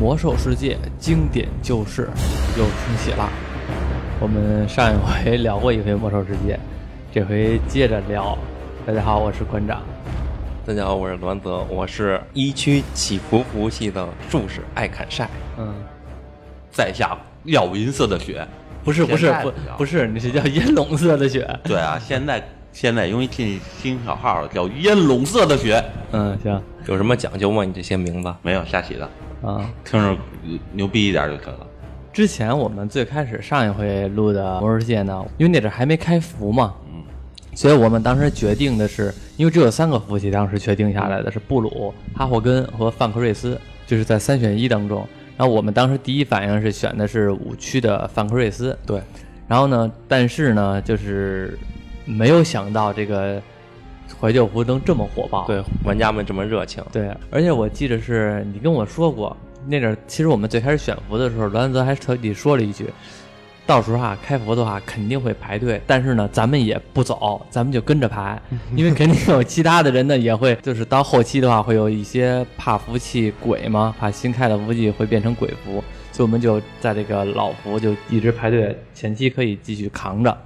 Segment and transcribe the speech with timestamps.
[0.00, 2.08] 魔兽世界经典旧事
[2.56, 3.28] 又重启了。
[4.18, 6.58] 我们上一回聊过一回魔兽世界，
[7.12, 8.34] 这回接着聊。
[8.86, 9.82] 大家好，我是馆长。
[10.64, 15.28] 大家好，我是栾泽，我是一区起伏服务器的术士艾坎晒。
[15.58, 15.74] 嗯，
[16.70, 18.42] 在下耀银色的雪，
[18.82, 21.46] 不是不是不不是，你是叫烟笼色的雪。
[21.62, 27.64] 对啊，现在现在因为进新小号了，叫烟笼色的雪，嗯，行有什么讲究吗？
[27.64, 28.34] 你这些名字？
[28.42, 29.08] 没有瞎起的，
[29.42, 29.70] 啊。
[29.84, 30.16] 听着
[30.72, 31.66] 牛逼一点就可以了。
[32.12, 37.02] 之前我们最开始上一回录的魔兽世界呢，因为那阵儿还没开服嘛，嗯，
[37.54, 45.06] 所以我们当时决定的是，因为只有三个服务器，当时确定下来的是布鲁、哈霍根和范克瑞斯，就是在三选一当中。
[45.36, 49.00] 然后我们当时第一反应是选的是五区的范克瑞斯，对，
[49.46, 51.56] 然后呢，但是呢，就是
[52.04, 53.40] 没有想到这个
[54.20, 55.46] 怀旧服能这么火爆。
[55.46, 56.82] 对，玩家们这么热情。
[56.92, 62.86] 对，而且我记得是你跟我说过，那阵儿其实我们最开始选服的时候，栾泽还特地说了一句，
[63.66, 68.40] 到时候啊开服的话肯定会排队，但是呢咱们也不走，咱们就跟着排，
[68.74, 80.36] 因为肯定有其他的人呢也会，就是到后期的话会有一些怕服务器鬼嘛，怕新开的服务器会变成鬼服，所以我们就在这个老服就一直排队，前期可以继续扛着。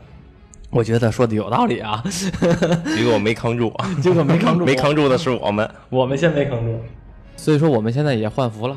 [0.74, 2.02] 我觉得说的有道理啊，
[2.96, 3.72] 结果没扛住，
[4.02, 5.70] 结果没扛住，没扛住的是我们。
[5.88, 6.80] 我们先没扛住，
[7.36, 8.76] 所以说我们现在也换服了，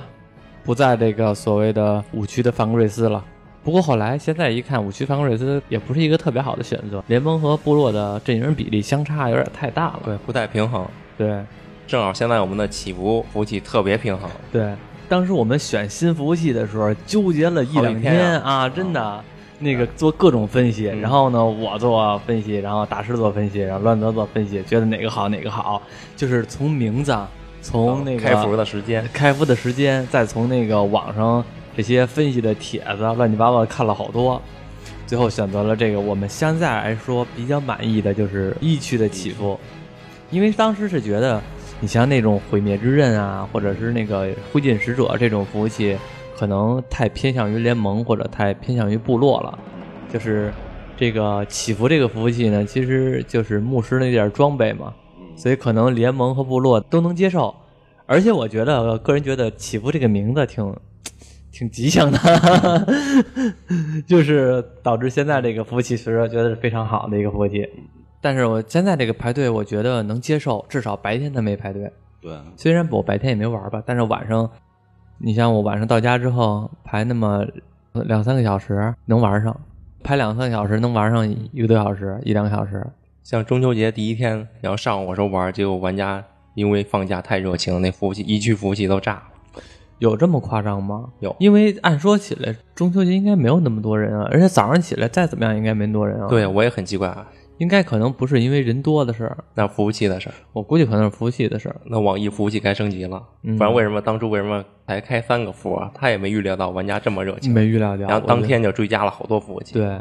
[0.64, 3.26] 不在这个所谓的五区的范格瑞斯了。
[3.64, 10.02] 不过后来现在一看，五区范格瑞斯也不是一个特别好的选择，联盟和部落的阵营比例相差有点太大了。
[10.06, 10.86] 对，不太平衡。
[11.18, 11.42] 对
[11.88, 14.30] 正好现在我们的起伏服务器特别平衡。
[14.52, 14.72] 对，
[15.10, 19.24] 当时我们选新服务器的时候，纠结了一两天啊，真的。
[19.60, 25.82] 那个做各种分析，然后呢，我做分析，然后大师做分析，然后乱泽做分析，觉得哪个好哪个好，
[26.16, 27.18] 就是从名字，
[27.62, 31.44] 从那个开服的时间，开服的时间，再从那个网上
[31.76, 34.40] 这些分析的帖子乱七八糟看了好多，
[35.08, 39.60] 最后选择了这个我们现在来说比较满意的就是一区的起伏，
[40.30, 41.42] 因为当时是觉得
[41.80, 45.98] 你像那种毁灭之刃啊，或者是那个灰烬使者这种服务器，
[46.38, 49.58] 可能太偏向于联盟或者太偏向于部落了，
[50.14, 50.54] 就是
[50.96, 54.94] 这个祈福这个服务器呢，其实就是牧师那点装备嘛，
[55.36, 57.54] 所以可能联盟和部落都能接受。
[58.06, 60.76] 而且我觉得，个人觉得祈福这个名字挺
[61.52, 62.18] 挺吉祥的，
[64.08, 67.68] 就是导致现在这个服务器其实觉得是非常好的一个服务器。
[68.22, 71.92] 但是我现在这个排队，我觉得能接受，至少白天他没排队。
[72.22, 74.50] 对，虽然我白天也没玩吧，但是晚上，
[75.20, 77.46] 你像我晚上到家之后排那么
[77.94, 79.60] 两三个小时能玩上，
[80.04, 82.86] 排两三个小时能玩上一个多小时一两个小时。
[83.24, 86.24] 像中秋节第一天，然后上午我说玩，结果玩家
[86.54, 89.24] 因为放假太热情，那服务器一区服务器都炸了。
[90.00, 91.10] 有这么夸张吗？
[91.20, 101.76] 有因为按说起来，中秋节应该没有那么多人啊，而且早上起来再怎么样应该没多人啊。，对，我也很奇怪，啊，应该可能不是因为人多的事儿，那服务器的事儿，我估计可能是服务器的事儿。
[101.86, 105.92] 那网易服务器该升级了，嗯不然为什么当初为什么才开三个服啊？
[105.94, 109.74] 他也没预料到玩家这么热情，没预料到，然后当天就追加了好多服务器。
[109.74, 109.98] 对，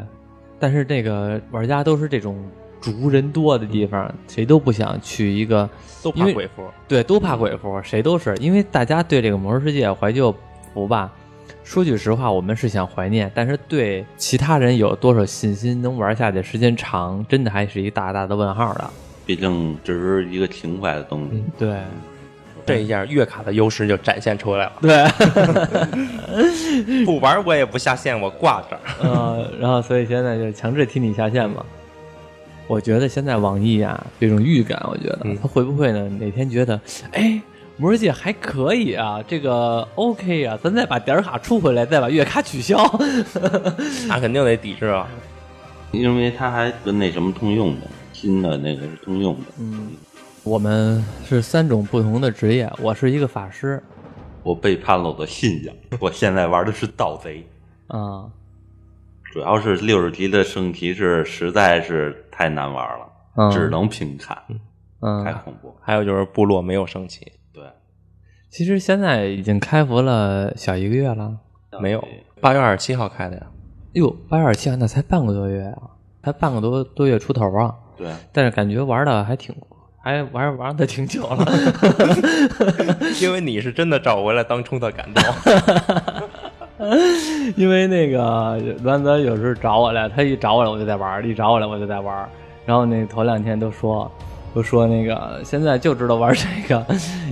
[0.59, 2.37] 但是这个玩家都是这种
[2.79, 5.67] 逐人多的地方，谁都不想去一个，
[6.03, 6.63] 都怕鬼服。
[6.87, 10.33] 对，都怕鬼服，谁都是，因为大家对这个魔兽世界怀旧
[10.73, 11.11] 服吧，
[11.67, 18.89] 说句实话，我们是想怀念，但是对其他人有多少信心能玩下去时间长，真的还是一大大的问号的。
[19.25, 21.43] 毕竟这是一个情怀的东西。
[21.59, 21.81] 对，
[22.65, 24.71] 这一下月卡的优势就展现出来了。
[24.81, 25.05] 对，
[27.03, 28.79] 不玩我也不下线，我挂这儿。
[29.01, 31.65] 呃，然后所以现在就强制替你下线嘛。
[32.67, 36.07] 我觉得现在网易啊，这种预感，我觉得嗯他会不会呢？
[36.17, 36.79] 哪天觉得，
[37.11, 37.41] 哎，
[37.77, 42.77] 魔兽界还可以啊，这个 OK 啊，咱再把点儿卡出回来，再把月卡取消。
[44.09, 45.07] 他肯定得抵制啊。
[45.91, 49.41] 因为它还跟那什么通用的，新的那个是通用的。
[49.59, 49.91] 嗯，
[50.43, 53.81] 我们是三种不同的职业，我是一个法师
[54.43, 57.45] 我背叛了我的信仰， 我现在玩的是盗贼，
[57.87, 58.25] 啊，
[59.31, 64.35] 主要是六十级的圣骑士实在是太难玩了，嗯只能平砍，
[65.23, 65.73] 太嗯，恐怖。
[65.81, 67.31] 还有就是部落没有升旗，对，
[68.57, 71.31] 其实现在已经开服了小一个月了。
[71.79, 72.03] 没有。
[72.41, 73.43] 八月二十七号开的呀。
[73.93, 75.77] 哟，八月二十七号那才半个多月啊，
[76.23, 77.71] 才半个多多月出头啊。
[77.95, 79.53] 对，但是感觉玩的还挺，
[80.03, 81.45] 还玩玩的挺久了。
[83.21, 85.23] 因为你是真的找回来当初的感动。
[87.55, 92.27] 因为那个栾泽有时候找我来，他一找我来我就在玩，一找我来我就在玩。
[92.65, 94.11] 然后那头两天都说，
[94.57, 96.83] 都说那个现在就知道玩这个，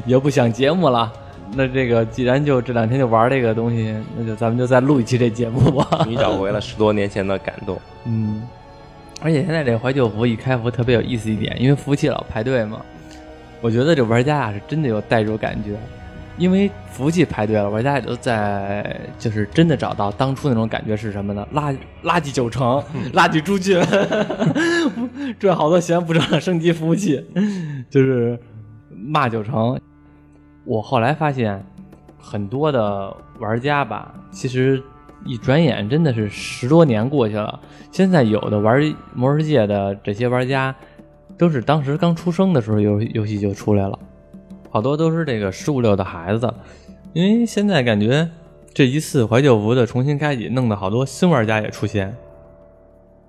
[0.05, 1.11] 也不想节目了。
[1.55, 6.05] 那这个既然就这两天就玩这个东西，那就咱们就再录一期这节目吧。
[6.07, 7.81] 你找回了十多年前的感动。
[8.05, 8.43] 嗯，
[9.23, 12.79] 而且现在这怀旧服一开服特别有意思一点，因为服务器老排队嘛，
[13.59, 15.71] 我觉得这玩家啊是真的有代入感觉，
[16.37, 21.47] 因为服务器排队了，玩家也都在就是真的找到当初那种感觉是什么呢？
[21.55, 22.83] 垃垃圾九成，
[23.13, 23.81] 垃圾猪群，
[25.33, 27.25] 赚好多钱不知道升级服务器，
[27.89, 28.39] 就是
[28.89, 29.79] 骂九成。
[30.65, 31.63] 我后来发现，
[32.17, 34.81] 很多的玩家吧，其实
[35.25, 37.59] 一转眼真的是十多年过去了。
[37.91, 38.81] 现在有的玩
[39.13, 40.75] 《魔兽世界》的这些玩家，
[41.37, 43.99] 都是当时刚出生的时候游游戏就出来了，
[44.69, 46.51] 好多都是这个十五六的孩子。
[47.13, 48.29] 因为现在感觉
[48.73, 52.15] 这一次怀旧服的重新开启，弄得好多新玩家也出现，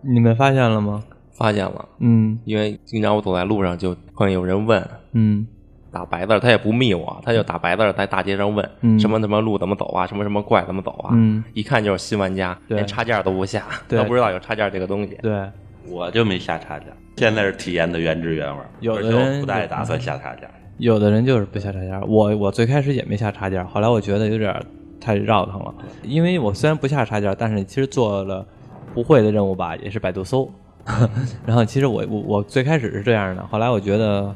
[0.01, 1.05] 你们发现了吗？
[1.37, 2.39] 发现了，嗯。
[2.45, 5.47] 因为经常我走在路上就碰见有人问嗯。
[5.93, 9.01] 打白字儿，他也不密我，他就打白字儿在大街上问、嗯。
[9.01, 12.77] 什么什么路怎么走啊，什么什么怪怎么走啊，嗯，一看就是新玩家，对。
[12.77, 13.99] 连插件都不下，对。
[13.99, 15.19] 都不知道有插件这个东西。
[15.23, 15.49] 对，
[15.89, 20.51] 我就没下插件，现在是体验的原汁原味儿，有的人不带打算下插件。
[20.77, 24.63] 有的人就是不下插件儿，我我最开始也没下插件儿，后来我觉得有点儿
[25.01, 28.47] 太绕腾了，因为我虽然不下插件儿，但是其实做了
[28.93, 30.51] 不会的任务吧，也是百度搜。
[31.45, 34.35] 然后其实我我我最开始是这样的，后来我觉得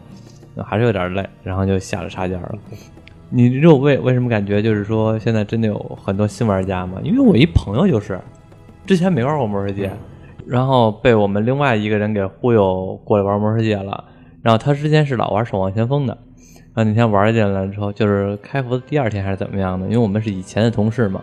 [0.56, 2.54] 呃还是有点累，然后就下了插件了。
[3.28, 6.98] 你知道我为为什么感觉就是说现在真的有很多新玩家吗？
[7.04, 8.20] 因为我一朋友就是
[8.86, 9.92] 之前没玩过魔兽世界，
[10.46, 14.04] 然后被我们另外一个人给忽悠过来玩魔兽世界了。
[14.42, 16.18] 然后他之前是老玩守望先锋的，
[16.74, 19.86] 然后那天玩进来之后，就是开服的第二天还是怎么样的？
[19.86, 21.20] 因为我们是以前的同事嘛，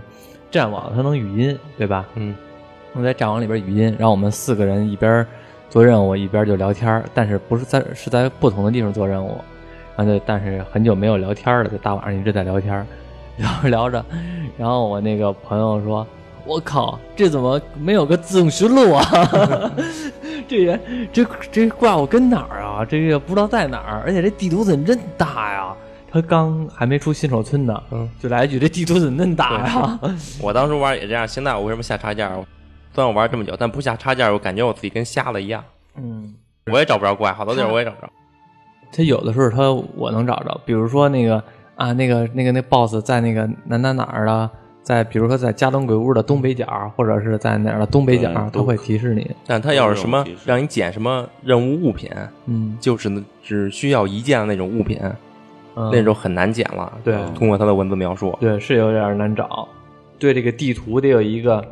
[0.50, 2.08] 战网它能语音，对吧？
[2.16, 2.34] 嗯，
[2.98, 5.26] 我在战网里边语音，然后我们四个人一边
[5.70, 9.40] 做任务一边就聊天，但是不是在是在不同的地方做任务，
[9.96, 12.86] 然后就但是很久没有聊天了，就大晚上一直在聊天，
[13.38, 14.04] 聊着聊着，
[14.58, 16.06] 然后我那个朋友说
[16.44, 19.06] ：“我靠，这怎么没有个自动寻路啊？
[20.48, 20.80] 这人
[21.14, 22.84] 这这怪物跟哪儿啊？
[22.84, 25.72] 这个不知道在哪儿，而且这地图怎么真大呀？”
[26.10, 30.00] 他刚还没出新手村呢，嗯，就来一句：“这地图怎么那么大呀？”
[30.42, 32.44] 我当时玩也这样，现在我为什么下插件儿？
[32.98, 35.64] 虽然我玩这么久，但不下插件，我感觉我自己跟瞎了一样，
[35.98, 36.34] 嗯。
[36.66, 38.12] 我也找不着怪，好多地儿我也找不着。
[38.92, 41.44] 他有的时候他我能找着，比如说那个
[41.76, 44.50] 啊，那个那个那 boss 在那个哪哪哪儿的，
[44.82, 49.30] 在比如说在加东鬼屋的东北角，或者是在哪儿的东北角，对他会提示你。
[49.46, 52.10] 但他要是什么让你捡什么任务物品，
[52.48, 55.00] 嗯，就是那只需要一件的那种物品，
[55.76, 56.92] 嗯那种很难捡了。
[57.04, 59.70] 对通过他的文字描述，对是有点难找，
[60.18, 61.64] 对这个地图得有一个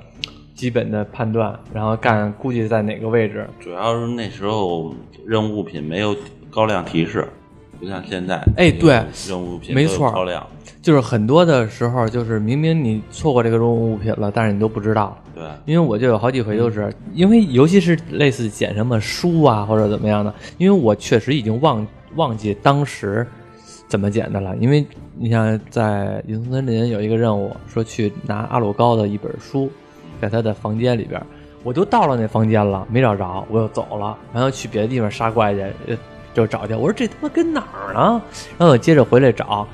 [0.55, 3.45] 基本的判断，然后干估计在哪个位置。
[3.59, 6.15] 主要是那时候任务物品没有
[6.49, 7.27] 高亮提示，
[7.79, 8.41] 不像现在。
[8.55, 10.47] 哎对任务物品没错高亮。
[10.81, 15.17] 就是很多的时候，就是明明你错过这个任务物品了，但是你都不知道。
[15.33, 21.85] 对，因为我就有好几回都是，因为尤其是类似捡什么书啊或者怎么样的，因为我确实已经忘
[22.15, 23.25] 忘记当时
[23.87, 24.55] 怎么捡的了。
[24.57, 24.85] 因为
[25.17, 29.69] 你像在银松森林有一个任务，说去拿阿鲁高的一本书，
[30.25, 31.21] 在他的房间里边，
[31.63, 35.97] 我都到了那房间了，没找着，我又走了，然后去别的地方杀怪去，呃
[36.33, 36.73] 就找去。
[36.73, 38.21] 我说这他妈跟哪儿呢？
[38.57, 39.67] 然后我接着回来找。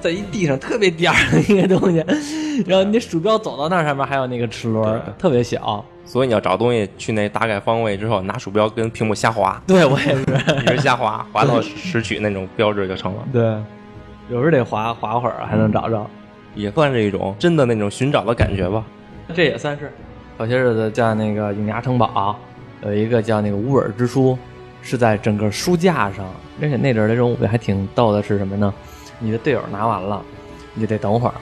[0.00, 2.04] 在一地上特别点儿的一个东西，
[2.66, 5.82] 然后你鼠标走到那上面还有那个齿轮，特别小。
[6.04, 10.22] 所以你要找东西，去那大概方位之后，拿鼠标跟屏幕瞎划，对我也是，
[10.62, 13.42] 一直瞎划，划到拾取那种标志就成了，对，
[14.28, 16.06] 有时候得划划会儿还能找着，
[16.54, 18.84] 也算是一种真的那种寻找的感觉吧。
[19.32, 19.92] 这也算是。
[20.36, 22.36] 早些日子叫那个影牙城堡，
[22.82, 24.36] 有一个叫那个乌尔之书，
[24.82, 26.26] 是在整个书架上，
[26.60, 28.74] 而且那阵儿的任务还挺逗的，是什么呢？
[29.20, 30.20] 你的队友拿完了，
[30.74, 31.34] 你就得等会儿，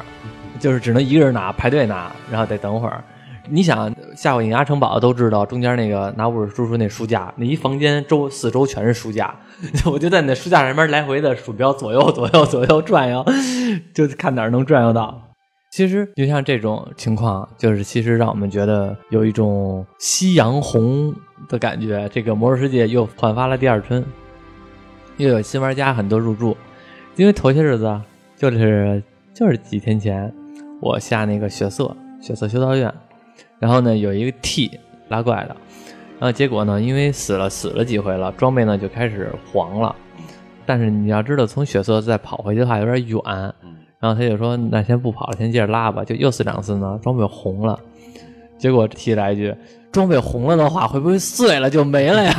[0.60, 3.02] 就是只能一个人拿，排队拿，然后得等会儿。
[3.48, 9.34] 你想下过影牙城堡都知道，中间那个拿乌尔叔叔那书架，那一房间周四周全是书架，
[9.90, 13.24] 我就在那书架上面来回的鼠标左右左右左右转悠，
[13.92, 15.31] 就看哪儿能转悠到。
[15.72, 21.14] 其实就像这种情况，就是其实让我们觉得有一种夕阳红
[21.48, 22.06] 的感觉。
[22.10, 24.04] 这个魔兽世界又焕发了第二春，
[25.16, 26.54] 又有新玩家很多入驻。
[27.16, 27.98] 因为头些日子
[28.36, 29.02] 就是
[29.32, 30.30] 就是几天前，
[30.78, 32.92] 我下那个血色血色修道院，
[33.58, 35.56] 然后呢有一个 T 拉怪的，
[36.18, 39.96] 然后结果呢因为死了死了几回了，装备呢就开始黄了。
[40.66, 43.20] 但是你要知道，从血色再跑回去的话有点远，
[43.62, 43.71] 嗯，
[44.02, 47.78] 然后他就说：“那先不跑了，先接着拉吧。”就又死两次呢，装备红了。
[48.58, 49.54] 结果提来一句
[49.92, 52.34] ：“装备红了的话，会不会碎了就没了呀？”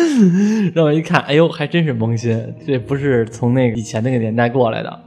[0.74, 5.00] 让我一看，哎呦，还真是萌新，这不是从那个以前那个年代过来的。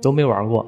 [0.00, 0.66] 都没玩过。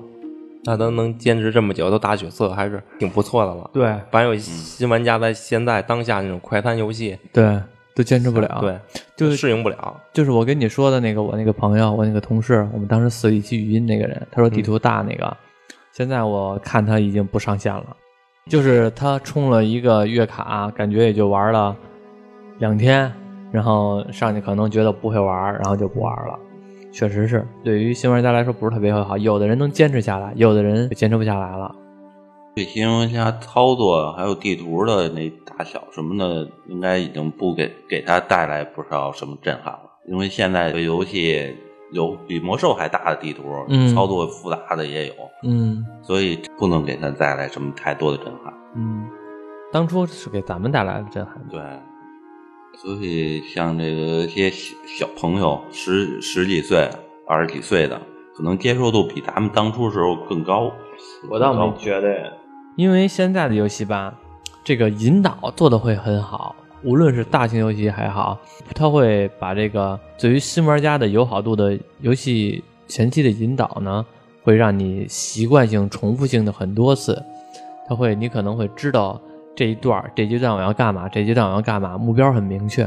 [0.64, 3.71] 那都能坚持这么久，都打血色，还是挺不错的了。
[3.73, 7.59] 对反正有新玩家在现在当下那种快餐游戏，对，
[7.94, 8.78] 都坚持不了。，对，
[9.16, 10.00] 就是适应不了。
[10.12, 15.37] 就是我跟你说的那个，我那个朋友，我那个同事，我们当时死一起语音那个人，他说地图大那个，
[15.92, 17.96] 现在我看他已经不上线了，
[18.49, 21.76] 就是他充了一个月卡，感觉也就玩了
[22.58, 23.12] 两天，
[23.50, 26.38] 然后上去可能觉得不会玩，然后就不玩了。
[26.92, 31.75] 确实是，对于新玩家来说不是特别好，有的人能坚持下来，有的人坚持不下来了。
[32.54, 39.80] 对新玩家操作还有地图的那大小什么的，应该已经不给给他带来不少什么震撼了。
[40.06, 41.56] 因为现在的游戏
[41.92, 48.52] 有比魔兽还大的地图，嗯操作复杂的也有，嗯所以不能给他带来什么太多的震撼。
[48.75, 49.06] 嗯，
[49.73, 51.35] 当初是给咱们带来的震撼。
[51.50, 51.61] 对，
[52.78, 56.90] 所以像这个一些小小朋友，十十几岁、
[57.26, 58.00] 二十几岁的，
[58.37, 60.71] 可能接受度比咱们当初时候更高。
[61.30, 62.32] 我倒没觉得，
[62.76, 64.14] 因为现在的游戏吧，
[64.64, 68.38] 这个引导做的会很好，无论是大型游戏还好，
[68.74, 74.04] 它会把这个对于新玩家的友好度的游戏前期的引导呢，
[74.42, 77.22] 会让你习惯性、重复性的很多次，
[77.86, 79.20] 它会你可能会知道
[79.54, 82.82] 这一段这阶段我要干嘛，这阶段我要干嘛，目标很明确。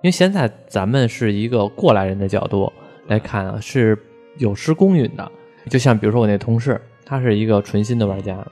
[0.00, 2.72] 因为现在咱们是一个过来人的角度
[3.08, 3.98] 来看啊，是
[4.38, 5.30] 有失公允的。
[5.68, 8.46] 就像比如说我那同事，他是一个纯新的玩家，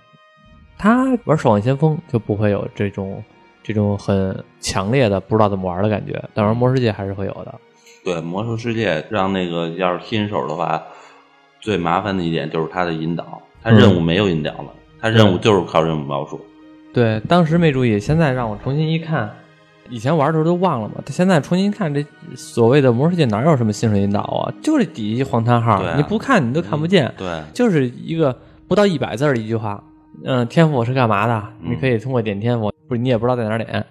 [0.79, 3.23] 他玩《守望先锋》就不会有这种
[3.63, 7.55] 这种很强烈的不知道怎么玩的感觉，但玩《魔兽世界》还是会有的。
[8.05, 10.81] 对魔兽世界，让那个要是新手的话，
[11.61, 16.41] 最麻烦的一点就是它的引导，它任务没有引导了，它任务就是靠任务描述。
[16.93, 19.29] 对，当时没注意，现在让我重新一看，
[19.91, 20.95] 以前玩的时候都忘了嘛。
[21.05, 22.07] 他现在重新看，这
[22.37, 24.55] 所谓的魔兽世界哪有什么新手引导啊？
[24.63, 29.83] 就是底下一黄叹号，你不看你都看不见，对，就是一个不到一百字儿的一句话。
[30.25, 31.43] 嗯，天赋是干嘛的？
[31.63, 33.85] 嗯你可以通过点天赋，不是你也不知道在哪儿点。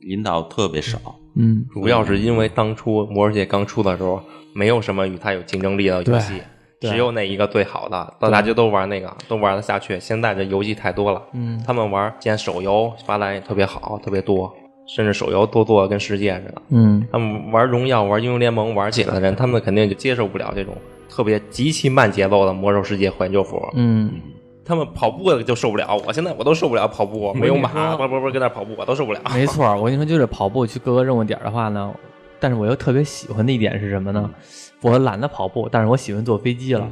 [0.00, 0.98] 引导特别少。
[1.36, 4.20] 嗯，主要是因为当初魔兽世界刚出的时候，
[4.54, 6.40] 没有什么与它有竞争力的游戏，
[6.80, 9.98] 只有那一个最好的，大家就都玩那个，都玩得下去。
[10.00, 14.52] 现在这游戏太多了，嗯他们玩现在手游发展也特别好，特别多，
[14.86, 16.62] 甚至手游都做的跟世界似的。
[16.70, 20.74] 嗯他们玩荣耀、玩英雄联盟玩起来的人，他们肯定就接受不了这种
[21.08, 23.62] 特别极其慢节奏的魔兽世界怀旧服。
[23.74, 24.10] 嗯，
[24.68, 29.20] 他们跑步的就受不了，我现在我都受不了跑步，没有马，说不不不跟那跑步我都受不了。
[29.32, 29.74] 没错。
[29.74, 31.90] 我跟你说，就是跑步去各个任务点的话呢，
[32.38, 34.30] 但是我又特别喜欢的一点是什么呢？
[34.82, 36.86] 我懒得跑步，但是我喜欢坐飞机了。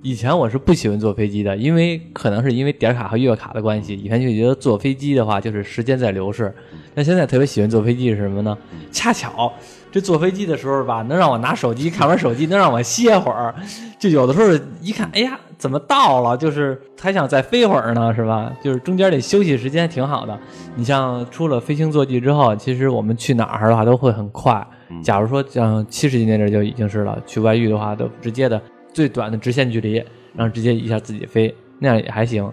[0.00, 6.54] 以前我是不喜欢坐飞机的，因为可能是因为点卡和月卡的关系，以前就觉得坐飞机的话就是时间在流逝。
[6.94, 8.56] 但现在特别喜欢坐飞机是什么呢？
[8.90, 9.52] 恰巧
[9.90, 13.54] 这坐飞机的时候吧，能让我拿手机看会儿手机，能让我歇会儿。
[13.98, 16.36] 就有的时候一看，哎呀，怎么到了？
[16.36, 18.52] 就是还想再飞会儿呢，是吧？
[18.62, 20.38] 就是中间这休息时间挺好的。
[20.74, 24.66] 你像出了飞行坐骑之后，其实我们去哪儿的话都会很快。
[25.02, 28.60] 假如说像七十级那阵儿就已经是了，去外域的话都直接的
[28.92, 29.94] 最短的直线距离，
[30.34, 32.50] 然后直接一下自己飞，那样也还行。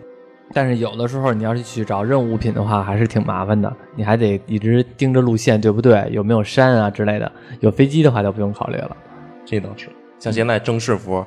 [0.54, 6.06] 但是有的时候你要是去找任务物品的话，还是挺麻烦的，你还得一直盯着路线，对不对？
[6.12, 7.32] 有没有山啊之类的？
[7.62, 8.96] 有飞机的话就不用考虑了。
[9.46, 9.88] 这倒是，
[10.20, 11.26] 像现在正式服，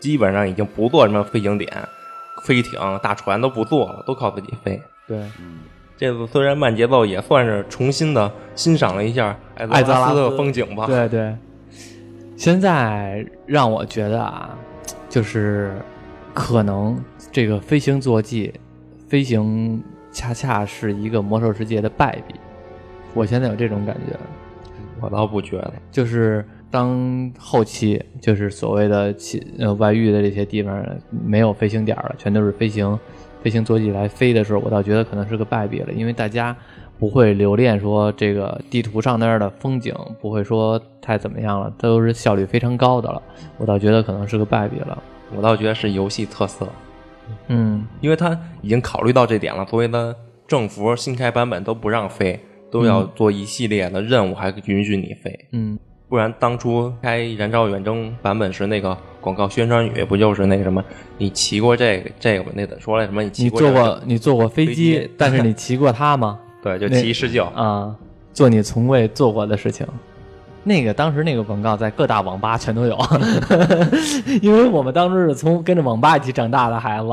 [0.00, 1.70] 基本上已经不做什么飞行点、
[2.42, 4.80] 飞艇、大船都不做了，都靠自己飞。
[5.06, 5.24] 对，
[5.96, 10.86] 这次虽然慢节奏，也算是重新的欣赏了一下艾泽拉斯的风景吧。
[10.86, 11.34] 对对，
[12.36, 14.50] 现在让我觉得啊，
[15.08, 15.76] 就是
[16.34, 18.52] 可能这个飞行坐骑，
[19.08, 22.34] 飞行恰恰是一个魔兽世界的败笔。
[23.14, 24.16] 我现在有这种感觉，
[25.00, 25.72] 我倒不觉得。
[25.90, 32.98] 就是当后期就是所谓的其呃外域的这些地方没有飞行点了，全都是飞行
[33.42, 36.56] 飞行坐骑来飞的时候，我倒觉得可能是个败笔了，因为大家
[36.98, 43.22] 不会留恋说这个地图上那儿的风景，不会说太怎么样了，都是效率非常高的了，
[43.58, 45.02] 我倒觉得可能是个败笔了。
[45.34, 46.68] 我倒觉得是游戏特色，
[47.48, 50.14] 嗯因为他已经考虑到这点了，所以呢
[50.46, 52.38] 政府新开版本都不让飞，
[52.70, 55.46] 都要做一系列的任务，还允许你飞。
[55.52, 60.84] 嗯不然当初开燃烧远征版本时，那个广告宣传语不就是那个什么？
[61.18, 63.22] 你骑过这个这个那怎么说来什么？
[63.22, 66.38] 你骑过这个坐过你坐过飞飞机机，但是你骑过它吗？
[66.62, 67.44] 对，就那骑施救。
[67.46, 67.94] 啊，
[68.32, 69.86] 做你从未做过的事情。
[70.62, 72.98] 那个当时那个广告在各大网吧全都有，
[74.42, 77.08] 因为我们当时是从跟着网吧一起长大的孩子。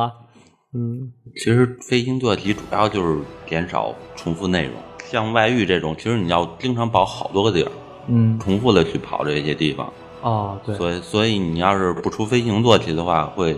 [0.76, 4.74] 嗯其实飞行坐骑主要就是减少重复内容，
[5.06, 7.72] 像外遇这种，其实你要经常跑好多个地儿，
[8.08, 9.92] 嗯重复的去跑这些地方，
[10.22, 13.56] 哦，对，所以所以你要是不出飞行坐骑的话，会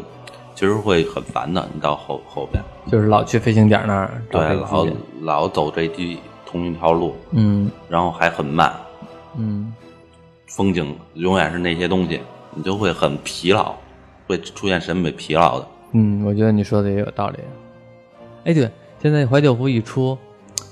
[0.54, 1.68] 其实会很烦的。
[1.74, 4.88] 你到后后边，就是老去飞行点那儿对，老。
[5.22, 8.72] 老走这地同一条路，嗯然后还很慢，
[9.36, 9.74] 嗯，
[10.48, 12.22] 风景永远是那些东西，
[12.54, 13.74] 你就会很疲劳，
[14.28, 15.68] 会出现审美疲劳的。
[15.94, 17.40] 嗯，我觉得你说的也有道理。
[18.44, 18.70] 哎，对，
[19.02, 20.16] 现在怀旧服一出，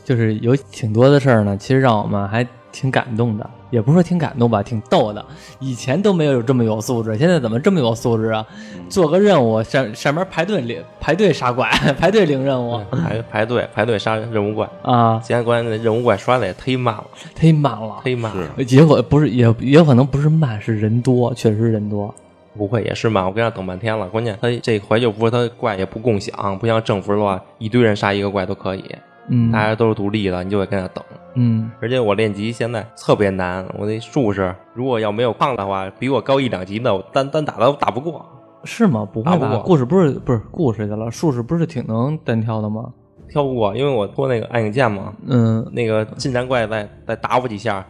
[0.05, 5.25] 就是有挺多的事儿呢，其实让我们还挺感动的，也不是说挺感动吧，挺逗的。
[5.59, 8.45] 以前都没有这么有素质，现在怎么这么有素质啊？
[8.87, 17.03] 做个任务上上面排队领排队杀怪， 排队领任务排排队排队杀任务怪，啊，现在关键任务怪刷的也忒慢了，
[17.35, 18.01] 忒慢了。
[18.05, 18.63] 忒慢了。
[18.63, 22.13] 结果不是也也有可能不是慢，是人多，确实人多。
[22.55, 24.07] 不会也是慢，我跟那等半天了。
[24.09, 28.83] 关键他这怀旧服他怪也不共享，不像正服的话，一堆人杀一个怪都可以，
[29.27, 31.03] 嗯大家都是独立的，你就得跟那等。
[31.35, 38.25] 嗯，而且我练级现在特别难，我那术士如果要没有胖的话，比我高一两级的，我单单打都打不过。
[38.65, 39.05] 是吗？
[39.11, 39.49] 不会吧？
[39.49, 42.93] 打故事不是不是故事去了，术士不是挺能单挑的吗？
[43.29, 47.83] 挑不过，因为我拖那个暗影剑嘛，嗯，那个近战怪再再打我几下，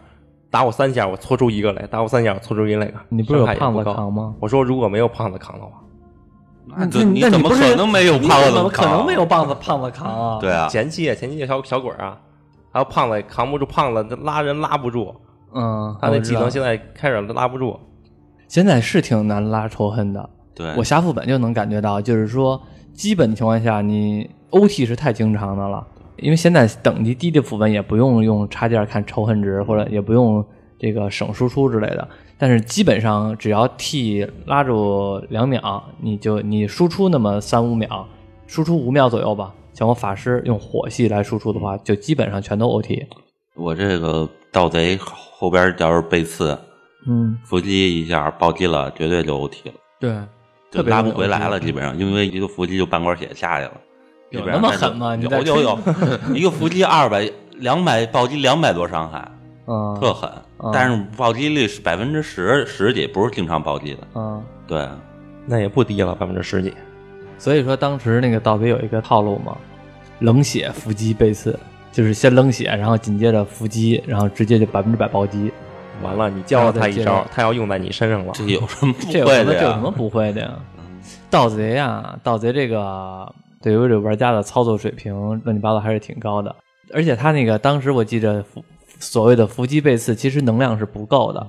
[0.50, 2.90] 打我三下，我搓出一个来；打我三下，我搓出一个来。
[3.10, 4.34] 你不是有胖子扛吗？
[4.40, 5.72] 我说如果没有胖子扛的话，
[6.76, 10.38] 那这那你怎么可能没有胖子怎么可能没有胖子胖子扛啊？
[10.40, 12.18] 对啊，前期前期小小鬼儿啊，
[12.72, 15.14] 还有胖子扛不住，胖子拉人拉不住，
[15.54, 17.78] 嗯，他那技能现在开始拉不住。
[18.48, 20.30] 现在是挺难拉仇恨的。
[20.54, 22.60] 对，我下副本就能感觉到，就是说，
[22.92, 25.84] 基本情况下你 OT 是太经常的了，
[26.18, 30.44] 因为现在等级低的副本也不用用插件看仇恨值，或者也不用
[30.84, 32.06] 这个省输出之类的。
[32.36, 38.06] 但是基本上只要 T 拉住两秒，你就你输出那么三五秒，
[38.46, 39.54] 输出五秒左右吧。
[39.72, 43.06] 像我法师用火系来输出的话，就基本上全都 OT。
[43.54, 46.58] 我这个盗贼后边要是被刺，
[47.06, 50.16] 嗯，伏击一下暴击了，绝对就 OT 了，对，
[50.70, 53.72] 就拉不回来了，基本上，因为一个伏击就半管血下去了。
[54.30, 55.78] 有那么狠吗你在有有有，
[56.34, 59.30] 一个伏击二百两百暴击两百多伤害，
[59.66, 60.28] 嗯，特狠
[60.64, 60.70] 嗯。
[60.72, 64.00] 但是暴击率是百分之十十几，不是经常暴击的。
[64.14, 64.42] 嗯。
[64.66, 64.88] 对，
[65.46, 66.72] 那也不低了，百分之十几。
[67.38, 69.56] 所以说当时那个盗贼有一个套路嘛，
[70.20, 71.58] 冷血伏击背刺，
[71.92, 75.52] 就是先冷血，然后紧接着伏击，然后直接就百分之百暴击。
[76.02, 78.32] 完了，你教了他一招他要用在你身上了。
[78.34, 79.60] 这有什么不这有什么会的呀？
[79.60, 80.54] 这有什么不会的呀？
[81.30, 86.54] 盗贼呀，盗贼这个对于这玩家的操作水平乱七八糟还是挺高的，
[86.92, 88.64] 而且他那个当时我记着伏
[89.04, 91.46] 所谓的伏击背刺，其实能量是不够的，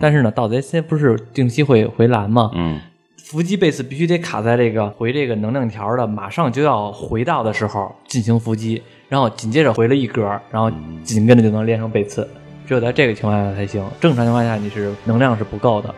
[0.00, 2.50] 但是呢，盗贼现在不是定期会回蓝吗？
[2.54, 2.80] 嗯，
[3.16, 10.70] 伏击贝斯必须得卡在这个回这个能量条的马上就要回到的时候进行伏击，然后紧接着回了一格，然后
[11.04, 12.28] 紧跟着就能练成背刺。
[12.66, 15.94] 只有在这个情况下才行，正常情况下你是能量是不够的。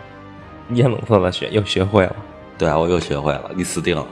[0.75, 2.17] 烟冷色的学又学会了，
[2.59, 4.07] 对啊，我又学会了，你死定了，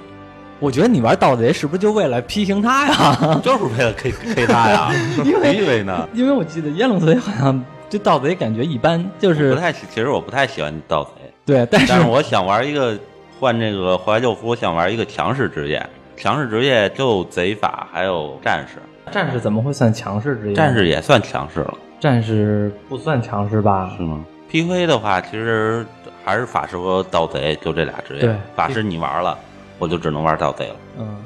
[0.58, 3.40] 我觉得你玩盗贼是不是就为了批评他呀？
[3.44, 4.90] 就是为了 K K 他呀，
[5.24, 6.08] 因为你以为呢？
[6.14, 11.10] 因为我记得烟龙贼好像对盗贼感觉一般，就是不太喜，其实我不太喜欢盗贼，
[11.44, 12.98] 对，但是我想玩一个
[13.38, 15.84] 换这个怀旧服，我想玩一个强势职业，
[16.16, 18.78] 强势职业就贼法还有战士，
[19.12, 20.54] 战士怎么会算强势职业？
[20.54, 23.92] 战士也算强势了，战士不算强势吧？
[23.96, 25.84] 是吗？PV 的话，其实
[26.24, 29.38] 还是法师和盗贼就这俩职业对，法师你玩了，
[29.78, 30.76] 我就只能玩盗贼了。
[30.98, 31.16] 嗯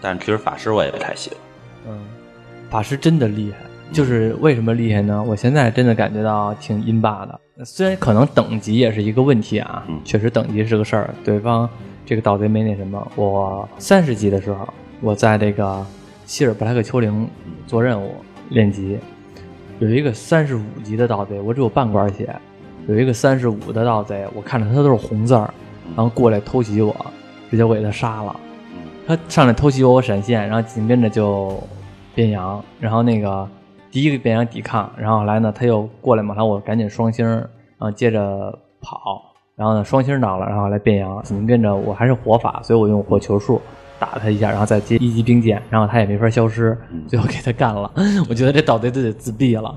[0.00, 1.38] 但是其实法师我也不太喜欢，
[1.88, 1.98] 嗯，
[2.70, 3.58] 法师真的厉害。
[3.92, 5.22] 就是为什么厉害呢？
[5.22, 11.14] 我现在真的感觉到挺阴霸的，虽然可能等级也是一个问题啊，嗯确实等级是个事儿。
[11.24, 11.68] 对方
[12.04, 14.68] 这个盗贼没那什么，我三十级的时候，
[15.00, 15.84] 我在这个
[16.26, 17.28] 希尔布莱克丘陵
[17.66, 18.16] 做任务
[18.50, 18.98] 练级，
[19.78, 22.26] 有一个三十五级的盗贼，我只有半管血；
[22.88, 25.52] 有一个三十五的盗贼，我看着他都是红字儿，
[25.96, 26.94] 然后过来偷袭我，
[27.50, 28.34] 直接我给他杀了。
[28.72, 28.78] 嗯
[29.08, 31.62] 他上来偷袭我，我闪现，然后紧跟着就
[32.12, 33.48] 变羊，然后那个
[33.88, 37.46] 第一个变羊抵抗，然后后来呢他又过来嘛，然后我赶紧双星，然
[37.78, 39.22] 后接着跑，
[39.54, 43.62] 然后呢双星到了，然后来变羊，紧跟着我还是火法，所以我用火球术
[44.00, 47.88] 打他一下，然后再接一级冰剑，然后他也没法消失，最后给他干了。
[48.28, 49.72] 我觉得这盗贼都得自闭了。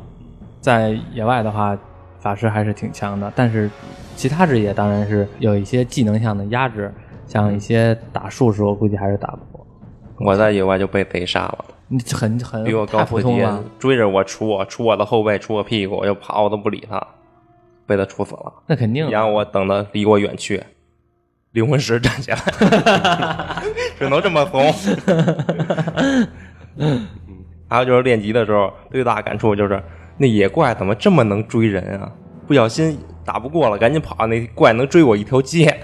[0.59, 1.77] 在野外的话，
[2.19, 3.69] 法师还是挺强的，但是
[4.15, 6.91] 其他职业当然是有一些技能上的压制，
[7.29, 9.65] 像一些打术时候估计还是打不过。
[10.19, 17.01] 我在野外就被贼杀了，你很很比我高普通了，，追着我杵我杵我的后背，杵我屁股，我就跑，我都不理他，
[17.85, 18.51] 被他杵死了。
[18.67, 20.61] 那肯定然后我等他离我远去，
[21.51, 22.37] 灵魂石站起来，
[23.97, 24.61] 只能这么怂。
[27.69, 29.81] 还有就是练级的时候，最大感触就是
[30.17, 32.11] 那野怪怎么这么能追人啊？
[32.49, 35.79] 不小心打不过了，赶紧跑，那怪能追我一条街。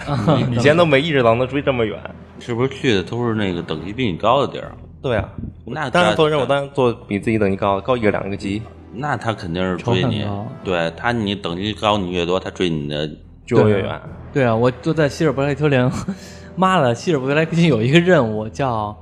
[0.51, 1.95] 以前都没意识到能追这么远。
[2.39, 4.71] 是不是去的都是那个等级比你高的地儿？
[4.99, 5.30] 对啊，
[5.63, 10.25] 那当然做任务当然做比自己等级高高一个两个级，那他肯定是追你
[10.63, 13.08] 对他你等级高你越多，他追你的
[13.45, 14.01] 就越远。
[14.34, 15.91] 对啊，我就在希尔伯莱丘陵，
[16.56, 18.97] 妈的，希尔伯莱丘陵有一个任务叫，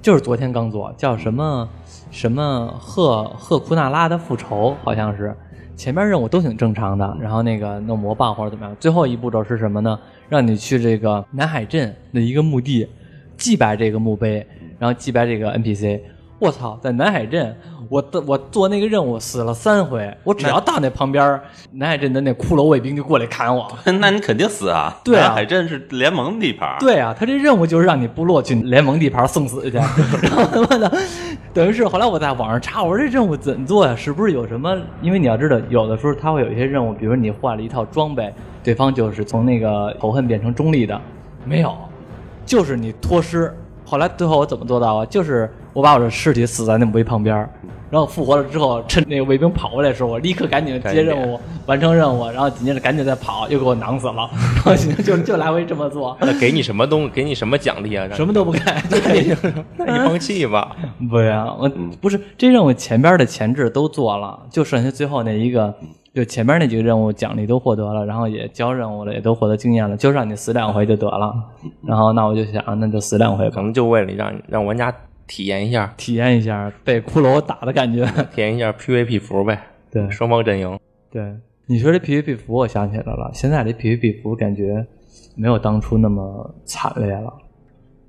[0.00, 1.68] 就是昨天刚做，叫什么
[2.10, 5.36] 什么赫赫库纳拉的复仇，好像是。
[5.76, 9.98] 前面任务都挺正常的，然后那个弄魔棒或者怎么样，最后一步骤是什么呢？
[10.28, 12.88] 让你去这个南海镇的一个墓地，
[13.36, 14.44] 祭拜这个墓碑，
[14.78, 16.00] 然后祭拜这个 NPC。
[16.38, 17.56] 我操，在南海镇，
[17.88, 21.40] 我的我做那个任务死了三回，我只要到那旁边，
[21.72, 23.66] 南海镇的那骷髅卫兵就过来砍我。
[24.00, 24.94] 那你肯定死啊！
[25.02, 29.78] 对啊南海镇是联盟地盘，对啊，他这任务就是让你部落去联盟地盘送死去，
[30.22, 30.92] 然后他妈的，
[31.54, 33.96] 等于是后来我在网上查，我说这任务怎么做呀？
[33.96, 34.76] 是不是有什么？
[35.00, 38.30] 因为你要知道，有的时候他会有一些任务，比如你换了一套装备，
[38.62, 41.00] 对方就是从那个仇恨变成中立的，
[41.46, 41.74] 没有，
[42.44, 43.56] 就是你脱尸。
[43.88, 45.06] 后来最后我怎么做到啊？
[45.06, 47.50] 就是我把我的尸体死在那墓碑旁边儿，
[47.90, 54.26] 然后复活了之后，趁那个卫兵跑过来的时候，我立刻赶紧接任务，完成任务，然后紧接着赶紧再跑，又给我囊死了，
[54.64, 56.16] 然后就就来回这么做。
[56.18, 57.10] 那给你什么东？
[57.10, 58.08] 给你什么奖励啊？
[58.14, 58.58] 什么都不给
[58.88, 60.74] 就干一个那你放弃吧。
[61.10, 65.74] 不呀，我不是这任务前边的前置都做了，就剩下最后那一个，
[66.14, 71.34] 就前边那几个任务奖励都获得了，然后也交任务了，也都获得经验了，就让你死两回就得了。
[71.86, 74.90] 然后那我就想，那就死两回吧，可能就为了让让玩家
[75.26, 78.04] 体验一下，体验一下被骷髅打的感觉。
[78.34, 79.60] 体验一下 PVP 服呗。
[79.90, 80.78] 对双方阵营。
[81.10, 81.34] 对，
[81.66, 84.86] 你说这 PVP 服，我想起来了，现在这 PVP 服感觉
[85.34, 87.32] 没有当初那么惨烈了，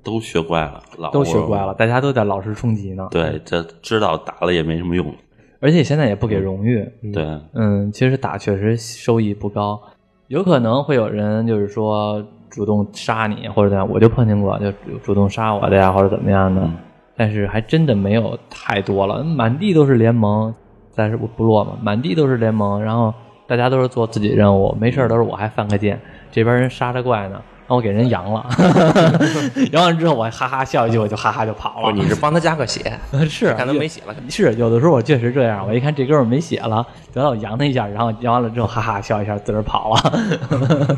[0.02, 3.08] 都学乖了，老都学乖了，大家都在老师冲击呢。
[3.10, 5.12] 对，这知道打了也没什么用。
[5.60, 6.88] 而且现在也不给荣誉。
[7.12, 9.80] 对，嗯，其实打确实收益不高，
[10.28, 14.70] 有可能会有人就是说主动杀你或者怎样，我就碰见过，就
[15.02, 16.70] 主动杀我的呀，或者怎么样的，
[17.18, 20.54] 但是还真的没有太多了，满地都是联盟，
[20.94, 23.12] 但是部落嘛，满地都是联盟，然后
[23.46, 26.00] 大家都是做自己任务，没事儿都是我还犯个贱，
[26.30, 27.42] 这边人杀着怪呢。
[27.66, 28.46] 然后我给人扬了，
[29.72, 31.92] 扬完之后我还哈哈笑一句，我就哈哈就跑了。
[31.92, 34.14] 你是帮他加个血， 是看他没血了。
[34.30, 40.96] 是有的时候我确实这样，我一看这哥们没血了，得到我扬他一下，然后扬完了之后哈哈笑一下，自个儿跑了。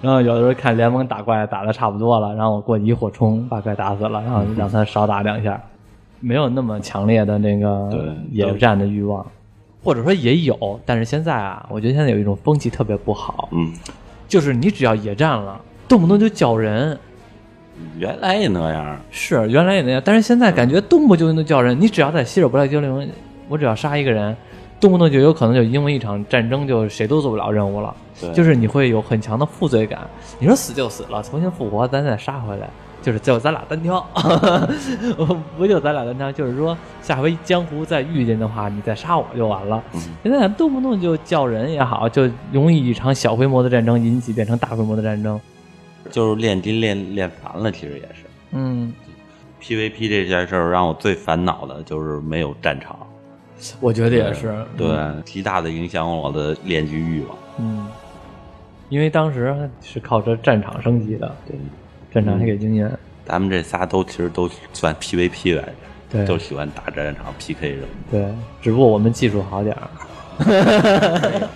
[0.00, 5.60] 然后有的时候看联盟打怪打的差不多了，然后我过去一火冲把怪打死了，然后让他少打两下，
[6.20, 9.26] 没有那么强烈的那个野战的欲望，
[9.82, 13.72] 或者说也有，但是现在啊，我觉得现在有一种风气特别不好，嗯，
[14.28, 16.98] 就是你只要野战了，动不动就叫人。
[17.98, 19.00] 原来也那样。
[19.10, 21.80] 是原来也那样，但是现在感觉动不动就叫人。
[21.80, 23.10] 你只要在希尔伯莱精灵，
[23.48, 24.36] 我只要杀一个人，
[24.82, 27.94] 动不动就有可能就因为一场战争就谁都做不了任务了。
[28.20, 30.00] 对就是你会有很强的负罪感。
[30.40, 32.68] 你说死就死了，重新复活，咱再杀回来，
[33.00, 34.04] 就是就咱俩单挑，
[35.56, 36.32] 不就咱俩单挑？
[36.32, 39.80] 就是说下回江湖再遇见的话，你再杀我就完了。
[39.94, 45.40] 嗯现在动不动就叫人也好，就容易一场小规模的战争引起变成大规模的战争。
[46.10, 48.24] 就是练金练练烦了，其实也是。
[48.50, 48.92] 嗯
[49.62, 52.98] ，PVP 这件事儿让我最烦恼的就是没有战场，
[53.80, 54.54] 我觉得也是。
[54.76, 54.88] 对，
[55.24, 57.36] 极大的影响我的练级欲望。
[57.58, 57.86] 嗯，
[58.88, 61.56] 因为当时是靠着战场升级的，对，
[62.12, 62.90] 战场还给经验，
[63.24, 65.72] 咱们这仨都其实都算 PVP 来着，
[66.10, 68.18] 对都喜欢打战场 PK 什么的。
[68.18, 69.88] 对，只不过我们技术好点儿。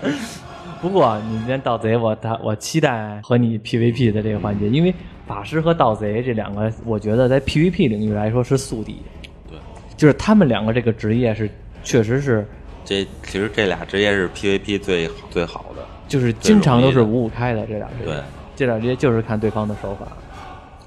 [0.81, 4.95] 不过你这盗贼我他我期待和你 PVP 的这个环节，因为
[5.27, 9.01] 法师和盗贼这两个，我觉得在 PVP 领域来说是宿敌，
[9.49, 9.59] 对，
[9.97, 11.51] 就是他们两个这个职业是
[11.87, 12.45] 确实是
[12.85, 15.87] 这其实这俩职业是 PVP 最最好的。
[16.09, 18.23] 就是经常都是五五开的这俩职业，对，
[18.55, 20.07] 这俩职业就是看对方的手法。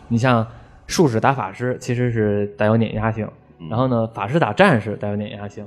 [0.08, 0.46] 你像
[0.88, 3.28] 术士打法师，其实是带有碾压性，
[3.70, 5.66] 然后呢，法师打战士带有碾压性，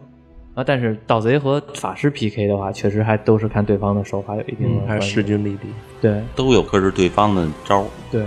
[0.54, 4.86] 啊，但是盗贼和法师 PK 的话，确实还都是看对方的手法有一定的。
[4.86, 5.68] 还是势均力敌。
[6.00, 8.22] 对都有克制对方的招儿，对，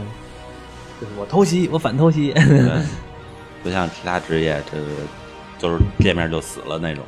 [1.02, 2.32] 就是我偷袭，我反偷袭。
[2.34, 2.86] 对，
[3.63, 4.86] 不像其他职业，这个
[5.65, 7.04] 就是见面就死了那种。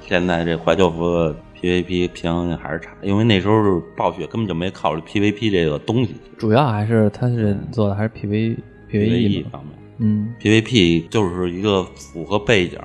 [0.00, 8.56] 现在这怀旧服 PVP 平衡性还是差，因为那时候暴雪根本就没考虑 PVP 这个东西主要还是他是做的还是 PV
[8.90, 9.72] PVE，方面。
[9.98, 12.78] 嗯 PVP 就是一个符合背景，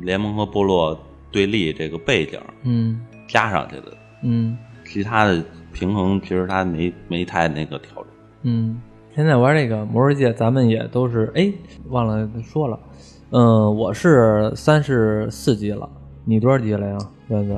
[0.00, 0.96] 联盟和部落
[1.32, 8.06] 对立这个背景嗯加上去的，嗯其他的平衡其实它没没太那个调整。
[8.42, 8.80] 嗯。
[9.16, 11.52] 现在玩这个魔兽界，咱们也都是哎，
[11.88, 12.78] 忘了说了，
[13.32, 15.88] 嗯，我是三十四级了，
[16.24, 16.98] 你多少级了呀？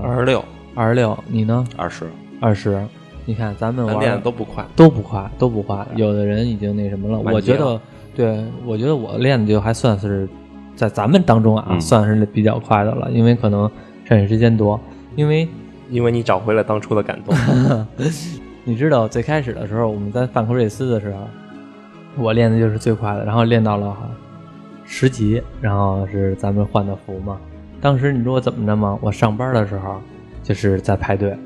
[0.03, 1.67] 二十六，二十六，你呢？
[1.79, 2.05] 二十，
[2.41, 2.79] 二十。
[3.25, 4.67] 你看咱们玩的的都不快。
[4.77, 5.87] 都不快，都不快。
[5.97, 7.81] 有的人已经那什么了，我觉得，
[8.15, 10.29] 对我觉得我练的就还算是
[10.77, 13.71] 在咱们当中啊，嗯算是比较快的了，因为可能
[14.05, 14.79] 上瘾时间多。
[15.17, 15.49] 因为
[15.89, 17.35] 因为你找回了当初的感动。
[18.65, 21.21] 你知道最开始的时候，我们在范克瑞斯的时候，
[22.23, 23.97] 我练的就是最快的，然后练到了
[24.85, 27.39] 十级，然后是咱们换的服嘛。
[27.81, 28.99] 当时你知道我怎么着吗？
[29.01, 30.01] 我上班的时候
[30.43, 31.37] 就是在排队，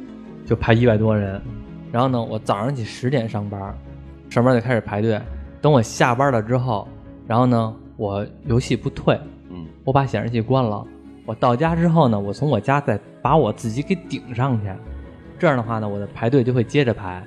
[0.44, 1.40] 就排一百多人。
[1.92, 3.75] 然后呢，我早上起十点上班，
[4.29, 5.20] 上班就开始排队。
[5.62, 6.87] 等我下班了之后，
[7.27, 9.18] 然后呢，我游戏不退，
[9.49, 10.85] 嗯我把显示器关了。
[11.25, 14.70] 我到家之后呢，我从我家再把我自己给顶上去，
[15.38, 17.22] 这样的话呢，我的排队就会接着排。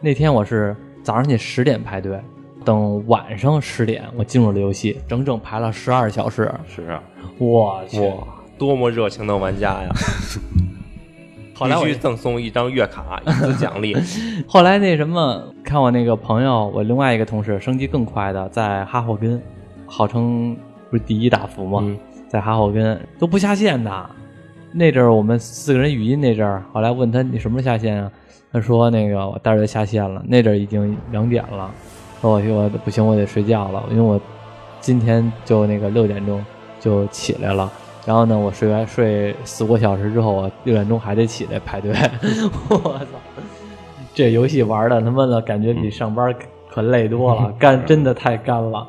[0.00, 2.18] 那天我是早上起十点排队，
[2.68, 6.52] 等晚上十点我进入了游戏，整整排了十二小时。
[6.68, 7.02] 是啊，
[7.38, 7.98] 我去！
[8.00, 8.12] 哇，
[8.58, 9.88] 多么热情的玩家呀！
[11.56, 13.96] 后来我必须赠送一张月卡，一次奖励。
[14.46, 19.40] 后来那什么，看我那个朋友，我另外一个同事升级更快的，在哈霍根，
[19.86, 20.54] 号称
[20.90, 21.78] 不是第一大福吗？
[21.82, 24.10] 嗯在哈霍根都不下线的。
[24.70, 28.12] 那阵儿我们四个人语音那阵儿，后来问他你什么时候下线啊？
[28.52, 30.22] 他说那个我待会儿就下线了。
[30.28, 34.20] 那阵儿已经两点了，说我我不行，我得睡觉了，因为我
[34.80, 36.44] 今天就那个六点钟
[36.80, 37.70] 就起来了。
[38.06, 41.92] 然后呢，我睡完睡四五个小时之后，我六点钟还得起来排队。
[42.70, 43.06] 我操！
[44.14, 46.34] 这游戏玩的他妈的感觉比上班
[46.70, 48.86] 可累多了， 干真的太干了。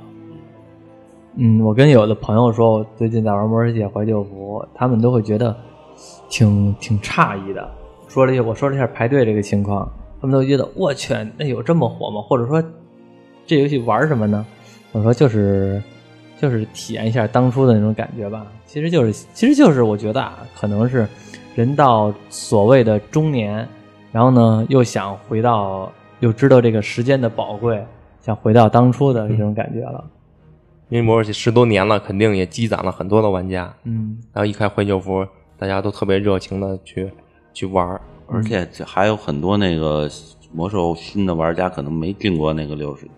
[1.36, 5.56] 嗯，我跟有的朋友说，我最近在玩《魔兽世界》怀旧服，他们都会觉得
[6.30, 7.70] 挺挺诧异的。
[8.08, 9.88] 说了一下，我说了一下排队这个情况，
[10.20, 12.22] 他们都觉得我去，那有这么火吗？
[12.22, 12.64] 或者说
[13.50, 14.46] 这游戏玩什么呢？
[14.92, 15.82] 我说就是
[16.40, 18.46] 就是体验一下当初的那种感觉吧。
[18.68, 21.08] 其实就是其实就是我觉得啊，可能是
[21.56, 23.68] 人到所谓的中年，
[24.12, 27.84] 然后呢又想回到，又知道这个时间的宝贵，
[28.22, 30.06] 想回到当初的这种感觉了。
[30.90, 33.74] 因为魔兽世界十多年了，肯定也积攒了很多的玩家。
[33.84, 35.26] 嗯然后一开怀旧服，
[35.58, 37.12] 大家都特别热情的去
[37.52, 38.00] 去玩儿。
[38.28, 40.08] 而且还有很多那个
[40.54, 43.12] 魔兽新的玩家可能没进过那个六十级，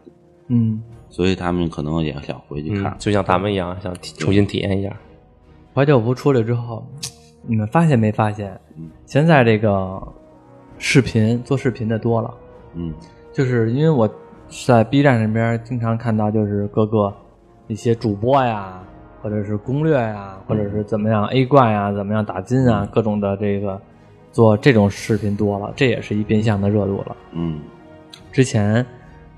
[0.53, 2.95] 嗯，所以他们可能也想回去嗯看，。
[2.99, 4.95] 就像咱们一样，想体重新体验一下。
[5.73, 6.85] 怀旧服出来之后，
[7.47, 8.51] 你们发现没发现？
[8.77, 10.01] 嗯现在这个
[10.77, 12.33] 视频做视频的多了，
[12.75, 12.93] 嗯
[13.31, 14.09] 就是因为我
[14.65, 17.13] 在 B 站上边经常看到，就是各个
[17.67, 18.83] 一些主播呀，
[19.21, 23.79] 或者是攻略呀，或者是怎么样 A 怪呀，怎么样打金啊，各种的这个
[24.33, 27.15] 做这种视频多了，这也是一变相的热度了。
[27.31, 27.61] 嗯
[28.31, 28.85] 之前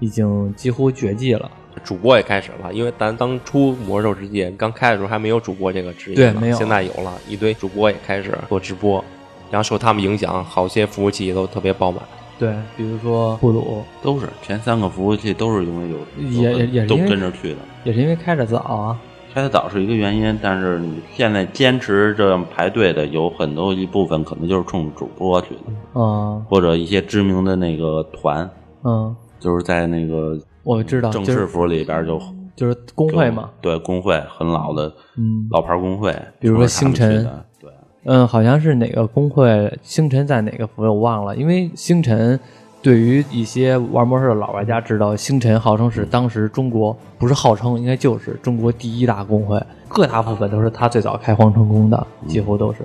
[0.04, 1.50] 已经几乎绝迹了，
[1.82, 6.58] 主播也开始了，因为咱当初魔兽世界刚开的时候还没有主播这个职业呢，对没有。
[6.58, 9.02] 现在有了一堆主播也开始做直播，
[9.50, 12.04] 然后受他们影响，好些服务器都特别爆满。
[12.38, 17.60] 对，比如说布鲁，都是前三个服务器都是因为有也也都跟着去的。
[17.86, 19.00] 也是因为开的早啊，
[19.34, 25.62] 开的早是一个原因，但是你现在坚持这样排队的有很多一部分可能就是冲主播去的，
[25.94, 26.46] 嗯。
[26.50, 28.50] 或者一些知名的那个团，
[28.84, 32.18] 嗯，就是在那个我知道，正式服里边就
[32.56, 35.46] 就是工会嘛，对工会很老的嗯。
[35.52, 37.28] 老牌工会，比如说星辰，
[37.60, 37.70] 对，
[38.06, 42.40] 嗯，好像是哪个工会，星辰在哪个服我忘了，因为星辰
[42.82, 52.80] 对于一些玩魔兽的老玩家知道，星辰号称是当时中国不是号称，应该就是中国第一大工会，各大部分都是他最早开荒成功的，几乎都是。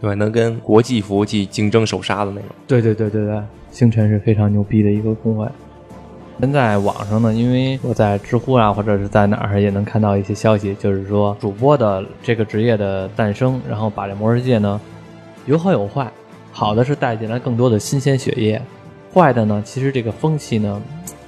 [0.00, 2.48] 对，能跟国际服务器竞争首杀的那种。
[2.66, 5.46] 对对对对对，星辰是非常牛逼的一个工会。
[6.40, 14.80] 现在网上呢，因为我在知乎啊，或者是在哪儿也能看到一些消息，就是说主播的这个职业的诞生，然后把这魔兽世界呢
[15.44, 16.10] 有好有坏。
[16.50, 18.60] 好的是带进来更多的新鲜血液，
[19.12, 20.80] 坏的呢，其实这个风气呢，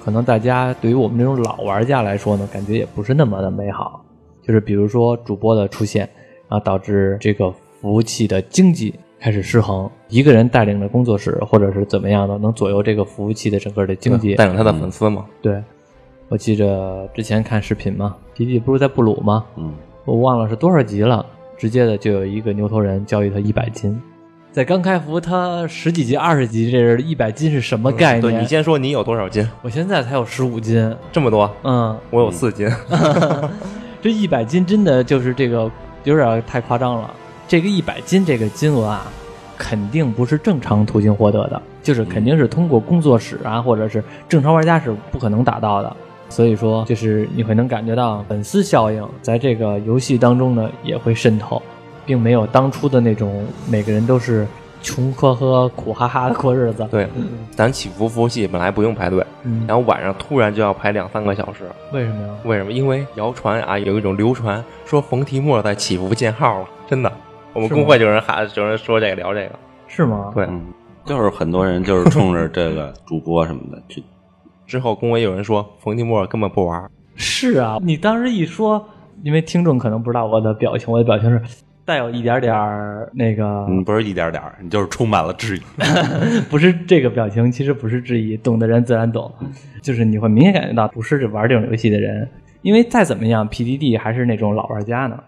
[0.02, 4.02] 可能大家对于我们这种老玩家来说呢，感觉也不是那么的美好。
[4.42, 6.08] 就是比如说主播的出现，
[6.48, 14.34] 然后导致这个服务器的经济开始失衡，一个人带领着工作室或者是怎么样的，能左右这个服务器的整个的经济。
[14.34, 15.24] 带领他的粉丝嘛。
[15.40, 15.62] 对，
[16.28, 19.44] 我记着之前看视频嘛，皮皮不是在布鲁吗？
[19.54, 19.72] 嗯，
[20.04, 21.24] 我忘了是多少级了，
[21.56, 23.96] 直接的就有一个牛头人交易他一百斤。
[24.50, 28.22] 在刚开服，他十几级、二十级，这是一百斤是什么概念？
[28.22, 29.48] 对你先说你有多少斤？
[29.62, 31.48] 我现在才有十五斤，这么多？
[31.62, 32.68] 嗯，我有四斤。
[34.02, 35.70] 这一百斤真的就是这个
[36.02, 37.14] 有点太夸张了。
[37.52, 39.12] 这个一百金这个金额啊，
[39.58, 45.94] 肯定不是正常途径获得的，就是肯定是通过工作室啊，或者是正常玩家是不可能达到的。
[46.30, 51.60] 所以说，就是你会能感觉到粉丝效应在这个游戏当中呢也会渗透，
[52.06, 54.46] 并没有当初的那种每个人都是
[54.80, 56.88] 穷呵呵、苦哈哈的过日子。
[56.90, 57.06] 对，
[57.54, 62.34] 咱起伏服务器本来不用排队，嗯，然后晚上突然就要排两三个小时，为什么呀？
[62.46, 62.72] 为什么？
[62.72, 67.12] 因为谣传啊，有一种流传说冯提莫在起伏建号了，真的。
[67.54, 70.30] 我们工会就有人喊，有人说这个聊这个，是吗？
[70.34, 70.44] 对。
[70.46, 70.72] 嗯，
[71.04, 74.02] 就是很多人就是冲着这个主播什么的去，
[74.66, 78.84] 之后工会有人说冯提莫根本不玩， 是啊，你当时一说，
[79.22, 81.42] 因为听众可能不知道我的表情，我的表情是
[81.84, 85.60] 带有一点点儿那个，嗯，不是一点点儿，你就是充满了质疑。
[86.48, 89.30] 不是这个表情，其实不是质疑，懂的人自然懂，
[89.82, 92.26] 就是你会明显感觉到不是玩这种游戏的人，
[92.62, 95.18] 因为再怎么样，PDD 还是那种老玩家呢。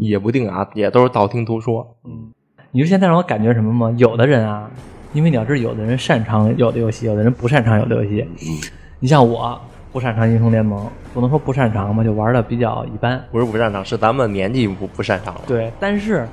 [0.00, 1.96] 也不定啊，也都是道听途说。
[2.04, 2.32] 嗯
[2.72, 3.94] 你说现在让我感觉什么吗？
[3.96, 4.70] 有的人啊，
[5.14, 8.20] 因为你要知道，有的人擅长有的游戏，有的人不擅长有的游戏。
[8.42, 8.60] 嗯，
[9.00, 9.58] 你像我
[9.92, 13.18] 不擅长英雄联盟，不能说不擅长吧，就玩的比较一般。
[13.30, 15.40] 不是不擅长，是咱们年纪不不擅长了。
[15.46, 16.28] 对，但是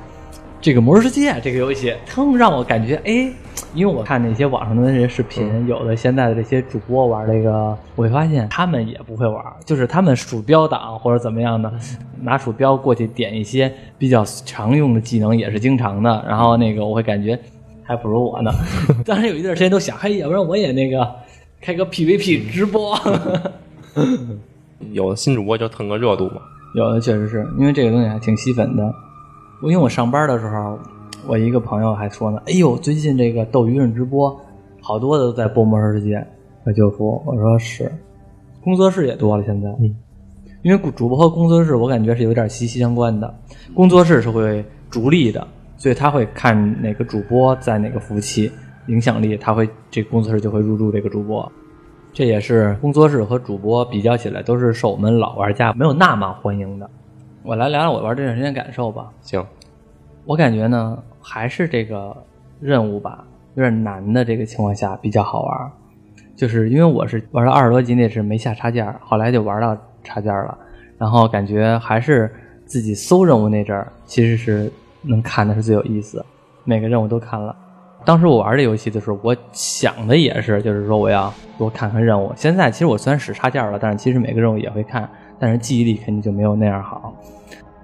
[0.63, 3.29] 这个《魔兽世界》这个游戏，腾让我感觉，哎，
[3.75, 11.69] 因为我看那些网上的那些视频，有的现在的这些主播玩这个，我会发现他们也不会玩，就是他们鼠标党或者怎么样的，
[12.21, 17.37] 拿鼠标过去点一些比较常用的技能也是经常的，然后那个我会感觉
[17.83, 18.49] 还不如我呢。
[19.05, 21.05] 当时有一段时间都想，嘿，要不然我也那个
[21.59, 22.97] 开个 PVP 直播。
[24.93, 26.41] 有的新主播就蹭个热度嘛。
[26.73, 28.93] 有的确实是因为这个东西还挺吸粉的。
[29.63, 30.77] 我因为我上班的时候，
[31.25, 34.37] 我一个朋友还说呢，哎呦，最近这个斗鱼上直播，
[34.81, 36.17] 好多的都在播《魔兽世界》
[36.65, 37.23] 和救赎。
[37.25, 37.89] 我说是，
[38.61, 39.69] 工作室也多了现在。
[39.79, 39.95] 嗯，
[40.63, 43.33] 因为主播和工作室，我感觉是有点息息相关的。
[43.73, 45.47] 工作室是会逐利的，
[45.77, 48.51] 所以他会看哪个主播在哪个服务器
[48.87, 51.49] 影响力，他会这工作室就会入驻这个主播。
[52.11, 56.89] 这也是工作室和主播比较起来，都是受我们老玩家没有那么欢迎的。
[57.45, 59.11] 我来聊聊我玩这段时间感受吧。
[59.21, 59.45] 行，
[60.23, 62.15] 我感觉呢，还是这个
[62.61, 63.25] 任务吧，
[63.55, 65.71] 有点难的这个情况下比较好玩。
[66.37, 70.57] 就是因为我是玩到二十多级那是没下插件，后来就玩到插件了，
[70.97, 72.33] 然后感觉还是
[72.65, 76.25] 自己搜任务那阵儿，其实是能看的是最有意思，
[76.63, 77.53] 每个任务都看了。
[78.05, 82.31] 当时我玩这游戏的时候，我想的也是，就是说我要多看看任务。
[82.37, 87.02] 现在其实我虽然使插件了，但是其实每个任务也会看，但是记忆力肯定就没有那样好。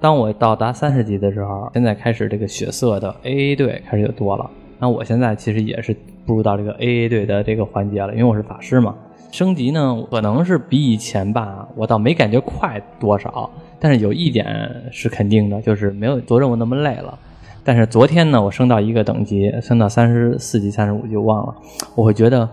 [0.01, 4.49] 当我到达三十级的时候，现在开始这个血色的 AA 队开始就多了。
[4.79, 8.95] 那我现在其实也是步入到这个 AA 队的这个环节了，因为我是法师嘛。
[9.31, 17.19] 升级呢，可能是比以前吧，我倒没感觉快多少，但是有一点是肯定的，就是没有做任务那么累了。
[17.63, 21.53] 但是昨天呢，我升到一个等级，升到三十四级、三十五级，忘了，
[21.93, 22.49] 我会觉得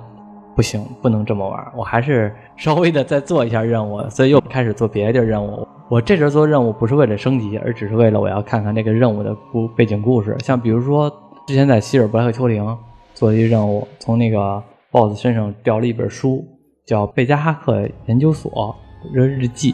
[0.56, 5.68] 不行，不能这么玩，我还是稍微的再做一下任务，所以又开始做别的任务。
[5.88, 10.34] 我这阵做任务不是为了升级，而只是为了我要看看这个任务的故背景故事。
[10.40, 11.12] 像比如说，
[11.46, 12.76] 之前在希尔伯莱克丘陵
[13.12, 16.42] 做一任务，从那个 BOSS 身上掉了一本书，
[16.86, 18.74] 叫《贝加哈克研究所
[19.12, 19.72] 日记》，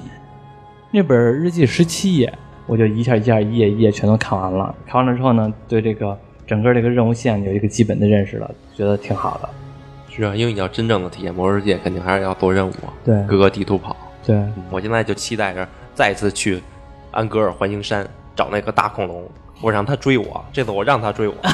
[0.90, 2.30] 那本日记十七页。
[2.68, 6.16] 我就一下一下一页一页全都看完了，看完了之后呢，对这个
[6.46, 9.48] 整个这个任务线有一个基本的认识了，觉得挺好的。
[10.14, 12.72] 是啊，因为你要真正的体验魔兽世界，肯定还是要做任务，
[13.02, 13.96] 对各个地图跑。
[14.26, 16.62] 对，我现在就期待着再次去
[17.10, 19.24] 安格尔环形山找那个大恐龙，
[19.62, 21.34] 我让他追我，这次我让他追我。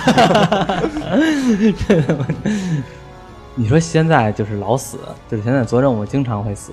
[3.55, 6.73] 你说现在就是老死，就是现在做任务经常会死，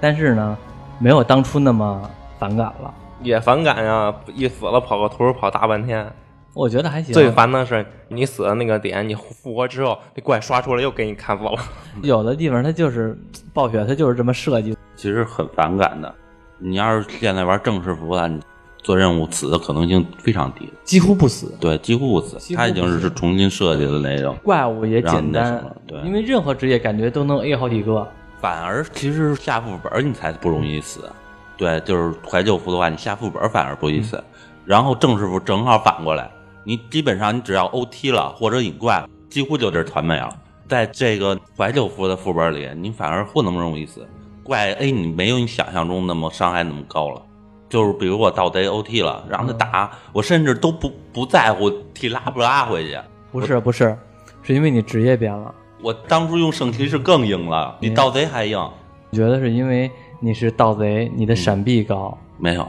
[0.00, 0.56] 但是呢，
[0.98, 2.92] 没有当初那么反感了。
[3.22, 6.06] 也反感呀，一死了跑个图跑大半天。
[6.54, 7.14] 我觉得还行。
[7.14, 11.54] 最烦的是你死的那个点，你复活之后，那怪刷出来又给你看死了。
[12.02, 13.18] 有的地方它就是
[13.52, 14.76] 暴雪，它就是这么设计。
[14.94, 16.14] 其实很反感的。
[16.58, 18.40] 你要是现在玩正式服了，你
[18.82, 21.54] 做任务死的可能性非常低，几乎不死。
[21.58, 22.34] 对，几乎不死。
[22.34, 24.36] 不死它已经是重新设计的那种。
[24.44, 28.06] 怪物也简单，对因为任何职业感觉都能 A 好几个。
[28.40, 31.10] 反而其实下副本你才不容易死。
[31.56, 34.22] 对，就是怀旧服的话，你下副本反而不易死。
[34.64, 36.30] 然后正式服正好反过来，
[36.64, 40.36] 你基本上你只要 OT 了或者引怪了，几乎就这团没了。
[40.68, 44.06] 在这个怀旧服的副本里，你反而不那么容易死。
[44.42, 47.22] 怪 A 你没有你想象中那么伤害那么高了。
[47.68, 52.98] 就是比如我盗贼 OT 了，让他打，我甚至都不不在乎替拉不拉回去。
[53.30, 53.96] 不是不是，
[54.42, 55.54] 是因为你职业变了。
[55.82, 58.58] 我当初用圣骑士更硬了，比盗贼还硬。
[58.58, 59.90] 我觉得是因为
[60.20, 62.66] 你是盗贼，你的闪避高没有，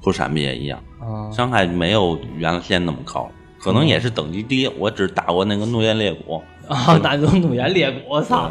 [0.00, 0.78] 不闪避也一样。
[1.02, 1.30] 啊。
[1.30, 3.28] 伤害没有原先那么高，
[3.60, 4.66] 可能也是等级低。
[4.78, 8.50] 我只打过那个怒焰裂谷， 啊，那就怒焰裂谷，我操！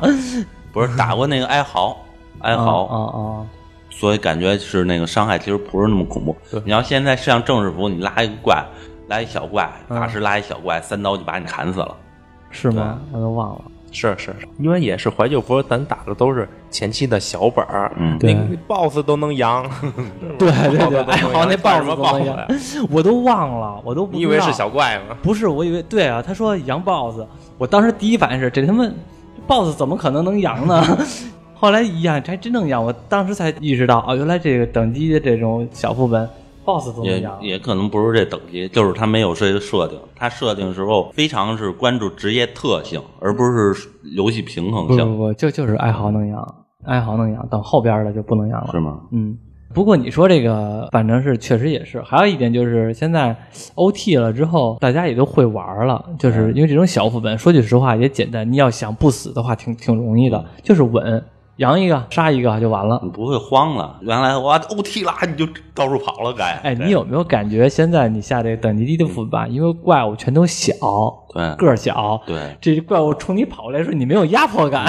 [0.73, 1.97] 不是打过那个哀嚎，
[2.39, 3.19] 哀嚎，啊啊！
[3.89, 6.35] 所以感觉是那个伤害其实不是那么恐怖。
[6.63, 8.65] 你要现在上正式服，你拉一个怪，
[9.09, 11.95] 拉一小怪，嗯大师拉一小怪，三刀就把你砍死了。
[12.51, 12.99] 是吗？
[13.11, 13.61] 我都忘了。
[13.91, 18.33] 是是，因为也是怀旧服，咱打的都是前期的小本儿，嗯对。
[18.33, 19.69] 那 BOSS 都能扬，
[20.39, 24.17] 对对 对，哎，好像那 BOSS 什么都能 BOSS 呀？，我都忘了，我都不知道。
[24.17, 25.17] 你以为是小怪吗？
[25.21, 27.25] 不是，我以为对啊，他说扬 BOSS，
[27.57, 28.89] 我当时第一反应是这他妈
[29.47, 30.81] BOSS 怎么可能能扬呢？
[31.53, 36.27] 后来一样，这还真能扬，我当时才意识到哦，原来这个等级的这种小副本
[36.65, 37.29] BOSS 也。
[37.41, 39.99] 也可能不是这等级，就是他没有这个设定。
[40.15, 46.55] 他设定的时候非常是关注职业特性，而不是游戏平衡性，不不不，就就是爱好能养，
[46.85, 48.69] 爱好能养，等后边的就不能养了。
[48.71, 49.01] 是吗？
[49.11, 49.37] 嗯，
[49.73, 52.01] 不过你说这个，反正是确实也是。
[52.01, 53.35] 还有一点就是，现在
[53.75, 58.49] OT 了之后，大家也都会玩了，就是因为这种小副本，说句实话也简单。
[58.51, 61.23] 你要想不死的话，挺挺容易的，就是稳，
[61.57, 62.99] 扬一个杀一个就完了。
[63.03, 63.97] 你不会慌了。
[64.01, 65.45] 原来我 OT 啦，你就
[65.75, 66.53] 到处跑了，该。
[66.63, 70.73] 哎，你有没有感觉现在你下这个等级低的副本，因为怪物全都小，
[71.33, 74.85] 对个儿小，对这怪物冲你跑过来的时候，你没有压迫感。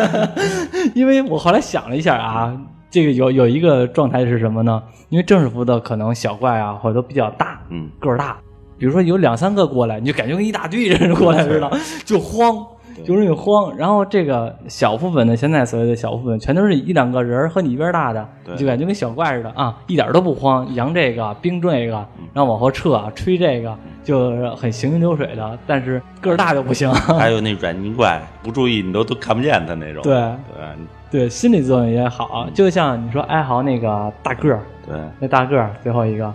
[0.94, 2.56] 因为我后来想了一下啊，
[2.90, 4.82] 这个有有一个状态是什么呢？
[5.08, 8.36] 因为正式服的可能小怪啊，或者都比较大，嗯，个儿大，
[8.78, 11.70] 比如说有两三个过来，你就感觉跟一大堆人过来似的，
[12.04, 12.64] 就慌，
[13.04, 13.74] 就容易慌。
[13.76, 20.66] 然后这个小副本呢，现在所谓的小副本，全都是一两个人和你一边大的，对就感觉跟小怪似的啊，一点都不慌。
[20.74, 21.94] 扬这个，冰这个，
[22.32, 25.58] 然后往后撤，吹这个，就是很行云流水的。
[25.66, 26.92] 但是个儿大就不行。
[26.92, 30.02] 还有那软泥怪，不注意你都都看不见他那种。
[30.02, 30.64] 对对
[31.10, 36.32] 对，心理作用也好，就像你说哀嚎那个大个儿，对那大个儿最后一个，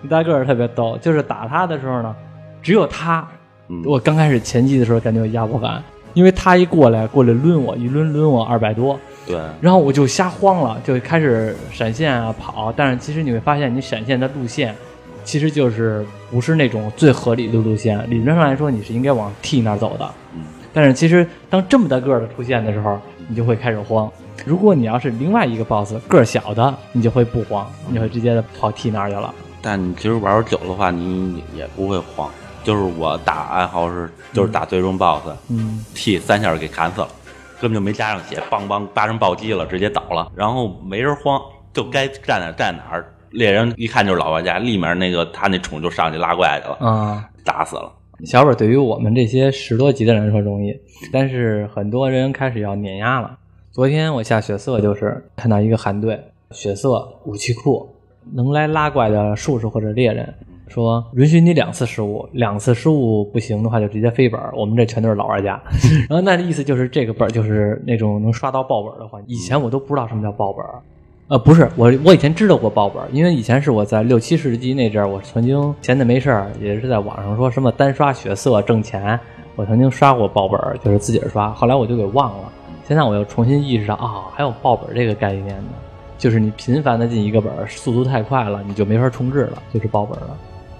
[0.00, 2.16] 那大个儿特别逗，就是打他的时候呢，
[2.62, 3.28] 只有他，
[3.68, 5.82] 嗯我刚开始前期的时候感觉有压迫感，
[6.14, 14.74] 因为他一过来过来抡我，一抡抡我二百多，对然后我就瞎慌了，就开始闪现啊跑，但是其实你会发现，你闪现的路线
[15.22, 20.42] 其实就是不是那种最合理的路线，理论上来说你是应该往 T 那儿走的，嗯
[20.72, 24.10] 但是其实当这么大个儿的出现的时候，你就会开始慌。
[24.44, 29.34] 如果你要是另外一个 BOSS 个儿小的，你就会不慌，你会直接的跑 T 那儿去了。
[29.60, 32.30] 但你其实玩久的话，你也不会慌。
[32.64, 37.08] 就是我打暗号是，就是打最终 BOSS，嗯，T 三下给砍死了，
[37.60, 40.30] 根本就没加上血，梆梆八成暴击了，直接倒了。
[40.34, 41.40] 然后没人慌，
[41.72, 43.14] 就该站哪站哪儿。
[43.30, 47.92] 猎人一看就是老玩家，立马那个他那宠就上去拉怪去了，啊、打死了。
[48.24, 50.74] 小本对于我们这些十多级的人来说容易，
[51.12, 53.38] 但是很多人开始要碾压了。
[53.70, 56.18] 昨天我下血色就是看到一个韩队，
[56.50, 57.94] 血色武器库
[58.32, 60.34] 能来拉怪的术士或者猎人，
[60.68, 64.52] 说允许你两次失误，两次失误不行的话就直接飞本儿。
[64.56, 65.60] 我们这全都是老玩家，
[66.08, 70.80] 然后那意思就是这个本儿就是那种能刷到爆本儿的话，以前我都不知道什么叫爆本儿。
[71.28, 79.20] 呃，不是，我我以前知道过爆本儿，因为以前是我在六七世纪那阵儿，我曾经闲的没事儿，也是在网上说什么单刷血色挣钱，
[79.54, 82.50] 我曾经刷过爆本儿，就是自己刷，后来我就给忘了。
[82.84, 85.68] 现在我又重新意识到啊、还有爆本儿这个概念呢，
[86.16, 90.36] 就是你频繁的进一个本儿，速度太快了，你就没法重置了，就是爆本儿了。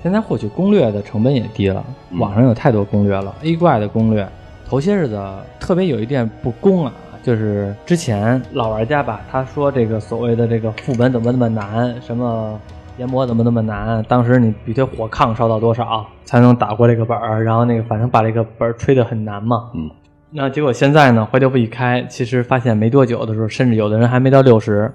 [0.09, 4.27] 现在获取攻略的成本也低了，网上有太多攻略了，A 怪的攻略，
[4.67, 5.23] 头些日子
[5.61, 6.93] 特别有一点不公啊，
[7.23, 12.59] 就是之前老玩家吧，他说这个所谓的这个副本怎么那么难，什么
[12.97, 19.69] 研磨怎么那么难，当时你必须火抗烧到多少才能打过这个本儿，然后那个反正把这个本儿吹得很难嘛。
[19.75, 19.91] 嗯，
[20.31, 24.91] 那结果现在呢，怀旧服一开，其实发现没多久的时候，甚至有的人还没到六十，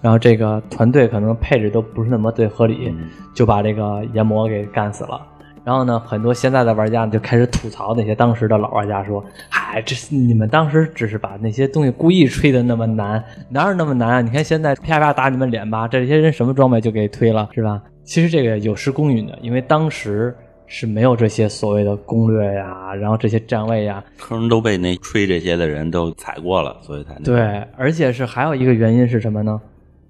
[0.00, 2.94] 然后这个团队可能配置都不是那么对合理，
[3.34, 5.20] 就把这个研磨给干死了。
[5.64, 14.20] 然后呢，很多现在的玩家就开始吐槽那些当时的老玩家说：“嗨，这你们当时只是把那些东西故意吹的那么难，哪有那么难啊？
[14.22, 17.82] 你看现在啪啪打你们脸吧，这些人什么装备就给推了，是吧？
[18.02, 20.34] 其实这个有失公允的，因为当时
[20.66, 29.60] 是没有这些所谓的攻略呀，然后这些站位呀，坑都被那吹这些的人都踩过了，所以才对，而且是还有一个原因是什么呢？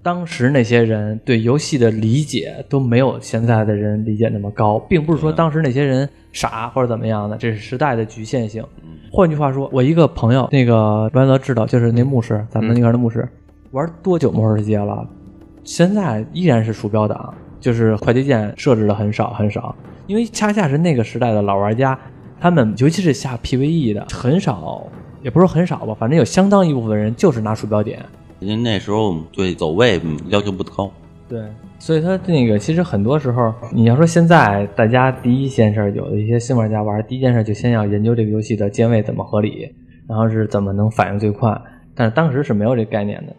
[0.01, 8.63] 当时那些人对游戏的理解都没有现在的人理解那么高，并不是说当时那些人傻或者怎么样的，这是时代的局限性。
[9.11, 13.27] 换句话说，我一个朋友，那个栾泽知道，就是那牧师，咱们那边的牧师，
[13.71, 15.05] 玩多久魔兽世界了？
[15.65, 19.75] 现在依然是鼠标党，就是快捷键设置的很少很少，
[20.07, 21.99] 因为恰恰是那个时代的老玩家，
[22.39, 24.87] 他们尤其是下 PVE 的很少，
[25.21, 27.99] 也不是很少吧，反正有相当一部分人就是拿鼠标点。
[28.39, 30.91] 因为那时候对走位嗯要求不高。
[31.27, 31.41] 对，
[31.77, 39.69] 所以他那个其实很多时候，你要说现在大家第一件事，有的一些新玩家玩，第一件事就先要研究这个游戏的键位怎么合理，
[40.07, 41.55] 然后是怎么能反应最快。
[41.93, 43.35] 但是当时是没有这概念的。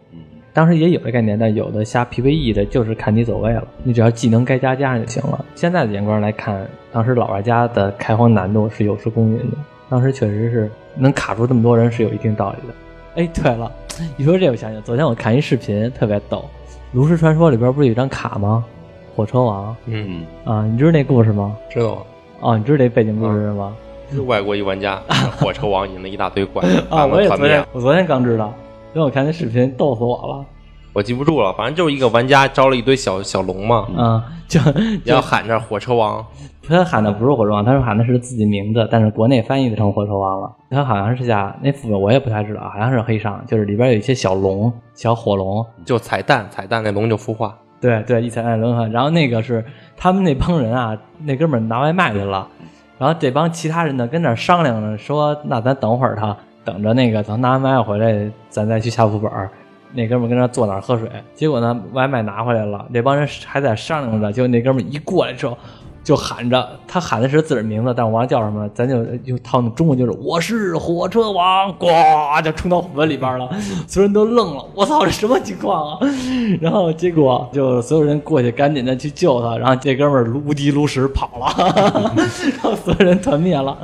[0.53, 5.43] 当时也有这概念，但有的瞎 PVE 的就是看你走位了，你只要技能该加加上就行了。
[5.55, 9.57] 现在的眼光来看，当时老玩家的开荒难度是有失公允的，
[9.89, 12.73] 当时确实是能卡住这么多人是有一定道理的。
[13.15, 13.71] 哎，对了，
[14.15, 16.37] 你说这我想想，昨天我看一视频特别逗，
[16.93, 18.63] 《炉石传说》里边不是有一张卡吗？
[19.15, 21.55] 火车王嗯，啊，你知道那故事吗？
[21.69, 22.03] 知道啊？
[22.39, 23.73] 哦，你知道这背景故事吗？
[24.11, 25.01] 是 外国一玩家
[25.39, 28.53] 火车王引了一大堆怪啊，把我也昨天我昨天刚知道，
[28.93, 30.45] 因为我看那视频逗死我了。
[30.93, 34.59] 我记不住了，反正就是一个玩家招了一堆小小龙嘛，嗯，就
[35.05, 36.25] 然后喊着火车王，
[36.67, 40.51] 他喊的不是火车王，他说喊的是自己名字，但是国内翻译的成火车王了。
[40.69, 45.65] 他好像是叫那副本我也不太知道，好像是黑商，就是里边有一些小龙、小火龙。
[45.85, 47.57] 就彩蛋，彩蛋那龙就孵化。
[47.79, 48.91] 对对，一彩蛋轮换。
[48.91, 49.63] 然后那个是
[49.95, 52.45] 他们那帮人啊，那哥们儿拿外卖去了，
[52.97, 56.35] 然后这帮其他人呢跟那儿商量着说，那咱等会儿他，
[56.65, 59.49] 等着那个等拿完外卖回来，咱再去下副本儿。
[59.93, 65.57] 那哥们儿跟那坐那儿喝水，结果呢外卖拿回来了，这帮人还在商量着，结果那哥们儿一过来之后。
[66.03, 68.69] 就喊着，他喊的是自个儿名字，但我忘了叫什么了。
[68.73, 71.85] 咱就就套那中文就是“我是火车王”，呱
[72.43, 73.47] 就冲到火盆里边了，
[73.85, 74.65] 所有人都愣了。
[74.73, 75.99] 我操，这什么情况啊？
[76.59, 81.71] 然后结果就所有人过去赶紧的去救他，然后这哥们儿无敌炉石跑了，
[82.17, 83.77] 然后所有人团灭了。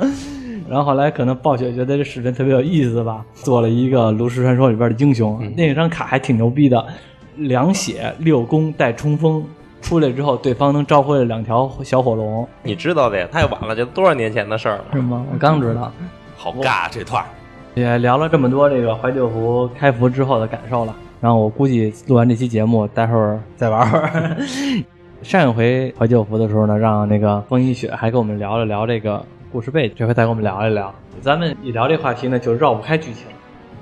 [0.68, 6.84] 然后后来可能暴雪觉得这视频特别有意思吧，做了一个《炉石传说》里边的英雄，那张卡还挺牛逼的，
[7.36, 9.44] 两血六攻带冲锋。
[9.80, 14.84] 出来之后，对方能召回来两条小火龙，你知道的呀，太晚了，这多少年前的事儿了。
[14.92, 15.24] 是吗？
[15.32, 15.92] 我刚知道。
[16.36, 17.26] 好尬这段儿。
[17.74, 24.36] 也聊了这么多这个怀旧服开服之后的感受了，然后我估计录完这期节目，待会儿再玩会儿。
[25.22, 30.94] 上一回怀旧服的时候呢，让那个风一雪还跟我们聊了聊这个故事背景，这回再跟我们聊一聊。
[31.22, 33.24] 咱们一聊这话题呢，就绕不开剧情。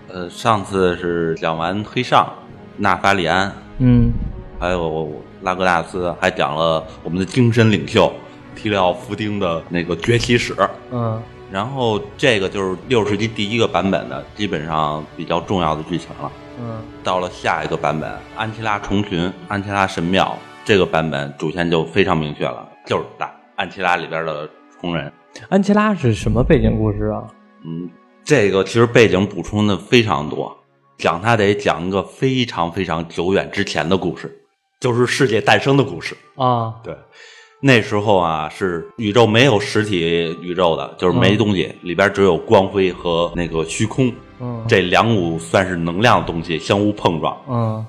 [0.09, 2.33] 呃，上次是讲完黑上、
[2.77, 4.13] 纳法里安，嗯
[4.61, 5.11] 还有
[5.43, 8.13] 拉格纳斯，还讲了我们的精神领袖
[8.55, 10.55] 提里奥弗丁的那个崛起史。
[10.93, 16.31] 嗯然后这个就是六十集第一个版本的，基本上比较重要的剧情了。
[16.61, 24.49] 嗯到了下一个版本，安琪拉虫群、安琪拉神庙这个版本主线就非常明确了，就是打安琪拉里边的
[24.81, 25.13] 虫人。
[25.49, 27.25] 安琪拉是什么背景故事啊？
[27.65, 27.89] 嗯，
[28.25, 30.57] 这个其实背景补充的非常多，
[30.99, 34.35] 讲它得讲一个非常非常久远之前的故事，
[34.81, 36.17] 就是世界诞生的故事。
[36.37, 36.75] 啊。
[36.83, 36.97] 对，
[37.61, 44.65] 那时候啊是宇宙没有实体宇宙的，就是没东西，里边只有光辉和那个虚空，嗯。
[44.69, 47.87] 这两股算是能量的东西相互碰撞，嗯。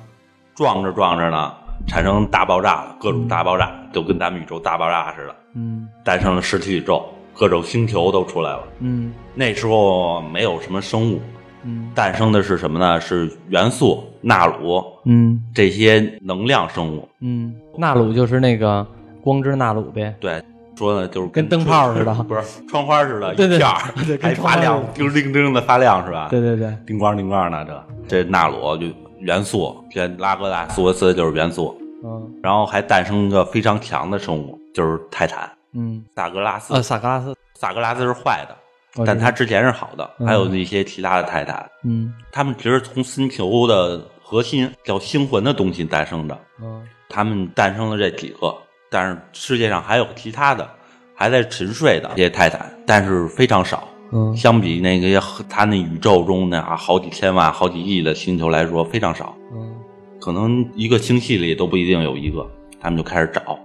[0.56, 1.54] 撞着撞着呢，
[1.88, 5.88] 产生大爆炸了，各种大爆炸，就跟咱们宇宙大爆炸似的，嗯。
[6.04, 7.08] 诞生了实体宇宙，
[7.38, 8.64] 各种星球都出来了。
[8.80, 11.22] 嗯那时候没有什么生物，
[11.64, 13.00] 嗯诞生的是什么呢？
[13.00, 17.08] 是元素、纳鲁嗯这些能量生物。
[17.22, 18.86] 嗯，纳鲁就是那个
[19.22, 20.16] 光之纳鲁呗。
[20.20, 20.42] 对，
[20.76, 26.28] 说呢就是跟灯泡似的 不是窗花似的，对对一片儿对还发亮，叮叮叮的发亮是吧？
[26.30, 27.66] 对，对对，叮咣叮咣的
[28.08, 28.88] 这这纳鲁就
[29.20, 36.04] 元素，这拉格达斯维斯就是元素，嗯然后还诞生一个非常强的生物，就是泰坦嗯。
[36.16, 36.74] 萨格拉斯。
[36.74, 40.28] 呃，萨格拉斯，萨格拉斯是坏的，但他之前是好的，嗯。
[40.28, 41.70] 还有那些其他的泰坦。
[41.84, 42.14] 嗯。
[42.32, 48.54] 他们其实从星球的核心叫星魂的东西诞生的，嗯他们诞生了这几个，
[48.90, 50.70] 但是世界上还有其他的
[51.16, 53.88] 还在沉睡的这些泰坦，但是非常少。
[54.12, 54.36] 嗯。
[54.36, 59.76] 相比那个他那宇宙中那啊好几千万、好几亿的星球来说，非常少，嗯。
[60.20, 62.46] 可能一个星系里都不一定有一个。
[62.80, 63.58] 他们就开始找，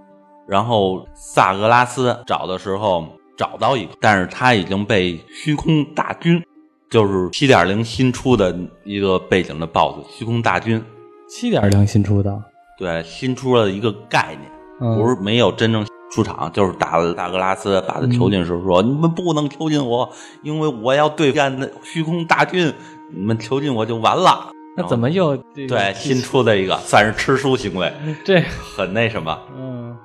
[0.47, 6.43] 然后萨格拉斯找的时候找到一个，但是他已经被虚空大军，
[6.89, 10.83] 就是七点零新出的一个背景的 BOSS，虚空大军，
[11.27, 12.41] 七点零新出的，
[12.77, 20.07] 对，新出了一个概念，嗯不是没有真正出场，就是打了萨格拉斯，把他囚禁时说：“你们不能囚禁我，
[20.43, 22.71] 因为我要对战那虚空大军，
[23.11, 27.93] 你们囚禁我就完了。”那怎么又这个对新出的一个算是吃书行为，
[28.25, 29.39] 这很那什么。
[29.55, 29.95] 嗯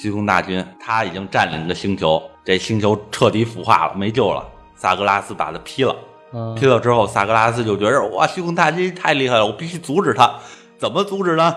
[0.00, 4.44] 虚空大军他已经占领了星球，这星球彻底腐化了，没救了。
[4.76, 5.94] 萨格拉斯把他劈了，
[6.32, 10.32] 嗯劈了之后，萨格拉斯就觉得哇，虚空大军太厉害了，我必须阻止他。
[10.78, 11.54] 怎么阻止呢？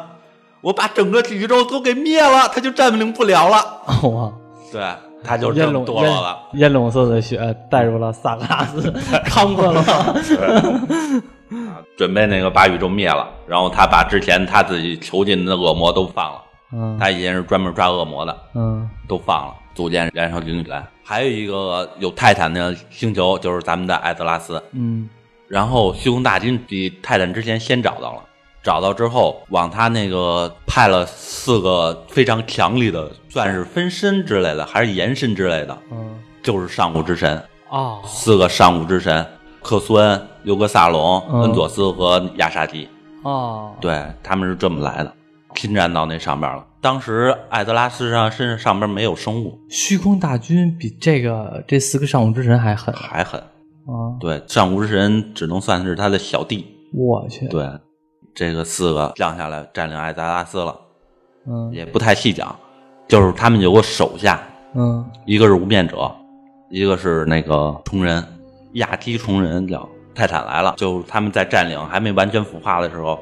[0.62, 3.82] 我把整个宇宙都给灭了，他就占领不了了。
[4.10, 4.32] 哇，
[4.72, 4.82] 对，
[5.24, 6.40] 他就这么堕落了。
[6.54, 8.92] 烟烟笼色的血带入了萨格拉斯，
[9.26, 10.16] 康过了 吗？
[11.98, 16.42] 准备那个把宇宙灭了，然后他把之前他自己囚禁的恶魔都放了，
[16.74, 20.86] 嗯他以前是专门抓恶魔的，嗯都放了，组建燃烧军团。
[21.04, 24.62] 还有一个有泰坦的星球，就是咱们的艾泽拉斯。
[24.72, 25.10] 嗯
[25.48, 28.24] 然后虚空大军比泰坦之前先找到了，
[28.64, 39.28] 找到之后，往他那个派了四个非常强力的，算是分身之类的，还是延伸之类的，嗯就是上古之神，哦四个上古之神：
[39.62, 42.88] 克苏恩、尤格萨隆、嗯恩佐斯和亚沙迪。
[43.24, 45.14] 哦，对，他们是这么来的，
[45.62, 46.66] 侵占到那上边了。
[46.82, 53.40] 当时艾泽拉斯上身上边没有生物，虚空大军比这个这四个上古之神还狠还狠。
[53.40, 54.18] 啊！
[54.20, 56.66] 对，上古之神只能算是他的小弟。
[56.94, 57.68] 我去，对，
[58.34, 60.76] 这个四个降下来占领艾泽拉斯了，
[61.48, 62.56] 嗯也不太细讲，
[63.08, 64.40] 就是他们有个手下，
[64.76, 66.12] 嗯一个是无面者，
[66.70, 68.24] 一个是那个虫人，
[68.74, 73.20] 亚基虫人叫泰坦来了，就是他们在占领还没完全腐化的时候，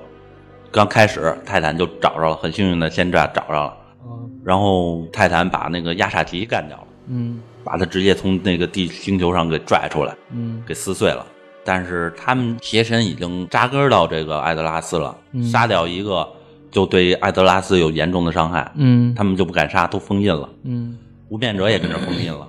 [0.72, 7.42] 刚开始泰坦就找着了，很幸运的先找找着了，嗯然后泰坦把那个亚萨提干掉了，嗯。
[7.62, 10.64] 把他直接从那个地星球上给拽出来，嗯。
[10.66, 11.26] 给撕碎了。
[11.64, 15.44] 但是他们邪神已经扎根到这个艾德拉斯了，嗯。
[15.44, 16.28] 杀掉一个
[16.72, 19.14] 就对艾德拉斯有严重的伤害，嗯。
[19.14, 20.50] 他们就不敢杀，都封印了。
[20.64, 20.98] 嗯。
[21.28, 22.48] 无变者也跟着封印了，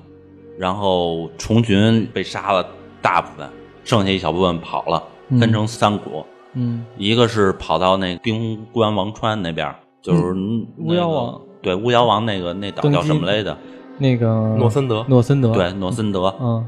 [0.59, 2.65] 然后虫群被杀了
[3.03, 3.47] 大部分，
[3.85, 5.41] 剩下一小部分跑了，嗯。
[5.41, 6.40] 分成三股，嗯
[6.97, 13.57] 一个是跑到那冰关王川那边，就是那个巫妖王，对巫妖王那个那岛叫什么来着？
[13.99, 14.27] 那个
[14.57, 15.05] 诺森德。
[15.09, 16.35] 诺森德，对，诺森德。
[16.41, 16.67] 嗯。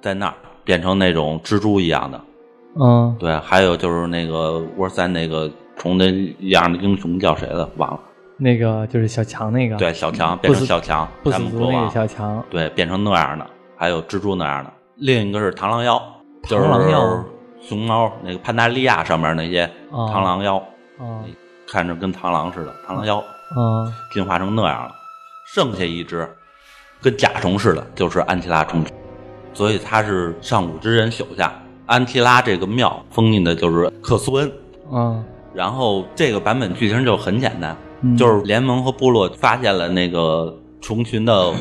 [0.00, 2.20] 在那儿变成那种蜘蛛一样的，
[2.78, 3.16] 嗯。
[3.18, 7.68] 对，还有就是那个沃三那个虫的一样的英雄叫谁了？
[7.78, 8.00] 忘了，
[8.36, 13.46] 那个就是小强那个，对，小强变成小强，不死族那个小强，对，变成那样的，
[13.76, 14.72] 还有蜘蛛那样的。
[14.96, 16.00] 另一个是螳螂妖，
[16.44, 17.24] 就是螳螂妖
[17.68, 20.56] 熊猫那个潘达利亚上面那些啊螳螂妖，
[20.98, 21.20] 啊
[21.66, 23.22] 看着跟螳螂似的，螳螂妖
[23.56, 24.92] 嗯进化成那样了。
[25.46, 26.26] 剩下一只
[27.02, 28.94] 跟甲虫似的，就是安琪拉虫群，
[29.52, 31.52] 所以他是上古之人手下。
[31.84, 34.52] 安琪拉这个庙封印的就是克苏恩，
[34.92, 41.52] 嗯，然后这个版本剧情就很简单，嗯就是联盟和部落发现了那个虫群的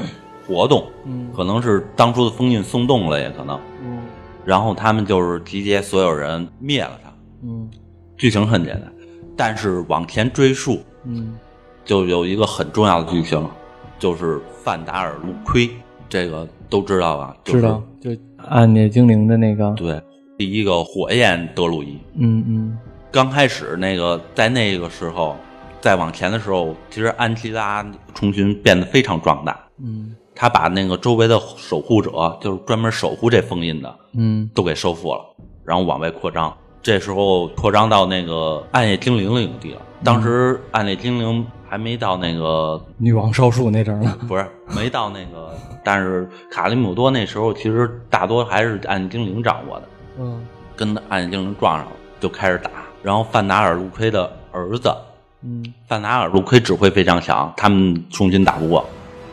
[0.46, 3.58] 活动，嗯可能是当初的封印松动了，也可能。
[4.48, 7.12] 嗯然后他们就是集结所有人灭了他。
[7.44, 7.70] 嗯
[8.16, 8.92] 剧情很简单，
[9.36, 11.38] 但是往前追溯，嗯
[11.84, 13.46] 就有一个很重要的剧情，
[14.00, 15.70] 就是范达尔路盔，
[16.08, 17.36] 这个都知道吧？
[17.44, 20.02] 就是、知道，就暗夜精灵的那个，对，
[20.38, 22.00] 第一个火焰德鲁伊。
[22.16, 22.78] 嗯嗯
[23.12, 25.36] 刚开始那个在那个时候，
[25.82, 27.86] 再往前的时候，其实安琪拉
[28.16, 35.22] 虫群变得非常壮大，嗯他把那个周围的守护者，就是专门守护这封印的，嗯都给收复了，
[35.66, 36.56] 然后往外扩张。
[36.84, 39.82] 这时候扩张到那个暗夜精灵领地了。
[40.04, 45.52] 当时暗夜精灵还没到那个，女王少树那阵儿呢，不是没到那个，
[45.84, 49.88] 但是卡利姆多那时候其实大多还是暗夜精灵掌握的，
[50.20, 52.70] 嗯跟暗夜精灵撞上了，就开始打。
[53.02, 54.94] 然后范达尔路盔的儿子
[55.44, 58.86] 嗯范达尔路盔指挥非常强，他们虫群打不过，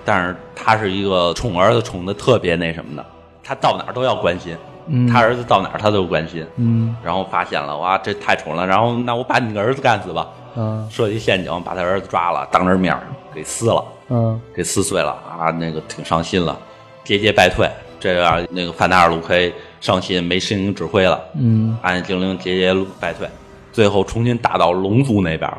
[0.04, 3.04] 但是他是一个宠儿子宠的特别那什么的，
[3.42, 6.46] 他到哪儿都要关心，嗯，他儿子到哪儿他都关心。
[6.56, 6.96] 嗯。
[7.02, 10.88] 然后发现了，哇，这太宠了，然后那我把你个儿子干死吧，嗯。
[10.90, 13.02] 设计陷阱把他儿子抓了，当着面儿
[13.34, 14.40] 给撕了，嗯。
[14.54, 16.58] 给撕碎了啊，那个挺伤心了，
[17.02, 17.68] 节节败退。
[18.00, 19.50] 这样那个范达尔路盔
[19.80, 21.76] 伤心，没心灵指挥了，嗯。
[21.80, 23.26] 暗夜精灵节节败退，
[23.72, 25.58] 最后重新打到龙族那边了。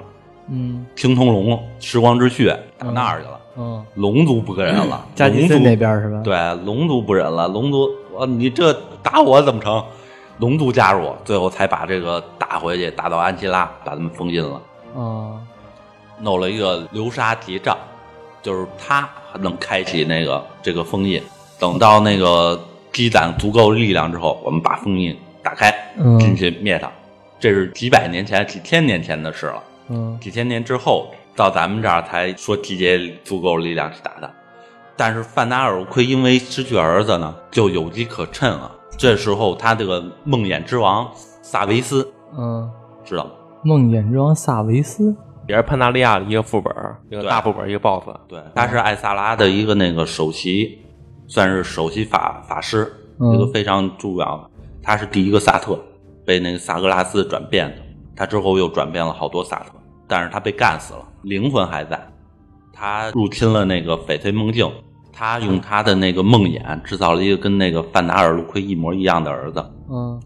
[0.51, 0.85] 嗯。
[0.95, 9.83] 青铜龙、时光之血打那儿去了，嗯，龙族不跟人了， 加吉森龙族那边是吧？，对，龙族不忍了，龙族，我你这打我怎么成？
[10.39, 14.61] 龙族加入，最后才把这个打回去，打到安琪拉，把他们封印了，
[14.93, 15.39] 哦
[16.19, 17.77] 弄了一个流沙结账，
[18.41, 19.07] 就是他
[19.39, 21.21] 能开启那个这个封印。
[21.57, 22.59] 等到那个
[22.91, 26.91] 积攒足够力量之后，我们把封印打开，嗯进去灭他。
[27.39, 29.63] 这是几百年前、几千年前的事了。
[29.87, 34.31] 嗯几千年之后到咱们这儿才说集结足够力量去打他。
[34.95, 38.71] 但是范达尔奎因为失去儿子呢，就有机可乘了。
[38.97, 41.09] 这时候他这个梦魇之王
[41.41, 42.71] 萨维斯嗯，
[43.03, 43.31] 知道吗？
[43.63, 45.13] 梦魇之王萨维斯，
[45.47, 46.73] 也是潘达利亚的一个副本，
[47.09, 48.15] 一个大副本，一个 BOSS。
[48.27, 50.79] 对，他是艾萨拉的一个那个首席，
[51.27, 54.49] 算是首席法法师，嗯一个非常重要的。
[54.81, 55.77] 他是第一个萨特，
[56.25, 57.75] 被那个萨格拉斯转变的。
[58.15, 59.73] 他之后又转变了好多萨特，
[60.07, 61.99] 但是他被干死了，灵魂还在。
[62.71, 64.69] 他入侵了那个翡翠梦境，
[65.11, 70.21] 他用他的那个梦魇制造了一个跟那个范达尔路奎一模一样的儿子，嗯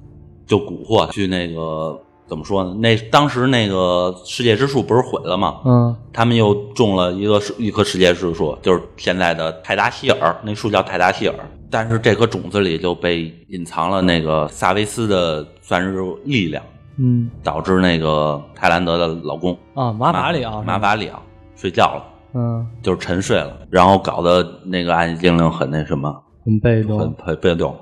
[0.47, 2.73] 就蛊惑去那个怎么说呢？
[2.79, 5.61] 那当时那个世界之树不是毁了吗？
[5.63, 11.35] 嗯他们又种了一个一棵世界之树，就是现在的泰达希尔，那树叫泰达希尔。
[11.71, 16.63] 但是这颗种子里就被隐藏了那个萨维斯的算是力量，
[16.99, 21.21] 嗯导致那个泰兰德的老公啊，马法里奥，马法里奥
[21.55, 27.15] 睡觉了，嗯，就是沉睡了，然后搞得那个暗夜精灵很那什么，很被动。
[27.17, 27.75] 很被动。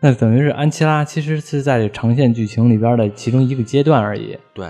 [0.00, 4.36] 那等于是安琪拉其实是在这长线剧情里边的其中一个阶段而已。
[4.52, 4.66] 对，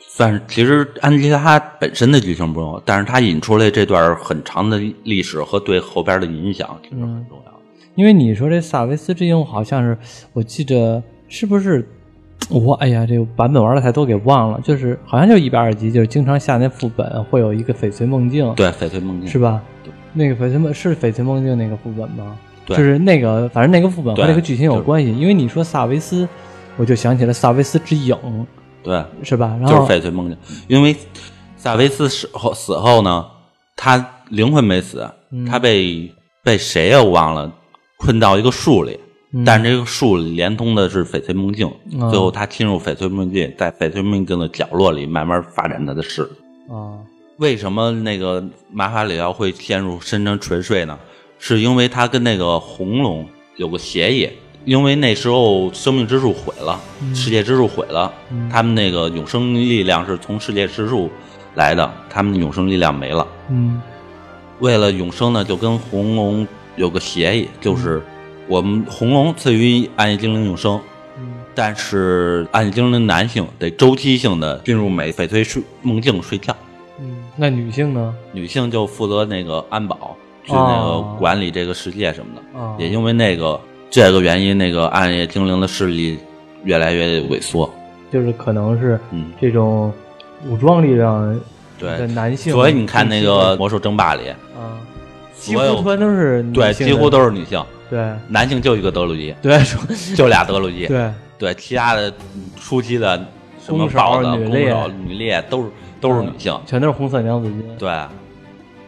[0.00, 7.52] 算是其实安琪拉本身的剧情不重要，但是他引出来这段很长的历史和对后边的影响，其实很重要。
[7.94, 9.96] 因为你说这萨维斯之鹰好像是，
[10.32, 11.86] 我记着是不是
[12.50, 19.92] 我哎呀，这个版本玩的太多给忘了，就是好像就一百二集，就是经常下那副本会有一个翡翠梦境，对，翡翠梦境是吧对？
[20.12, 22.36] 那个翡翠梦是翡翠梦境那个副本吗？
[22.64, 25.16] 对就是那个，反正那个副本和对这个剧情有就是关系。
[25.18, 26.28] 因为你说萨维斯，
[26.76, 28.16] 我就想起了萨维斯之影，
[28.82, 29.56] 对，是吧？
[29.60, 30.36] 然后就是后翡翠梦境。
[30.68, 30.94] 因为
[31.56, 33.26] 萨维斯死后死后呢，
[33.74, 36.12] 他灵魂没死，嗯他被
[36.44, 37.02] 被谁呀？
[37.02, 37.50] 我忘了，
[37.98, 38.98] 困到一个树里。
[39.32, 39.44] 嗯。
[39.44, 42.10] 但是这个树连通的是翡翠梦境，嗯。
[42.10, 46.22] 最后他侵入翡翠梦境，在翡翠梦境的角落里慢慢发展他的事。
[46.68, 46.96] 啊，
[47.38, 50.98] 为什么那个马法里奥会陷入深沉沉睡呢？
[51.38, 53.26] 是因为他跟那个红龙
[53.56, 54.30] 有个协议，
[54.64, 56.80] 因为那时候生命之树毁了，
[57.14, 58.48] 世界之树毁了，嗯。
[58.48, 61.10] 他们那个永生力量是从世界之树
[61.56, 63.26] 来的，他们的永生力量没了。
[63.50, 63.82] 嗯。
[64.60, 68.00] 为了永生呢，就跟红龙有个协议，就是
[68.52, 70.78] 我们红龙赐予暗夜精灵永生，
[71.16, 76.54] 嗯但是暗夜精灵男性得周期性的进入美翡翠睡梦境睡觉。
[77.00, 78.14] 嗯，那女性呢？
[78.30, 82.60] 女性就负责那个安保，去那个哦管理这个世界什么的。
[82.60, 83.58] 啊，也因为那个
[83.90, 86.18] 这个原因，那个暗夜精灵的势力
[86.64, 87.70] 越来越萎缩。
[88.12, 89.90] 就是可能是嗯，这种
[90.46, 91.40] 武装力量的
[91.78, 92.06] 对。
[92.08, 94.76] 男性，所以你看那个魔兽争霸里，啊，
[95.38, 99.60] 几乎全都是女对，几乎都是女性，对男性就一个德鲁伊，对
[100.16, 100.86] 就俩德鲁伊。
[100.86, 103.22] 对，对，其他的嗯初期的
[103.62, 105.70] 什么豹子、女猎弓手、女猎都是
[106.00, 106.58] 都是女性。
[106.64, 107.62] 全都是红色娘子军。
[107.78, 107.92] 对，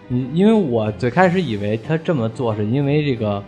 [0.08, 3.44] 你因为我最开始以为他这么做是因为这个，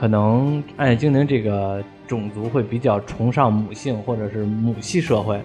[0.00, 5.38] 可能暗夜精灵这个种族会比较崇尚母性或者是母系社会。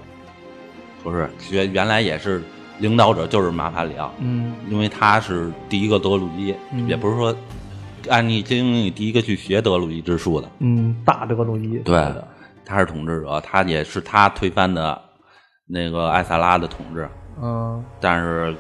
[1.04, 2.42] 不是原原来也是
[2.80, 7.36] 领导者就是马法里奥，嗯因为他是第一个德鲁伊，嗯也不是说
[8.08, 11.78] 按你精灵里第一个去学德鲁伊之术的，嗯，大德鲁伊。
[11.80, 12.28] 对的
[12.66, 15.00] 他是统治者，他也是他推翻的
[15.66, 17.10] 那个艾萨拉的统治，
[17.42, 17.84] 嗯。
[18.00, 18.56] 但是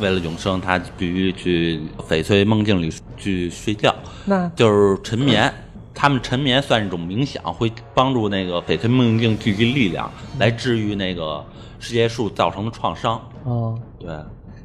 [0.00, 3.94] 为了永生，他必须去翡翠梦境里去睡觉，
[4.26, 5.52] 那就是沉眠。
[5.94, 10.08] 他们沉眠算一种冥想，会帮助那个翡翠梦境聚集力量，
[10.38, 11.44] 来治愈那个
[11.80, 13.20] 世界树造成的创伤。
[13.42, 14.08] 哦，对，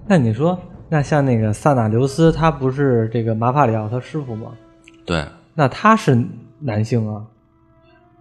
[0.07, 0.55] 那你说，
[0.93, 4.51] 那像那个萨纳留斯，他不是这个马法里奥他师傅吗？
[5.03, 5.25] 对，
[5.55, 6.15] 那他是
[6.59, 7.25] 男性啊？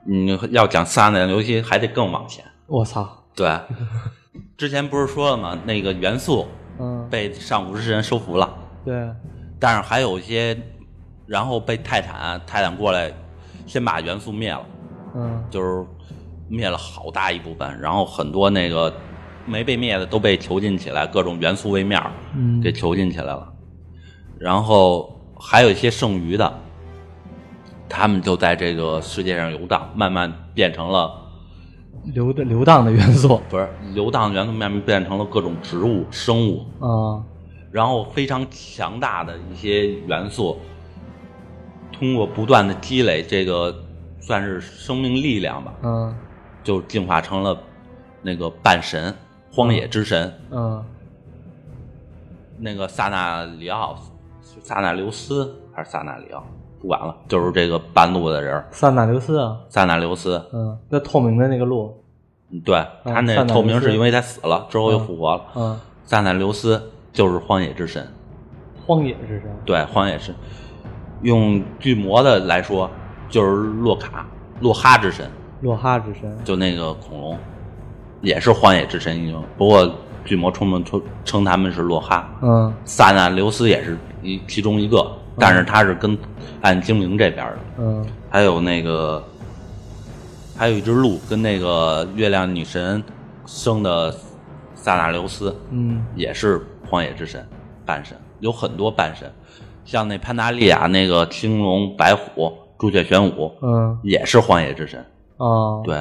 [0.04, 2.42] 你要讲萨那留斯还得更往前。
[2.66, 3.24] 我操！
[3.36, 3.60] 对，
[4.56, 5.58] 之前不是说了吗？
[5.66, 6.46] 那个元素
[6.78, 8.50] 嗯，被上古之神收服了，
[8.86, 9.06] 对，
[9.60, 10.58] 但是还有一些，
[11.26, 13.12] 然后被泰坦泰坦过来，
[13.66, 14.64] 先把元素灭了，
[15.14, 15.84] 嗯就是
[16.48, 18.90] 灭了好大一部分，然后很多那个
[19.46, 22.60] 没被灭的都被囚禁起来，各种元素位面儿嗯。
[22.60, 23.52] 给囚禁起来了，
[24.38, 26.58] 然后还有一些剩余的，
[27.88, 31.18] 他们就在这个世界上游荡，慢慢变成了。
[32.04, 37.22] 流的流荡的元素不是流荡的元素慢慢变成了各种植物、生物，啊，
[37.70, 40.58] 然后非常强大的一些元素，
[41.92, 43.72] 通过不断的积累，这个
[44.18, 46.14] 算是生命力量吧，嗯。
[46.64, 47.56] 就进化成了
[48.22, 49.12] 那个半神、
[49.52, 50.84] 荒野之神，嗯。
[52.58, 53.96] 那个萨纳里奥、
[54.40, 56.44] 是萨纳留斯还是萨纳里奥，
[56.80, 60.40] 不管了，就是这个半路的人，萨纳留斯啊，萨纳留斯。
[60.52, 62.00] 嗯，那透明的那个路，
[62.50, 68.06] 嗯对他那透明是因为他死了之后又复活了，嗯，萨纳留斯就是荒野之神。
[68.86, 70.32] 荒野之神，对，荒野是
[71.22, 72.88] 用巨魔的来说，
[73.28, 74.24] 就是洛卡、
[74.60, 75.28] 洛哈之神，
[75.62, 77.38] 洛哈之神，就那个恐龙，
[78.22, 79.44] 也是荒野之神英雄。
[79.58, 79.94] 不过
[80.24, 82.72] 巨魔充们称称他们是洛哈，嗯。
[82.84, 85.06] 萨纳留斯也是一其中一个，
[85.36, 86.16] 但是他是跟
[86.60, 87.58] 暗精灵这边的。
[87.78, 88.06] 嗯。
[88.30, 89.22] 还有那个，
[90.56, 93.02] 还有一只鹿跟那个月亮女神
[93.44, 94.14] 生的
[94.74, 96.06] 萨纳留斯，嗯。
[96.14, 97.46] 也是荒野之神，
[97.84, 99.30] 半神有很多半神，
[99.84, 103.98] 像那潘达利亚那个青龙、白虎、朱雀玄武嗯。
[104.04, 105.04] 也是荒野之神。
[105.38, 106.00] 哦，，对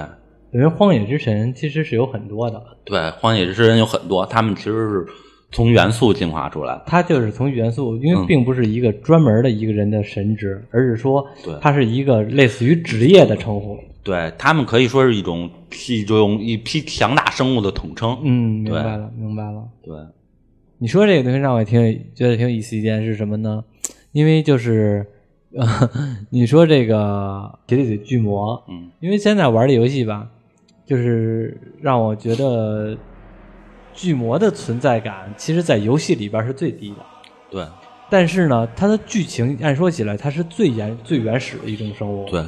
[0.54, 5.06] 因为荒野之神其实是有很多的，对，荒野之神有很多，他们其实是
[5.52, 6.84] 从元素进化出来的。
[6.88, 13.78] 他就是从元素，因为嗯并不是一个专门的一个人的神职，而是说对它是一个类似于职业的称呼。
[14.04, 18.18] 对他们可以说是一种是一种一批强大生物的统称。
[18.24, 19.64] 嗯，明白了，明白了。
[19.84, 19.94] 对，
[20.80, 21.80] 你说这个东西让我挺
[22.16, 23.64] 觉得挺有意思一件是什么呢？
[24.12, 25.06] 因为就是，
[25.56, 25.66] 呃，
[26.32, 30.30] 你说这个铁里腿巨魔，嗯，因为现在玩的游戏吧，
[30.92, 32.98] 就是让我觉得
[33.94, 36.98] 巨魔的存在感，其实在游戏里边是最低的。
[37.50, 37.66] 对
[38.10, 42.30] 但是呢，它的剧情按说起来，它是最原最原始的一种生物。
[42.30, 42.44] 对，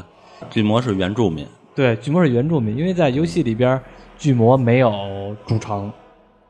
[0.49, 1.47] 巨魔是原住民。
[1.73, 3.79] 对，巨魔是原住民，因为在游戏里边，
[4.17, 5.89] 巨魔没有主城，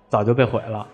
[0.10, 0.88] 早就被毁了。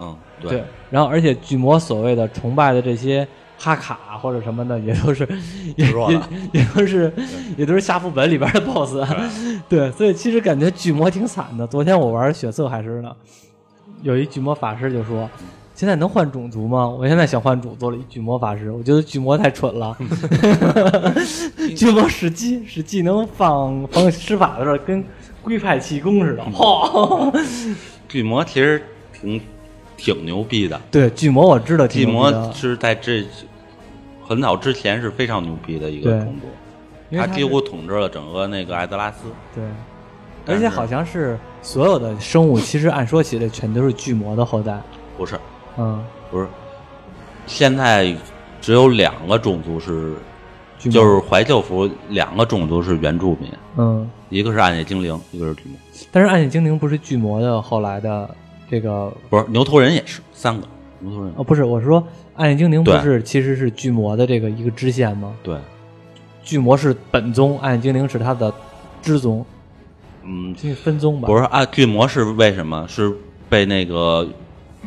[0.00, 3.26] 嗯，对，然后而且巨魔所谓的崇拜的这些
[3.58, 5.26] 哈卡或者什么的，也都是
[5.76, 7.12] 也也 弱了也都是
[7.56, 9.60] 也都是下副本里边的 BOSS。
[9.68, 11.66] 对， 所以其实感觉巨魔挺惨的。
[11.66, 13.14] 昨天我玩血色海狮呢，
[14.02, 15.28] 有一巨魔法师就说。
[15.76, 16.88] 现在能换种族吗？
[16.88, 19.98] 我现在想换种族了，一巨魔法师，我觉得巨魔太蠢了。
[21.76, 25.04] 巨魔使技使技能放放施法的时候，跟
[25.42, 27.32] 龟派气功似的，哗！
[28.08, 28.80] 巨魔其实
[29.12, 29.40] 挺
[29.96, 30.80] 挺牛逼的。
[30.90, 33.24] 对，巨魔我知道挺巨魔牛逼的，是在这
[34.26, 39.26] 很早之前是非常牛逼的一个种族，他几乎统治了整个那个艾泽拉斯。
[39.54, 39.64] 对，
[40.46, 44.80] 而且好像是所有的生物，其实按说起来全都是巨魔的后代。
[45.16, 45.38] 不是，
[45.76, 46.48] 嗯，不是，
[47.46, 48.14] 现在
[48.60, 50.14] 只有两个种族是，
[50.78, 55.78] 就是怀旧服两个种族是原住民，嗯，一个是暗夜精灵，一个是巨魔。
[56.10, 58.34] 但是暗夜精灵不是巨魔的后来的
[58.70, 60.66] 这个不是牛头人也是三个
[61.00, 61.32] 牛头人。
[61.36, 65.34] 哦，不是，我是说暗夜精灵不是其实是巨魔的这个一个支线吗？
[65.42, 65.56] 对，
[66.42, 68.52] 巨魔是本宗，暗夜精灵是他的
[69.02, 69.44] 支宗，
[70.22, 71.26] 嗯，这是分宗吧？
[71.26, 72.86] 不是啊，巨魔是为什么？
[72.88, 73.12] 是
[73.48, 74.26] 被那个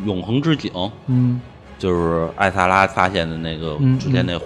[0.06, 0.72] 永恒之井，
[1.06, 1.40] 嗯，
[1.78, 4.46] 就是艾萨拉发现的那个嗯之前那湖，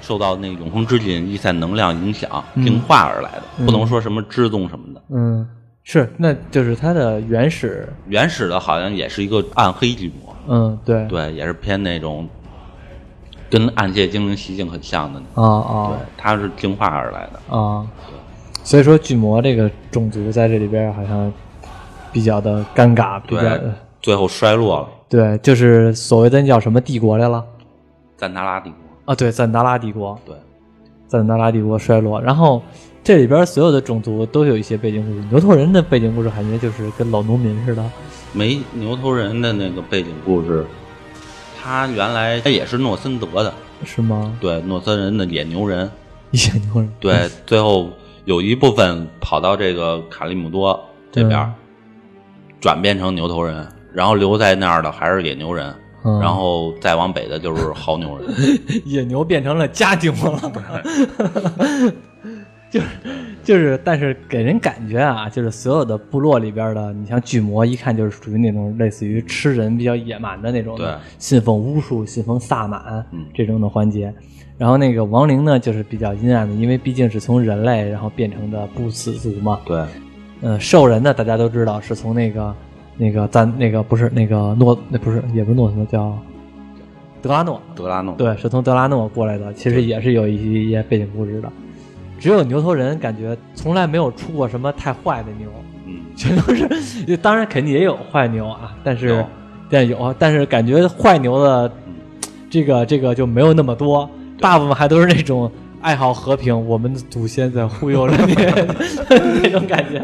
[0.00, 5.02] 受到那个永恒之井一散能量影响嗯进化而来的，嗯不能说什么支宗什么的。
[5.10, 5.46] 嗯，
[5.84, 12.28] 是，那就是它的原始，原始的好像也是一个暗黑巨魔，嗯，对，对，也是偏那种
[13.50, 15.62] 跟暗界精灵习性很像的那啊种。
[15.62, 17.56] 啊对，它是进化而来的。
[17.56, 17.84] 啊，
[18.62, 21.32] 所以说巨魔这个种族在这里边好像
[22.12, 23.60] 比较的尴尬，比较对，
[24.00, 27.44] 最后衰落了，对，就是所谓的那叫什么帝国来了
[28.16, 29.12] 赞达拉帝国。
[29.12, 29.14] 啊？
[29.16, 30.36] 对，赞达拉帝国，对，
[31.08, 32.62] 赞达拉帝国衰落，然后
[33.04, 37.84] 这里边所有的种族都有一些背景故事，牛头人的背景故事感觉就是跟老农民似的，
[38.32, 40.64] 没牛头人的那个背景故事，
[41.60, 43.52] 他原来他也是诺森德的，
[43.84, 44.36] 是吗？
[44.40, 45.90] 对，诺森人的野牛人，
[46.30, 47.90] 野牛人，对，最后
[48.24, 50.78] 有一部分跑到这个卡利姆多
[51.10, 51.54] 这边，嗯。
[52.60, 55.74] 转变成牛头人，然后留在那儿的还是野牛人，
[56.04, 56.20] 嗯。
[56.20, 58.32] 然后再往北的就是牦牛人。
[58.86, 60.52] 野牛变成了家丁了，
[62.74, 62.86] 就是
[63.44, 74.12] 就是，但是给人感觉啊，就是所有的部落里边的，你像巨魔，一看就是属于那种类似于吃人比较野蛮的那种的，对信奉巫术、信奉萨满、嗯这种的环节。
[74.56, 79.60] 然后那个亡灵呢，就是比较阴暗的，因为毕竟是从人类然后变成的不死族嘛。
[79.66, 79.82] 对，
[80.40, 82.54] 嗯，兽人呢，大家都知道是从那个
[82.96, 86.16] 那个咱那个不是那个诺，那不是也不是诺什么叫
[87.20, 91.52] 德拉诺，德拉诺，对，是从德拉诺过来的，其实也是有一些背景故事的。
[92.22, 95.48] 只有牛头人感觉从来没有出过什么太坏的牛，
[95.86, 99.26] 嗯， 全都是，当然肯定也有坏牛啊，但是有。
[99.68, 101.94] 但有，但是感觉坏牛的嗯。
[102.48, 104.08] 这个这个就没有那么多，
[104.38, 105.50] 大部分还都是那种
[105.80, 108.34] 爱好和平，我们的祖先在忽悠着你
[109.42, 109.98] 那种感觉，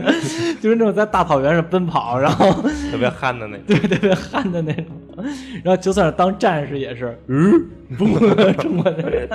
[0.61, 2.51] 就是那种在大草原上奔跑，然后
[2.91, 3.65] 特别憨的那种。
[3.69, 4.87] 对特别憨的那种，
[5.63, 7.53] 然后就算是当战士也是，嗯，
[7.97, 9.29] 嘣冲过去，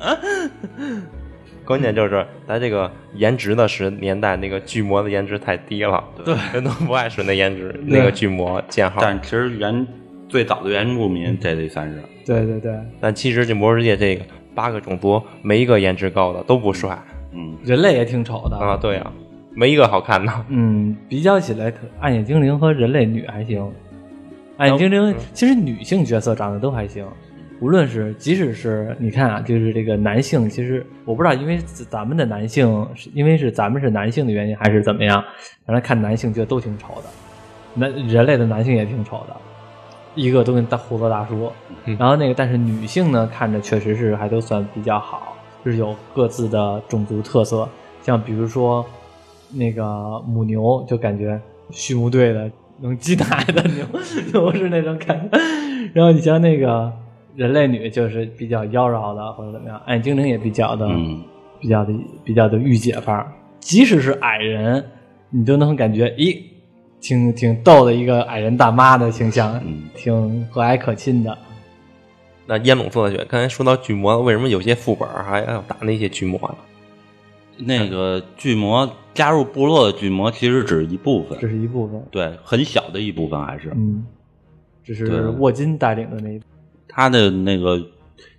[1.64, 9.00] 关键就是咱这个颜值的时年代，那个巨魔的颜值太低了，对，人都不爱使那颜值， 那个巨魔剑号。
[9.00, 9.86] 但其实原
[10.28, 14.24] 最早的原住民这得算是，对对对，但其实这魔兽世界这个
[14.54, 16.98] 八个种族，没一个颜值高的，都不帅。
[17.32, 18.56] 嗯，人类也挺丑的。
[18.56, 18.76] 啊。
[18.76, 19.12] 对啊，
[19.54, 20.32] 没一个好看的。
[20.48, 23.70] 嗯，比较起来，暗夜精灵和人类女还行。
[24.56, 27.06] 暗夜精灵其实女性角色长得都还行，
[27.60, 31.58] 无论是即使是你看啊，就是这个男性，其实我不知道，因为
[31.90, 35.22] 咱们的男性是因为是咱们是男性的原因，还是怎么样，
[35.66, 37.08] 反正看男性觉得都挺丑的，
[37.74, 39.36] 男人类的男性也挺丑的，
[40.14, 41.52] 一个都跟大胡子大叔。
[41.98, 47.68] 然后那个，但是女性呢，看着确实是还都算比较好，就是有各自的种族特色，
[48.02, 48.84] 像比如说
[49.52, 51.38] 那个母牛，就感觉
[51.70, 52.50] 畜牧队的
[52.80, 53.84] 能挤奶的牛，
[54.32, 55.38] 牛是那种感觉。
[55.92, 56.90] 然后你像那个
[57.40, 61.24] 人类女，就是比较妖娆的或者怎么样，暗精灵也比较的嗯，
[61.58, 64.84] 比较的比较的御姐范儿，即使是矮人，
[65.30, 66.38] 你都能感觉，咦，
[67.00, 69.84] 挺挺逗的一个矮人大妈的形象，嗯。
[69.94, 71.38] 挺和蔼可亲的。
[72.44, 76.56] 那烟笼色的血，刚才说到巨魔，为什么有些副本还要打那些巨魔呢？
[77.56, 81.38] 那个巨魔加入部落的巨魔其实只是一部分。
[81.38, 83.70] 只，是一部分，对，很小的一部分还是。
[83.74, 84.04] 嗯，
[84.84, 86.40] 这是沃金带领的那一
[87.00, 87.80] 他的那个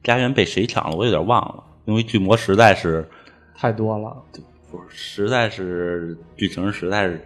[0.04, 3.10] 家园被谁抢了，我有点忘了，因为巨魔实在是
[3.56, 4.16] 太多了，
[4.70, 7.20] 不是实在是剧情实在是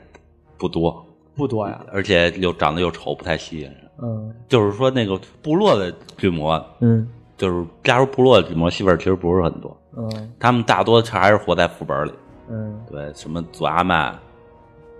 [0.57, 1.05] 不多，
[1.36, 3.75] 不多呀，而且又长得又丑，不太吸引人。
[4.01, 4.33] 嗯。
[4.47, 7.05] 就是说，那个部落的巨魔，嗯。
[7.36, 10.33] 就是加入部落的巨魔戏份其实不是很多，嗯。
[10.39, 12.13] 他们大多还是活在副本里。
[12.47, 14.17] 嗯，对，什么祖阿曼、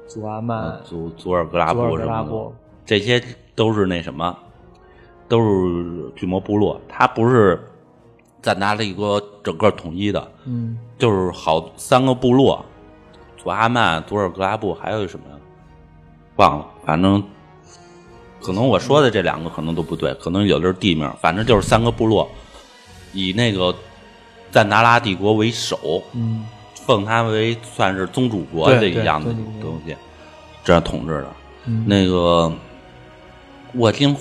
[0.06, 2.52] 祖阿曼、祖祖尔格拉布什么的，
[2.86, 3.24] 这些
[3.56, 4.38] 都是那什么，
[5.28, 6.80] 都是巨魔部落。
[6.88, 7.60] 他不是
[8.42, 12.64] 赞达利国整个统一的，嗯就是好三个部落，
[13.38, 15.36] 祖阿曼、祖尔格拉布，还有什么呀？
[16.38, 17.24] 忘了，反正
[18.42, 22.30] 可能我说的这两个可能都不对，可能有的是地名，反正就是三个部落，
[23.14, 23.74] 以那个
[24.52, 26.46] 赞达拉帝国为首，嗯
[26.86, 29.96] 奉他为算是宗主国对对这一样的东西，
[30.64, 31.28] 这样统治的。
[31.66, 32.52] 嗯，那个
[33.74, 34.16] 沃金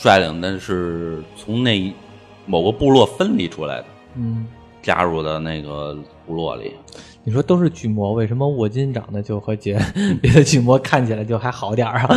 [0.00, 1.92] 率领的是从那
[2.46, 4.46] 某个部落分离出来的，嗯，
[4.80, 6.72] 加入的那个部落里。
[7.24, 9.76] 你说都是巨魔，为什么沃金长得就和别
[10.22, 12.16] 别的巨魔看起来就还好点儿啊？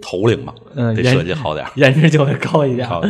[0.00, 1.72] 头领嘛，得嗯颜设计好点儿。
[1.74, 3.02] 颜值就会高一点好，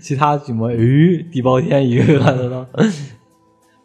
[0.00, 2.66] 其他巨魔，咦，地包天一个个的。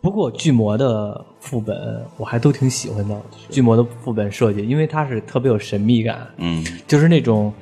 [0.01, 7.53] 不过巨魔的副本我还都挺喜欢的，巨魔的副本设计，因为它是特别有神秘感，嗯，就是那种，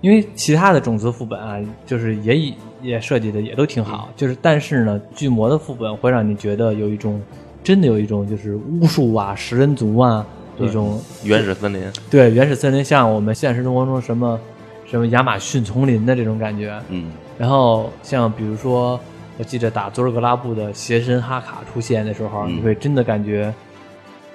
[0.00, 7.20] 因为其他的种子副本啊，就是也也设计的也都挺好，就是但是呢，巨魔的副本会让你觉得有一种
[7.62, 10.26] 真的有一种就是巫术啊、食人族啊
[10.58, 14.38] 一种原始森林，对原始森林，像我们现实生活中什么
[14.86, 16.78] 什么亚马逊丛林的这种感觉。
[16.88, 18.98] 嗯，然后像比如说，
[19.38, 22.56] 我记得打佐尔格拉布的邪神哈卡出现的时候，嗯。
[22.56, 23.52] 你会真的感觉，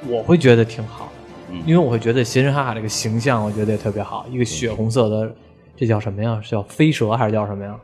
[0.08, 1.12] 我会觉得挺好，
[1.52, 1.62] 嗯。
[1.66, 5.32] 因为我会觉得邪神哈卡这个形象，我觉得也特别好，一个血红色的，
[5.76, 6.40] 这叫什么呀？
[6.42, 7.76] 是叫飞蛇还是叫什么呀？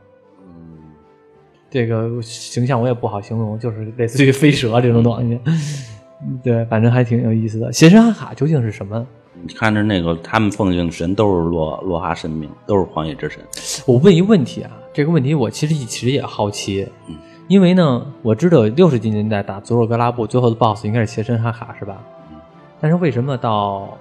[1.70, 5.40] 这个形象我也不好形容，就是类似于飞蛇这种东西。
[6.42, 7.72] 对，反正还挺有意思的。
[7.72, 9.06] 邪神阿卡究竟是什么？
[9.44, 13.42] 你看着那个他们奉敬的神都是洛洛哈神明，都是荒野之神。
[13.86, 17.16] 我问一问题啊，这个问题我其实其实也好奇，嗯
[17.48, 22.02] 因为呢，我知道六十几年代打佐尔格拉布最后的 BOSS 应该是邪神哈卡是吧？
[22.30, 22.36] 嗯
[22.80, 23.96] 但是为什么到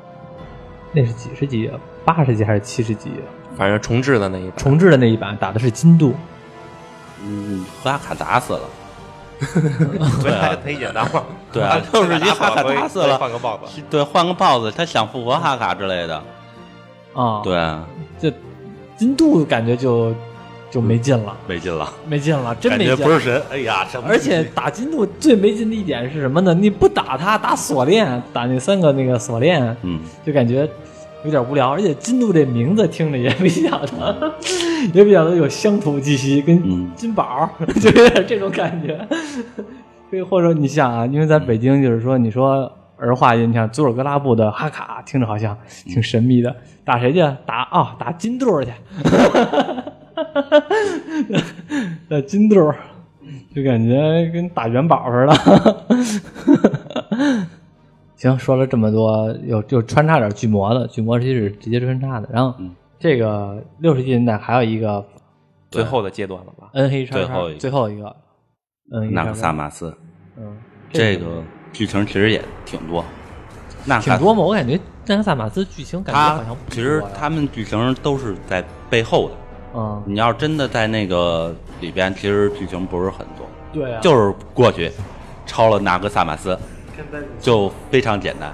[0.92, 1.80] 那是几十级啊？
[2.06, 3.26] 八十级还是七十级啊？
[3.58, 6.16] 反正重置的那一版，重置的那一版打的是金度，
[7.24, 8.62] 嗯，和阿卡打死了。
[10.22, 10.56] 对啊。
[10.66, 13.18] 忒简单了，对啊就是一哈卡打死了。
[13.18, 16.22] 换个 BOSS，对，换个 BOSS，他想复活哈卡之类的。
[17.14, 17.54] 啊，，对，
[18.20, 18.32] 这
[18.96, 20.14] 金度感觉就
[20.70, 22.96] 就没劲了，没劲了，没劲了，真感没劲。
[22.96, 23.42] 觉不是神。
[23.50, 26.54] 哎呀，什么而且打金度最没劲的一点是什么呢？
[26.54, 30.70] 你不打他，打锁链，打那三个那个锁链，嗯，就感觉
[31.24, 31.70] 有点无聊。
[31.70, 34.34] 而且金度这名字听着也比较的，
[34.94, 37.50] 也比较的有乡土气息，跟嗯金宝、
[37.82, 39.08] 就有点这种感觉。
[40.10, 46.54] 所以或者你想啊，因为在北京，就是说你说儿化音，你像佐尔格拉布的哈卡，听着好像挺神秘的。
[46.84, 47.20] 打谁去？
[47.46, 48.72] 打啊、打金度去。
[52.10, 52.56] 打金度，
[53.56, 55.34] 就感觉跟打元宝似的。
[58.22, 62.30] 行，说了这么多，有就穿插点巨魔的，巨魔其实是直接穿插的。
[62.32, 65.04] 然后、嗯这个六十级年代还有一个
[65.72, 68.16] 最后的阶段了吧？N 黑叉叉，最后一个最后一个，
[68.92, 69.92] 嗯，纳克萨，马斯，
[70.38, 70.56] 嗯，
[70.92, 71.42] 这个
[71.74, 73.04] 剧情其实也挺多。
[73.86, 74.44] 纳克挺多吗？
[74.44, 79.36] 我感觉纳克萨马斯剧情感觉好像不其实他们剧情都是在背后的。
[79.74, 84.92] 嗯，你要真的在那个里边，其实剧情不是很多，对啊，就是过去
[85.48, 86.56] 抄了纳格萨马斯，
[87.40, 88.54] 就非常简单。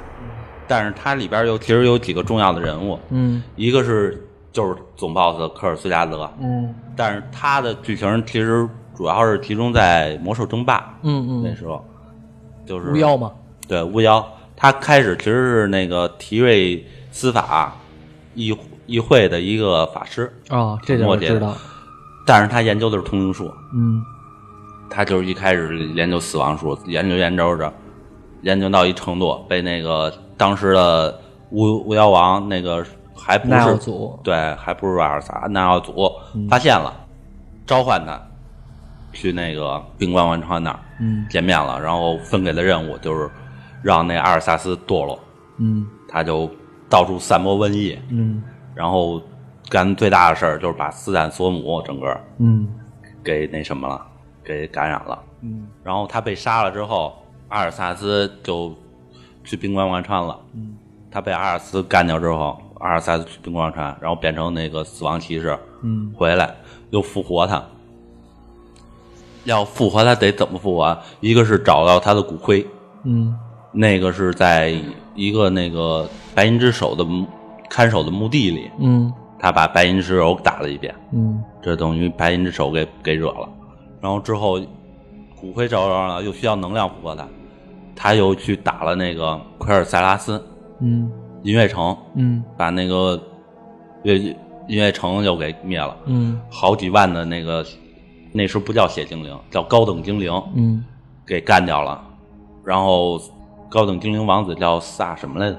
[0.68, 3.42] 但是它里边有其实有几个重要的人物，嗯。
[3.56, 6.74] 一个是就是总 boss 科尔斯加德，嗯。
[6.96, 11.86] 但是他的剧情其实主要是集中在魔兽争霸嗯嗯，那时候，
[12.66, 13.32] 就是巫妖嘛，
[13.68, 17.76] 对巫妖，他开始其实是那个提瑞司法
[18.34, 21.56] 议议会的一个法师，啊，这点我知道，
[22.26, 24.02] 但是他研究的是通灵术，嗯。
[24.90, 27.72] 他就是一开始研究死亡术，研究研究着，
[28.48, 31.20] 研究到一程度，被那个当时的
[31.52, 32.82] 巫巫妖王那个
[33.14, 36.10] 还不是祖，对，还不是瓦尔萨纳奥祖
[36.50, 36.94] 发现了，
[37.66, 38.18] 召唤他，
[39.12, 43.30] 去那个冰冠王川那儿嗯见面了，然后分给的任务就是
[43.84, 45.20] 让那阿尔萨斯堕落，
[45.58, 46.50] 嗯他就
[46.90, 48.42] 到处散播瘟疫，嗯
[48.74, 49.22] 然后
[49.70, 52.66] 干最大的事儿就是把斯坦索姆整个嗯
[53.22, 54.08] 给那什么了，
[54.42, 55.22] 给感染了。
[55.42, 57.14] 嗯然后他被杀了之后，
[57.50, 58.74] 阿尔萨斯就
[59.44, 60.40] 去冰冠王川了。
[60.54, 60.78] 嗯
[61.10, 66.54] 他被阿尔斯干掉之后，阿尔萨斯去冰冠王川，然后变成那个死亡骑士，嗯回来
[66.92, 67.64] 又复活他。
[69.46, 71.02] 要复活他得怎么复活啊？
[71.22, 72.68] 一个是找到他的骨灰，
[73.06, 73.34] 嗯
[73.72, 74.78] 那个是在
[75.16, 77.08] 一个那个白银之手的
[77.70, 83.50] 看守的墓地里，嗯他把白银之手打了一遍，嗯这等于白银之手给给惹了。
[84.02, 84.60] 然后之后
[85.40, 87.26] 骨灰找着了，又需要能量复活他，
[87.98, 90.42] 他又去打了那个奎尔塞拉斯
[90.80, 93.20] 嗯银月城，嗯把那个
[94.04, 94.36] 月银
[94.68, 96.40] 月城又给灭了，嗯。
[96.52, 97.66] 好几万的那个
[98.32, 100.86] 那时候不叫血精灵，叫高等精灵，嗯。
[101.26, 102.02] 给干掉了。
[102.64, 103.20] 然后
[103.70, 105.58] 高等精灵王子叫萨什么来着？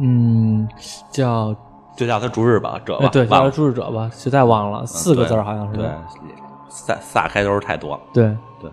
[0.00, 0.68] 嗯，
[1.10, 1.54] 叫
[1.96, 3.50] 就叫他逐日吧，者吧，哎对，叫忘了。
[3.50, 5.78] 注视者吧，实在忘了，四个字好像是。
[5.78, 5.88] 对，
[6.68, 8.00] 萨萨开头太多了。
[8.12, 8.36] 对。
[8.60, 8.70] 对，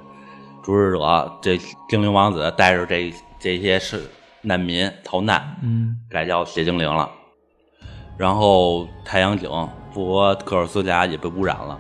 [0.63, 1.57] 逐日者这
[1.89, 4.09] 精灵王子带着这这些是
[4.41, 7.09] 难民逃难，嗯改叫血精灵了。
[8.17, 9.49] 然后太阳井
[9.93, 11.77] 复活科尔斯加也被污染了，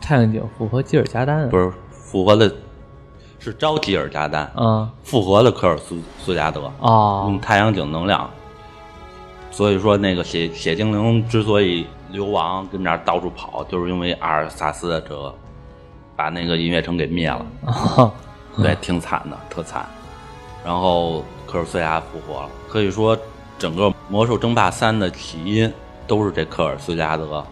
[0.00, 2.52] 太阳井复活基尔加丹，不是复活的，
[3.38, 8.28] 是招吉尔加丹，嗯复活了科尔斯苏加德，哦用太阳井能量。
[9.50, 15.32] 所以说，那个血血精灵之所以流亡，跟那儿到处跑，就是因为阿尔萨斯的这个
[16.16, 17.46] 把那个音乐城给灭了。
[17.66, 18.12] 啊
[18.56, 19.84] 对，挺惨的，特惨。
[20.64, 23.18] 然后科尔斯加复活了，可以说
[23.58, 25.70] 整个《魔兽争霸三》的起因
[26.06, 27.44] 都是这科尔斯加德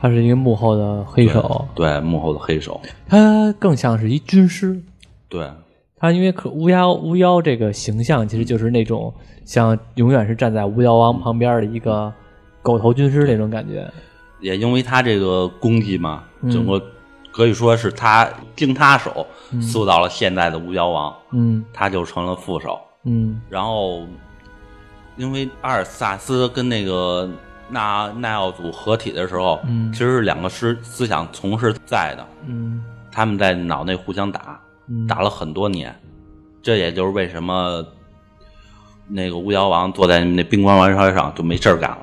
[0.00, 4.78] 他是一个幕后的黑手，对对幕后的黑手，他更像是一军师。
[5.28, 5.48] 对
[5.98, 9.12] 他因为可巫妖巫妖这个形象，其实就是那种
[9.44, 12.12] 像永远是站在巫妖王旁边的一个
[12.60, 13.90] 狗头军师那种感觉。
[14.40, 16.80] 也因为他这个功绩嘛，嗯整个
[17.36, 18.26] 可以说是他
[18.56, 19.26] 经他手
[19.60, 21.62] 塑造了现在的巫妖王，嗯。
[21.70, 22.80] 他就成了副手。
[23.04, 23.38] 嗯。
[23.50, 24.06] 然后，
[25.18, 27.28] 因为阿尔萨斯跟那个
[27.68, 29.92] 纳奈奥祖合体的时候，嗯。
[29.92, 32.82] 其实是两个思思想同时在的，嗯。
[33.12, 34.58] 他们在脑内互相打，
[34.88, 35.94] 嗯，打了很多年。
[36.62, 37.84] 这也就是为什么
[39.06, 41.98] 那个巫妖王坐在那冰冠王船上就没事儿干了，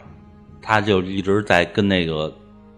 [0.62, 2.32] 他就一直在跟那个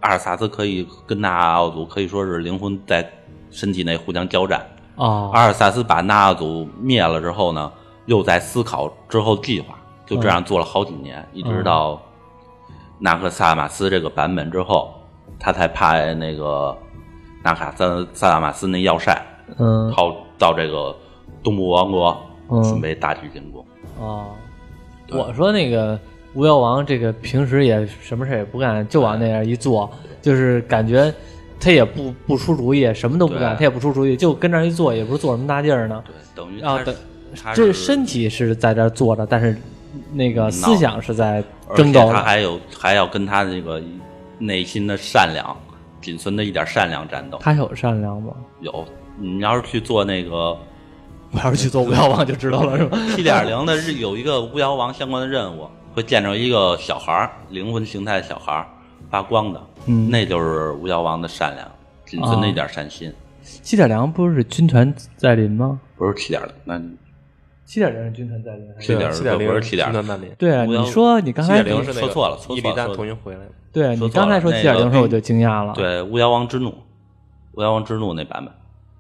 [0.06, 3.12] 阿尔萨斯可以跟纳奥祖可以说是灵魂在
[3.50, 4.64] 身体内互相交战。
[4.98, 7.72] 哦阿尔萨斯把纳奥祖灭了之后呢，
[8.06, 9.76] 又在思考之后计划，
[10.06, 12.00] 就这样做了好几年，一直到
[13.00, 14.94] 纳克萨马斯这个版本之后，
[15.40, 16.78] 他才派那个
[17.44, 19.20] 纳卡萨萨马斯那要塞
[19.58, 20.96] 嗯跑到这个
[21.44, 22.16] 东部王国，
[22.52, 23.66] 嗯准备大举进攻。
[24.00, 24.28] 哦，
[25.10, 26.00] 我说那个
[26.36, 29.90] 巫妖王这个平时也什么事儿也不干，就往那样一坐，
[30.22, 31.14] 就是感觉
[31.60, 36.04] 他也不不出主意，什么都不干，他也不出主意，就跟那儿一坐，也不是做什么大劲儿呢。
[36.06, 36.94] 对，等于啊等
[37.54, 39.58] 这身体是在这儿坐着，但是
[40.12, 41.44] 那个思想是在
[41.76, 42.12] 争斗的。
[42.12, 43.82] 他还有还要跟他那个
[44.38, 45.56] 内心的善良，
[46.02, 47.38] 仅存的一点善良战斗。
[47.42, 48.34] 他有善良吗？
[48.60, 48.86] 有，
[49.18, 50.58] 你要是去做那个
[51.32, 52.98] 我要是去做巫妖王就知道了，是吧？
[53.16, 58.68] 七点零的日有一个巫妖王相关的任务，会见着一个小孩儿，灵魂形态的小孩儿，
[59.10, 61.72] 发光的，嗯那就是巫妖王的善良，
[62.06, 63.12] 仅存的一点善心。
[63.42, 65.80] 七点零不是军团在临吗？
[65.96, 66.82] 不是七点零，那
[67.64, 68.68] 七点零是军团在临？
[68.80, 73.52] 七点不七点零是七点军团难联，对啊，你说你刚才零是说错了说错了伊利丹重新回来了。
[73.72, 76.74] 对你刚才说七点零时候我就惊讶了。，对巫妖王之怒，
[77.54, 78.54] 巫妖王之怒那版本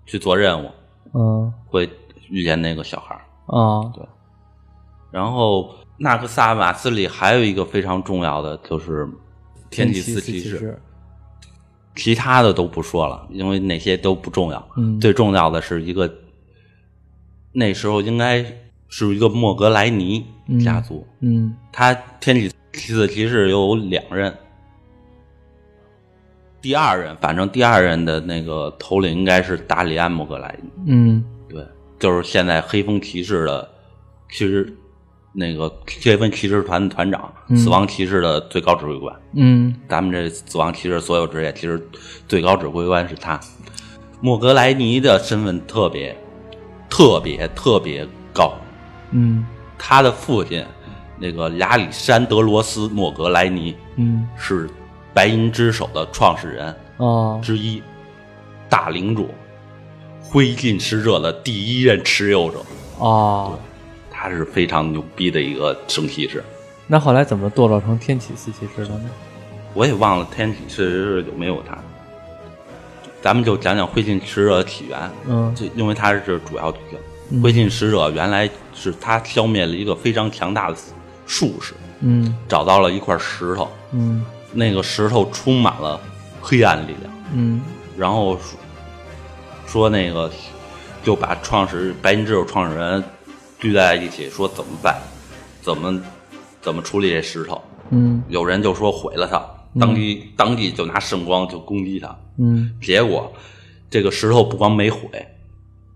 [0.05, 0.69] 去做任务
[1.13, 1.89] 嗯会
[2.29, 3.21] 遇见那个小孩儿。
[3.47, 3.91] 啊，
[5.11, 9.07] 然后纳克萨马斯里还有一个非常重要的就是
[9.69, 10.77] 天启四骑士，
[11.95, 14.69] 其他的都不说了，因为那些都不重要。
[14.75, 16.13] 嗯最重要的是一个，
[17.53, 18.45] 那时候应该
[18.89, 20.25] 是一个莫格莱尼
[20.63, 24.33] 家族，嗯他天启四骑士有两任，
[26.61, 31.65] 第二任反正第二任的那个头领应该是达里安莫格莱尼，嗯对，
[31.97, 33.69] 就是现在黑风骑士的，
[34.29, 34.75] 其实
[35.37, 35.69] 那个
[36.01, 37.57] 黑风骑士团的团长，嗯。
[37.57, 39.13] 死亡骑士的最高指挥官。
[39.33, 39.75] 嗯。
[39.89, 41.85] 咱们这死亡骑士所有职业，其实
[42.27, 43.39] 最高指挥官是他。
[44.21, 46.17] 莫格莱尼的身份特别、
[46.89, 48.53] 特别、特别高。
[49.11, 49.45] 嗯。
[49.77, 50.65] 他的父亲
[51.19, 54.27] 那个亚历山德罗斯·莫格莱尼嗯。
[54.37, 54.69] 是
[55.13, 57.39] 白银之手的创始人哦。
[57.43, 57.83] 之一，
[58.69, 59.29] 大领主，
[60.21, 62.57] 灰烬使者的第一任持有者，
[62.99, 63.59] 哦，
[64.25, 66.43] 他是非常牛逼的一个圣骑士。
[66.87, 69.09] 那后来怎么堕落成天启四骑士了呢？
[69.75, 71.77] 我也忘了天启四骑士有没有他。
[73.21, 76.97] 咱们就讲讲灰烬使者的起源，嗯这因为他是主要剧情。
[77.29, 80.77] 嗯灰烬使者原来是他消灭了一个非常强大的
[81.27, 85.99] 术士，嗯找到了一块石头，嗯那个石头充满了
[86.41, 87.61] 黑暗力量，嗯
[87.95, 88.59] 然后说
[89.67, 90.31] 说那个
[91.03, 93.03] 就把创始白银之手创始人
[93.59, 94.99] 聚在一起，说怎么办，
[95.61, 96.01] 怎么
[96.61, 97.61] 怎么处理这石头。
[97.91, 99.45] 嗯有人就说毁了它，
[99.79, 103.31] 当即、当即就拿圣光就攻击它，嗯结果
[103.89, 104.99] 这个石头不光没毁，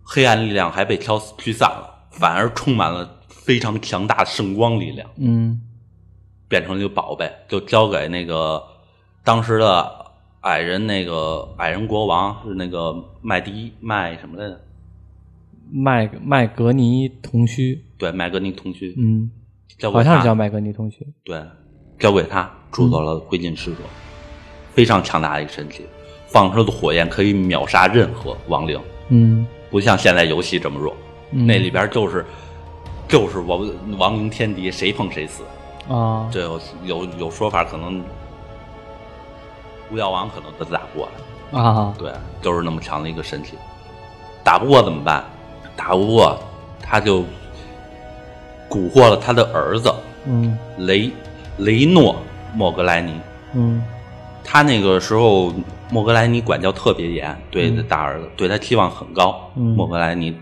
[0.04, 5.60] 黑暗力量还被挑驱散了，反而充满了非常强大的圣光力量，嗯
[6.48, 8.64] 变成了一个宝贝，就交给那个
[9.24, 10.06] 当时的
[10.42, 14.62] 矮人那个矮人国王是那个麦迪麦什么来着？
[15.72, 19.30] 麦麦格尼同须，对，麦格尼同须，嗯，
[19.92, 21.06] 好像叫麦格尼同须。
[21.24, 21.42] 对，
[21.98, 23.82] 交给他铸造了灰烬使者，
[24.74, 25.86] 非常强大的一个神器，
[26.28, 28.80] 放出的火焰可以秒杀任何亡灵，
[29.10, 30.96] 嗯不像现在游戏这么弱，
[31.32, 32.26] 嗯那里边就是
[33.08, 35.44] 就是亡亡灵天敌，谁碰谁死。
[35.88, 38.04] 啊这有有有说法，可能
[39.92, 41.10] 巫妖王可能都打不过
[41.52, 43.56] 来，啊对，就是那么强的一个神器，
[44.44, 45.24] 打不过怎么办？
[45.80, 46.38] 打不过
[46.82, 47.22] 他就
[48.70, 49.90] 蛊惑了他的儿子
[50.28, 51.10] 嗯雷
[51.58, 52.18] 雷诺
[52.54, 53.14] 莫格莱尼。
[53.54, 53.82] 嗯
[54.44, 55.54] 他那个时候，
[55.90, 59.50] 莫格莱尼管教特别严，对大儿子、对他期望很高。
[59.56, 60.36] 嗯莫格莱尼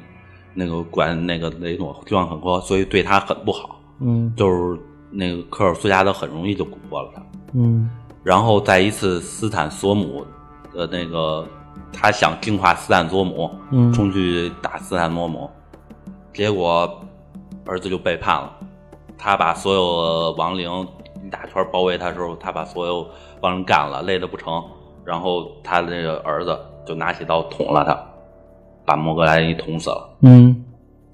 [0.55, 3.80] 那个管那个雷诺期望很高，所以对他很不好。
[3.99, 4.80] 嗯就是
[5.11, 7.22] 那个科尔苏加德很容易就蛊惑了他。
[7.53, 7.88] 嗯
[8.23, 10.26] 然后在一次斯坦索姆
[10.73, 11.47] 的那个，
[11.91, 15.49] 他想净化斯坦佐姆，嗯冲去打斯坦佐姆，
[16.34, 16.89] 结果
[17.65, 18.51] 儿子就背叛了。
[19.18, 20.88] 他把所有亡灵
[21.26, 23.07] 一大圈包围他的时候，他把所有
[23.41, 24.64] 亡灵干了，累得不成。
[25.03, 27.97] 然后他的那个儿子就拿起刀捅了他，
[28.85, 30.18] 把莫格莱尼捅死了。
[30.22, 30.64] 嗯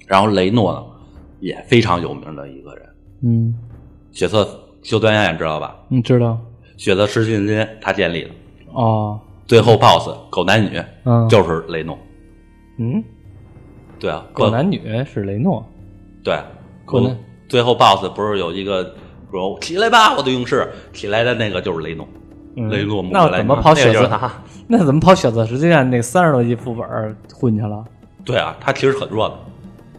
[0.06, 0.84] 然后雷诺呢，
[1.40, 2.90] 也非常有名的一个人，
[3.22, 3.56] 嗯，
[4.12, 4.45] 血色
[4.82, 5.76] 修端阳也知道吧？
[5.88, 6.38] 你知道
[6.76, 8.30] 血色十字军他建立的，
[8.74, 9.20] 哦？
[9.45, 11.98] 最后 BOSS 狗男女嗯，就是雷诺。
[12.80, 13.03] 嗯，
[13.99, 15.64] 对啊，狗男女是雷诺。
[16.24, 16.40] 对
[16.86, 17.18] 狗男
[17.49, 18.95] 最后 BOSS 不是有一个
[19.32, 22.07] 说起来吧，我的勇士，起来的那个就是雷诺，
[22.56, 23.94] 嗯雷诺莫那莱怎么跑那个血色？
[23.94, 24.32] 就是他，
[24.68, 27.84] 那怎么跑血色时间那三十多级副本儿混去了？
[28.26, 29.28] 对啊，他其实很弱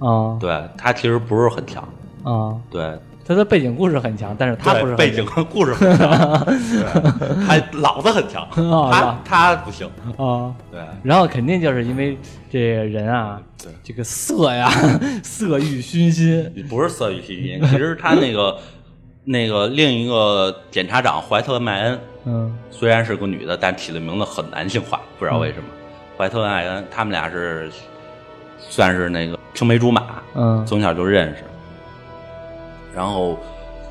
[0.00, 1.86] 的，啊对他其实不是很强，
[2.22, 2.82] 啊，对，
[3.26, 9.88] 他的背景故事很强，但是他不是背景故事很强，对，他脑子很强，啊 他他不行，
[10.18, 10.54] 啊。
[10.70, 12.18] 对然后肯定就是因为
[12.50, 13.72] 这人啊，对。
[13.82, 14.70] 这个色呀，
[15.24, 16.66] 色欲熏心。
[16.68, 18.58] 不是色欲熏心，其实他那个
[19.24, 25.64] 那个另一个检察长怀特麦恩，嗯虽然是个女的，但起的名字很男性化，不知道为什么。
[26.18, 27.70] 怀特麦恩他们俩是
[28.58, 30.02] 算是那个青梅竹马，
[30.34, 31.42] 嗯从小就认识。
[32.94, 33.38] 然后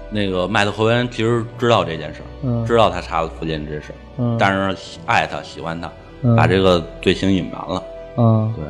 [0.09, 7.83] 那个麦特霍恩其实知道这件事，嗯知道他查了福建这事，嗯，但是爱他喜欢他，嗯把这个罪行隐瞒了。
[8.17, 8.65] 嗯，对，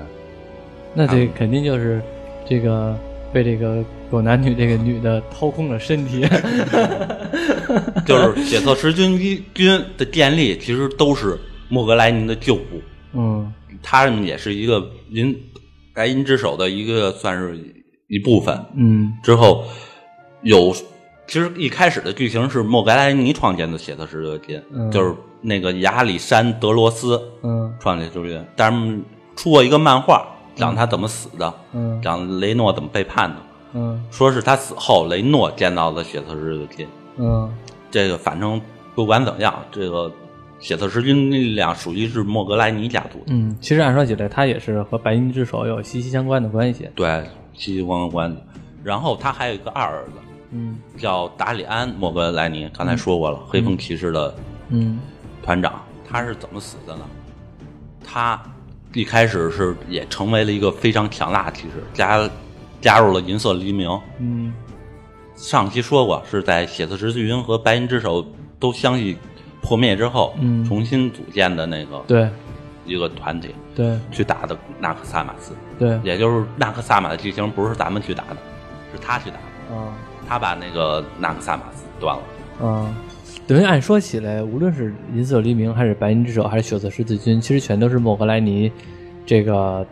[0.94, 2.02] 那这肯定就是
[2.48, 2.96] 这个
[3.32, 6.26] 被这个狗男女这个女的掏空了身体。
[8.06, 9.18] 就是血色十军
[9.54, 11.40] 军的建立，其实都是
[11.70, 12.82] 莫格莱尼的旧部。
[13.14, 13.52] 嗯
[13.82, 15.36] 他们也是一个银
[15.94, 17.58] 白银之手的一个算是
[18.08, 18.58] 一部分。
[18.76, 19.64] 嗯之后
[20.44, 20.74] 有，
[21.28, 29.00] 其实一开始的剧情是莫格莱尼创建的血色十字军，嗯就是那个亚历山德罗斯嗯创建十字军，但是
[29.36, 33.36] 出过一个漫画，讲他怎么死的，嗯讲雷诺怎么背叛的，
[33.74, 36.88] 嗯说是他死后雷诺见到的血色十字军。
[37.18, 37.52] 嗯
[37.90, 38.60] 这个反正
[38.96, 40.12] 不管怎么样，这个
[40.60, 43.26] 血色十军力量属于是莫格莱尼家族的。
[43.28, 46.90] 嗯，其实按说起来，他也是和白银之手有息息相关的关系。
[46.96, 48.42] 对，息息相关的。
[48.84, 50.12] 然后他还有一个二儿子，
[50.54, 54.34] 嗯叫达里安·莫格莱尼，刚才说过了，黑风骑士的
[54.70, 55.00] 嗯
[55.42, 55.82] 团长。
[56.08, 57.02] 他是怎么死的呢？
[58.04, 58.40] 他
[58.94, 62.30] 一开始是也成为了一个非常强大的骑士，加
[62.80, 63.90] 加入了银色黎明。
[64.20, 64.54] 嗯
[65.36, 68.24] 上期说过，是在血色十字军和白银之手
[68.60, 69.18] 都相继
[69.62, 72.30] 破灭之后，嗯重新组建的那个对
[72.86, 75.54] 一个团体对去打的纳克萨马斯。
[75.80, 78.38] 对也就是纳克萨玛的剧情不是咱们去打的，
[78.94, 79.76] 是他去打的。
[79.76, 79.88] 啊
[80.28, 82.24] 他把那个纳克萨马斯断了。
[82.62, 82.94] 嗯
[83.46, 88.72] 等于按说起来，无论是银色黎明，还是白银之手，还是血色十字军，其实全都是莫格莱尼
[89.26, 89.86] 这个，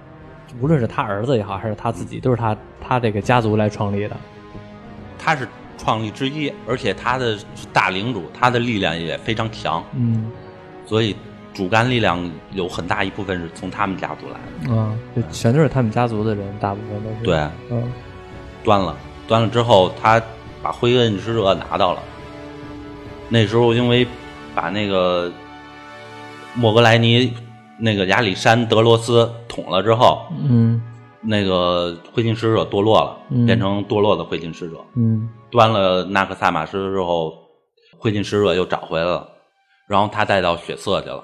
[0.62, 4.16] 无论是他儿子也好，还是他自己，都是他他这个家族来创立的。
[5.20, 5.46] 他是
[5.78, 7.38] 创立之一，而且他的
[7.74, 10.32] 大领主，他的力量也非常强，嗯
[10.86, 11.14] 所以
[11.54, 14.74] 主干力量有很大一部分是从他们家族来的。
[14.74, 17.26] 嗯，就全都是他们家族的人，大部分都是。
[17.26, 17.36] 对，
[17.70, 17.92] 嗯
[18.64, 18.96] 端了，
[19.32, 20.22] 端了之后，他
[20.62, 22.04] 把灰暗使者拿到了。
[23.30, 24.06] 那时候因为
[24.54, 25.32] 把那个
[26.54, 27.34] 莫格莱尼
[27.80, 30.82] 那个亚历山德罗斯捅了之后，嗯
[31.22, 34.84] 那个灰烬使者堕落了，嗯变成堕落的灰烬使者。
[34.98, 37.34] 嗯端了纳克萨玛斯之后，
[37.98, 39.26] 灰烬使者又找回来了，
[39.88, 41.24] 然后他带到血色去了。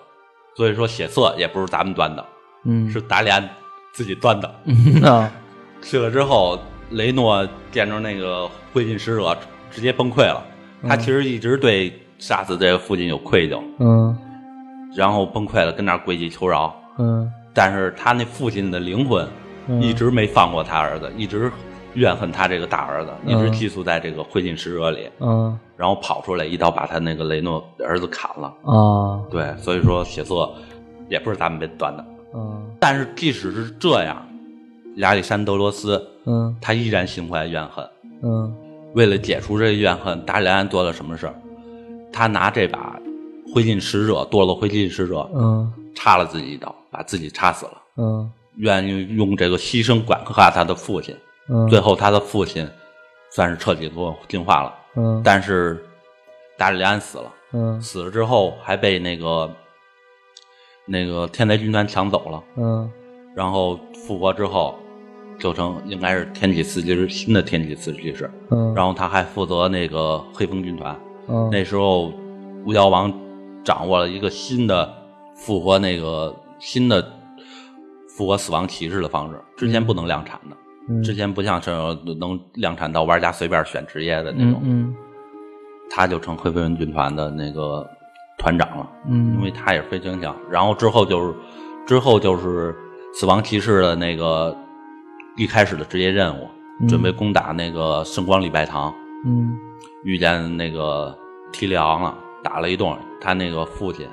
[0.56, 2.26] 所以说血色也不是咱们端的，
[2.64, 3.50] 嗯，是达里安
[3.92, 4.56] 自己端的。
[4.64, 5.30] 嗯啊
[5.82, 6.58] 去了之后，
[6.92, 9.38] 雷诺见着那个灰烬使者，
[9.70, 10.44] 直接崩溃了。
[10.88, 14.18] 他其实一直对杀死这个父亲有愧疚，嗯。
[14.96, 16.74] 然后崩溃了，跟那儿跪地求饶。
[16.98, 17.30] 嗯。
[17.54, 19.28] 但是他那父亲的灵魂
[19.68, 19.82] 嗯。
[19.82, 21.52] 一直没放过他儿子，一直
[21.94, 25.58] 怨恨他这个大儿子，一直嗯寄宿在这个灰烬使者里，嗯。
[25.76, 28.48] 然后跑出来一刀把他那个雷诺儿子砍了。
[28.64, 29.20] 啊。
[29.30, 30.50] 对，所以说血色
[31.10, 32.06] 也不是咱们被端的。
[32.34, 32.66] 嗯。
[32.80, 34.26] 但是即使是这样，
[34.98, 37.90] 亚历山德罗斯嗯他依然心怀怨恨。
[38.22, 38.56] 嗯
[38.94, 41.36] 为了解除这个怨恨，达里安做了什么事儿？
[42.12, 43.00] 他拿这把
[43.54, 47.82] 灰烬使者堕落灰烬使者嗯插了自己一刀，把自己插死了。
[47.98, 51.16] 嗯愿意用这个牺牲感化他的父亲。
[51.50, 52.68] 嗯，最后，他的父亲
[53.30, 55.82] 算是彻底做进化了，嗯但是
[56.58, 57.34] 达里安死了。
[57.54, 59.50] 嗯死了之后，还被那个
[60.86, 62.44] 那个天才军团抢走了。
[62.58, 62.92] 嗯
[63.36, 64.76] 然后复活之后，
[65.40, 68.30] 就成应该是天启四骑士新的天启四骑士。
[68.52, 70.96] 嗯，然后他还负责那个黑风军团。
[71.30, 72.12] 嗯那时候，
[72.66, 73.14] 巫妖王
[73.64, 74.94] 掌握了一个新的
[75.36, 77.06] 复活那个新的
[78.08, 80.56] 复活死亡骑士的方式，之前不能量产的，
[80.90, 81.70] 嗯之前不像是
[82.18, 84.96] 能量产到玩家随便选职业的那种，嗯嗯
[85.90, 87.86] 他就成黑风军团的那个
[88.38, 90.36] 团长了，嗯，因为他也是非常强。
[90.50, 91.34] 然后之后就是
[91.86, 92.74] 之后就是
[93.14, 94.56] 死亡骑士的那个
[95.38, 96.50] 一开始的职业任务，
[96.82, 98.94] 嗯准备攻打那个圣光礼拜堂。
[99.26, 99.56] 嗯
[100.04, 101.18] 遇见那个
[101.52, 104.08] 提里昂了，打了一顿，他那个父亲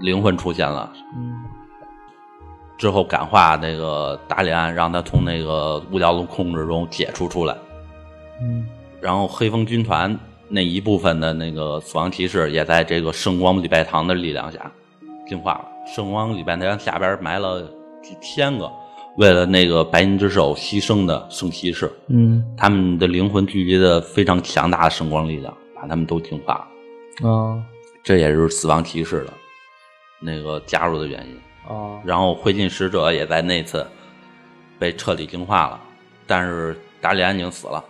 [0.00, 1.34] 灵魂出现了，嗯
[2.78, 7.56] 之后感化那个达里安，让他从那个巫妖龙控制中解除出来。
[8.40, 8.66] 嗯
[9.00, 10.16] 然后黑风军团
[10.48, 14.70] 那一部分的那个死亡骑士也在这个圣光礼拜堂的力量下
[15.26, 15.68] 进化了。
[15.86, 17.62] 圣光礼拜堂下边埋了
[18.02, 18.70] 几千个
[19.16, 26.54] 为了那个白银之手牺牲的圣骑士，嗯他们的灵魂聚集的非常强大的圣光力量，把他们都净化
[27.20, 27.28] 了。
[27.28, 27.62] 啊
[28.02, 29.32] 这也是死亡骑士的
[30.18, 31.36] 那个加入的原因。
[31.70, 33.86] 啊然后灰烬使者也在那次
[34.78, 35.80] 被彻底净化了，
[36.26, 37.84] 但是达里安已经死了，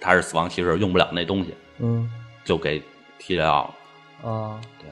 [0.00, 2.08] 他是死亡骑士，用不了那东西，嗯
[2.44, 2.80] 就给
[3.18, 3.64] 提里奥
[4.22, 4.30] 了。
[4.30, 4.88] 啊，对，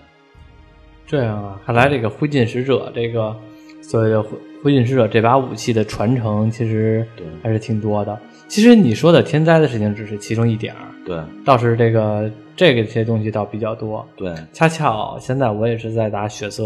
[1.06, 3.34] 这样啊，看来这个灰烬使者这个
[3.80, 4.22] 所谓的
[4.62, 8.18] 灰灰烬使者这把武器的传承，其实对还是挺多的。
[8.48, 14.06] 其实你说的天灾的事情只是其中一点儿，对倒是这个这个这些东西倒比较多。
[14.16, 16.64] 对恰巧现在我也是在打血色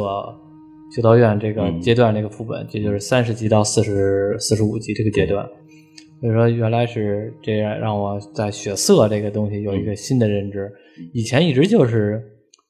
[0.95, 5.47] 修道院这个嗯阶段这个副本，也就是三十级到四十四十五级这个阶段。
[6.21, 10.71] 所以说，原来是这样，让我在血色这个东西有一个新的认知。
[11.13, 12.23] 以前一直就是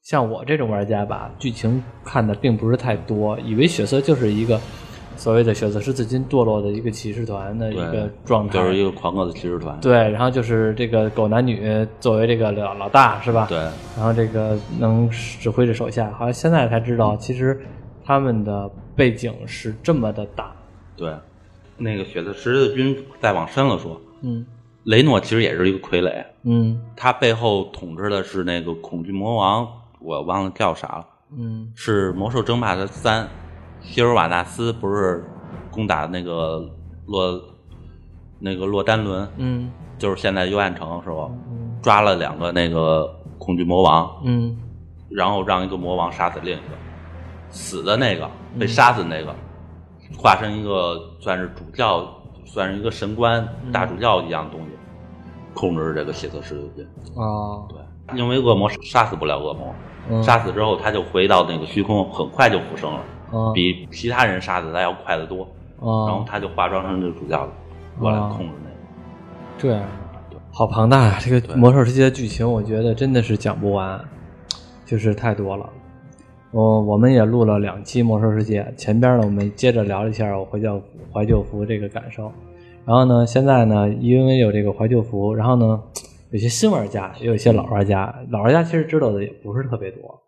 [0.03, 4.59] 像我这种玩家吧，剧情看的并不是太多，以为血色就是一个
[5.15, 9.79] 所谓的血色十字军堕落的一个骑士团的一个状态，就是一个狂恶的骑士团。
[9.79, 13.47] 对，然后就是这个狗男女作为这个老老大是吧？
[13.49, 13.57] 对
[13.95, 17.59] 然后这个能指挥着手下，好像现在才知道，其实
[18.03, 20.51] 他们的背景是这么的大。
[20.95, 21.13] 对，
[21.77, 24.45] 那个血色十字军再往深了说，嗯
[24.83, 29.67] 雷诺其实也是一个傀儡，嗯他背后统治的是那个恐惧魔王，
[29.99, 31.05] 我忘了叫啥了。
[31.35, 33.27] 嗯是魔兽争霸的三，
[33.83, 35.23] 希尔瓦纳斯不是
[35.69, 36.67] 攻打那个
[37.05, 37.39] 洛
[38.39, 41.29] 那个洛丹伦，嗯就是现在幽暗城是吧？
[41.29, 44.57] 嗯抓了两个那个恐惧魔王，嗯
[45.09, 46.75] 然后让一个魔王杀死另一个，
[47.49, 49.35] 死的那个被杀死那个，
[50.17, 52.07] 化身一个算是主教，
[52.45, 54.67] 算是一个神官、大主教一样东西，
[55.53, 56.87] 控制这个血色十字军。
[57.15, 59.75] 啊对，因为恶魔杀死不了恶魔，
[60.09, 63.01] 嗯杀死之后他就回到那个虚空，很快就复生了。
[63.33, 65.39] 啊比其他人杀的他要快得多。
[65.79, 67.51] 然后啊他就化妆成这个主教了，
[67.99, 68.75] 过来控制那个。
[69.57, 69.89] 这样啊，
[70.51, 71.17] 好庞大啊！
[71.19, 73.99] 这个魔兽世界的剧情，我觉得真的是讲不完。
[74.85, 75.67] 就是太多了。
[76.51, 82.31] 我我们也录了两期《魔兽世界》，前边呢我们接着聊了一下我怀旧服怀旧服这个感受，
[82.85, 85.81] 然后呢现在呢因为有这个怀旧服，然后呢
[86.29, 90.21] 有些新玩家也有一些老玩家，老玩家其实知道的也不是特别多，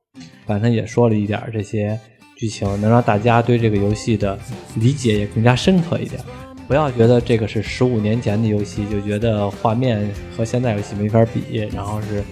[0.48, 2.00] 反正也说了一点这些
[2.36, 4.38] 剧情，能让大家对这个游戏的
[4.76, 6.22] 理解也更加深刻一点。
[6.68, 12.24] 不要觉得这个是十五年前的游戏，就觉得画面和现在游戏没法比，然后是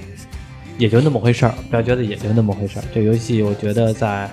[0.78, 1.54] 也就那么回事儿。
[1.70, 2.84] 不要觉得也就那么回事儿。
[2.94, 4.30] 这游戏我觉得在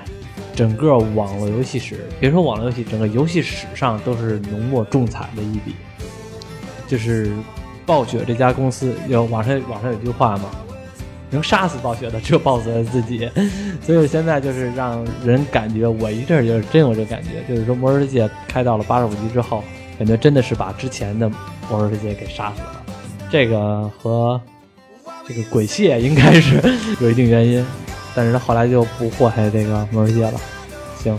[0.56, 5.74] 整个网络游戏史，别说网络游戏，整个游戏史上都是浓墨重彩的一笔。
[6.88, 7.30] 就是
[7.86, 10.50] 暴雪这家公司，有网上网上有句话嘛，
[11.30, 13.30] 能杀死暴雪的只有暴雪自己。
[13.82, 19.62] 所以现在就是让人感觉，我一阵儿就是真有这感觉，就是说《魔兽世界》开到了八十五级之后，
[19.98, 21.28] 感觉真的是把之前的
[21.70, 22.84] 《魔兽世界》给杀死了。
[23.30, 24.40] 这个和
[25.26, 26.60] 这个鬼蟹应该是
[27.00, 27.64] 有一定原因，
[28.14, 30.40] 但是他后来就不祸害这个《魔兽世界》了。
[30.98, 31.16] 行，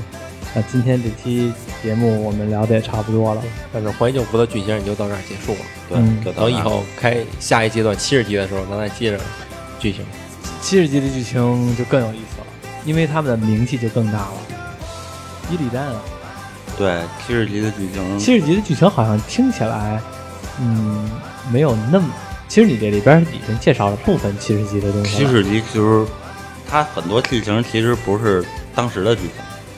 [0.53, 3.41] 那今天这期节目我们聊的也差不多了。
[3.71, 5.59] 但是怀旧服的剧情也就到这儿结束了。
[6.23, 9.19] 对，等以后开下一阶段七十级的时候，咱再接着
[9.81, 10.05] 剧情。
[10.61, 12.47] 七十集的剧情就更有意思了，
[12.85, 14.33] 因为他们的名气就更大了。
[15.49, 15.99] 伊利丹啊，
[16.77, 19.99] 对七十集的剧情，七十集的剧情好像听起来，
[20.59, 21.09] 嗯，
[21.51, 22.07] 没有那么。
[22.47, 26.05] 其实你这里边已经介绍了部分七十集的东西了，七十集其实
[26.67, 28.45] 它很多剧情其实不是
[28.75, 29.31] 当时的剧情，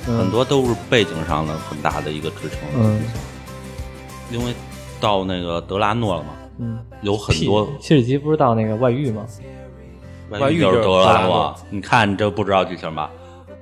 [0.08, 2.60] 嗯很多都是背景上的很大的一个支撑。
[2.76, 3.02] 嗯
[4.32, 4.54] 因为
[5.00, 9.26] 到那个德拉诺了嘛，嗯，有很多七十集不是到那个外遇吗？
[10.40, 11.56] 外遇就是德德拉拉诺。
[11.70, 13.10] 你看你这不知道剧情吧？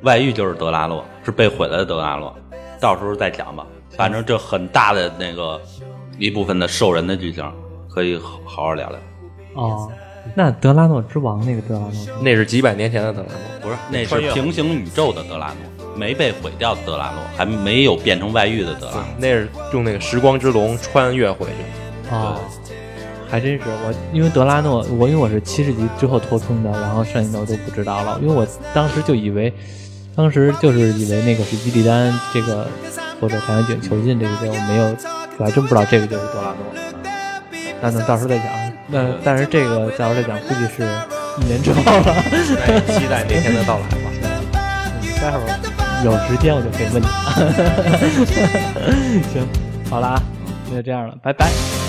[0.01, 2.35] 外遇就是德拉诺，是被毁了的德拉诺，
[2.79, 3.65] 到时候再讲吧。
[3.97, 5.61] 反正这很大的那个
[6.17, 7.43] 一部分的兽人的剧情，
[7.87, 8.99] 可以好好好聊聊。
[9.53, 9.91] 哦，
[10.33, 11.91] 那德拉诺之王那个德拉诺，
[12.21, 19.03] 那是几百年前的德拉诺，不是，那是平行宇宙的德拉诺，没被毁掉的德拉诺，还没有变成外遇的德拉诺。
[19.19, 22.15] 那是用那个时光之龙穿越回去。
[22.15, 22.39] 哦，
[23.31, 29.53] 还真是我，因为德拉诺，我因为我是七十级之后脱坑的，然后剩下的我都不知道了，因为我当时就以为，
[30.13, 32.67] 当时就是以为那个是伊利丹这个
[33.21, 34.93] 或者太阳井囚禁这个，我没有，
[35.37, 36.57] 我还真不知道这个就是德拉诺。
[37.81, 38.45] 那等到时候再讲，
[38.87, 40.83] 那但是这个到时候再讲，估计是
[41.41, 42.13] 一年之后了。
[42.67, 44.11] 哎期待那天的到来吧。
[44.21, 45.41] 嗯待会儿
[46.03, 47.05] 有时间我就可以问你。
[49.31, 49.47] 行，
[49.89, 50.21] 好了啊，
[50.69, 51.80] 那就这样了，拜拜。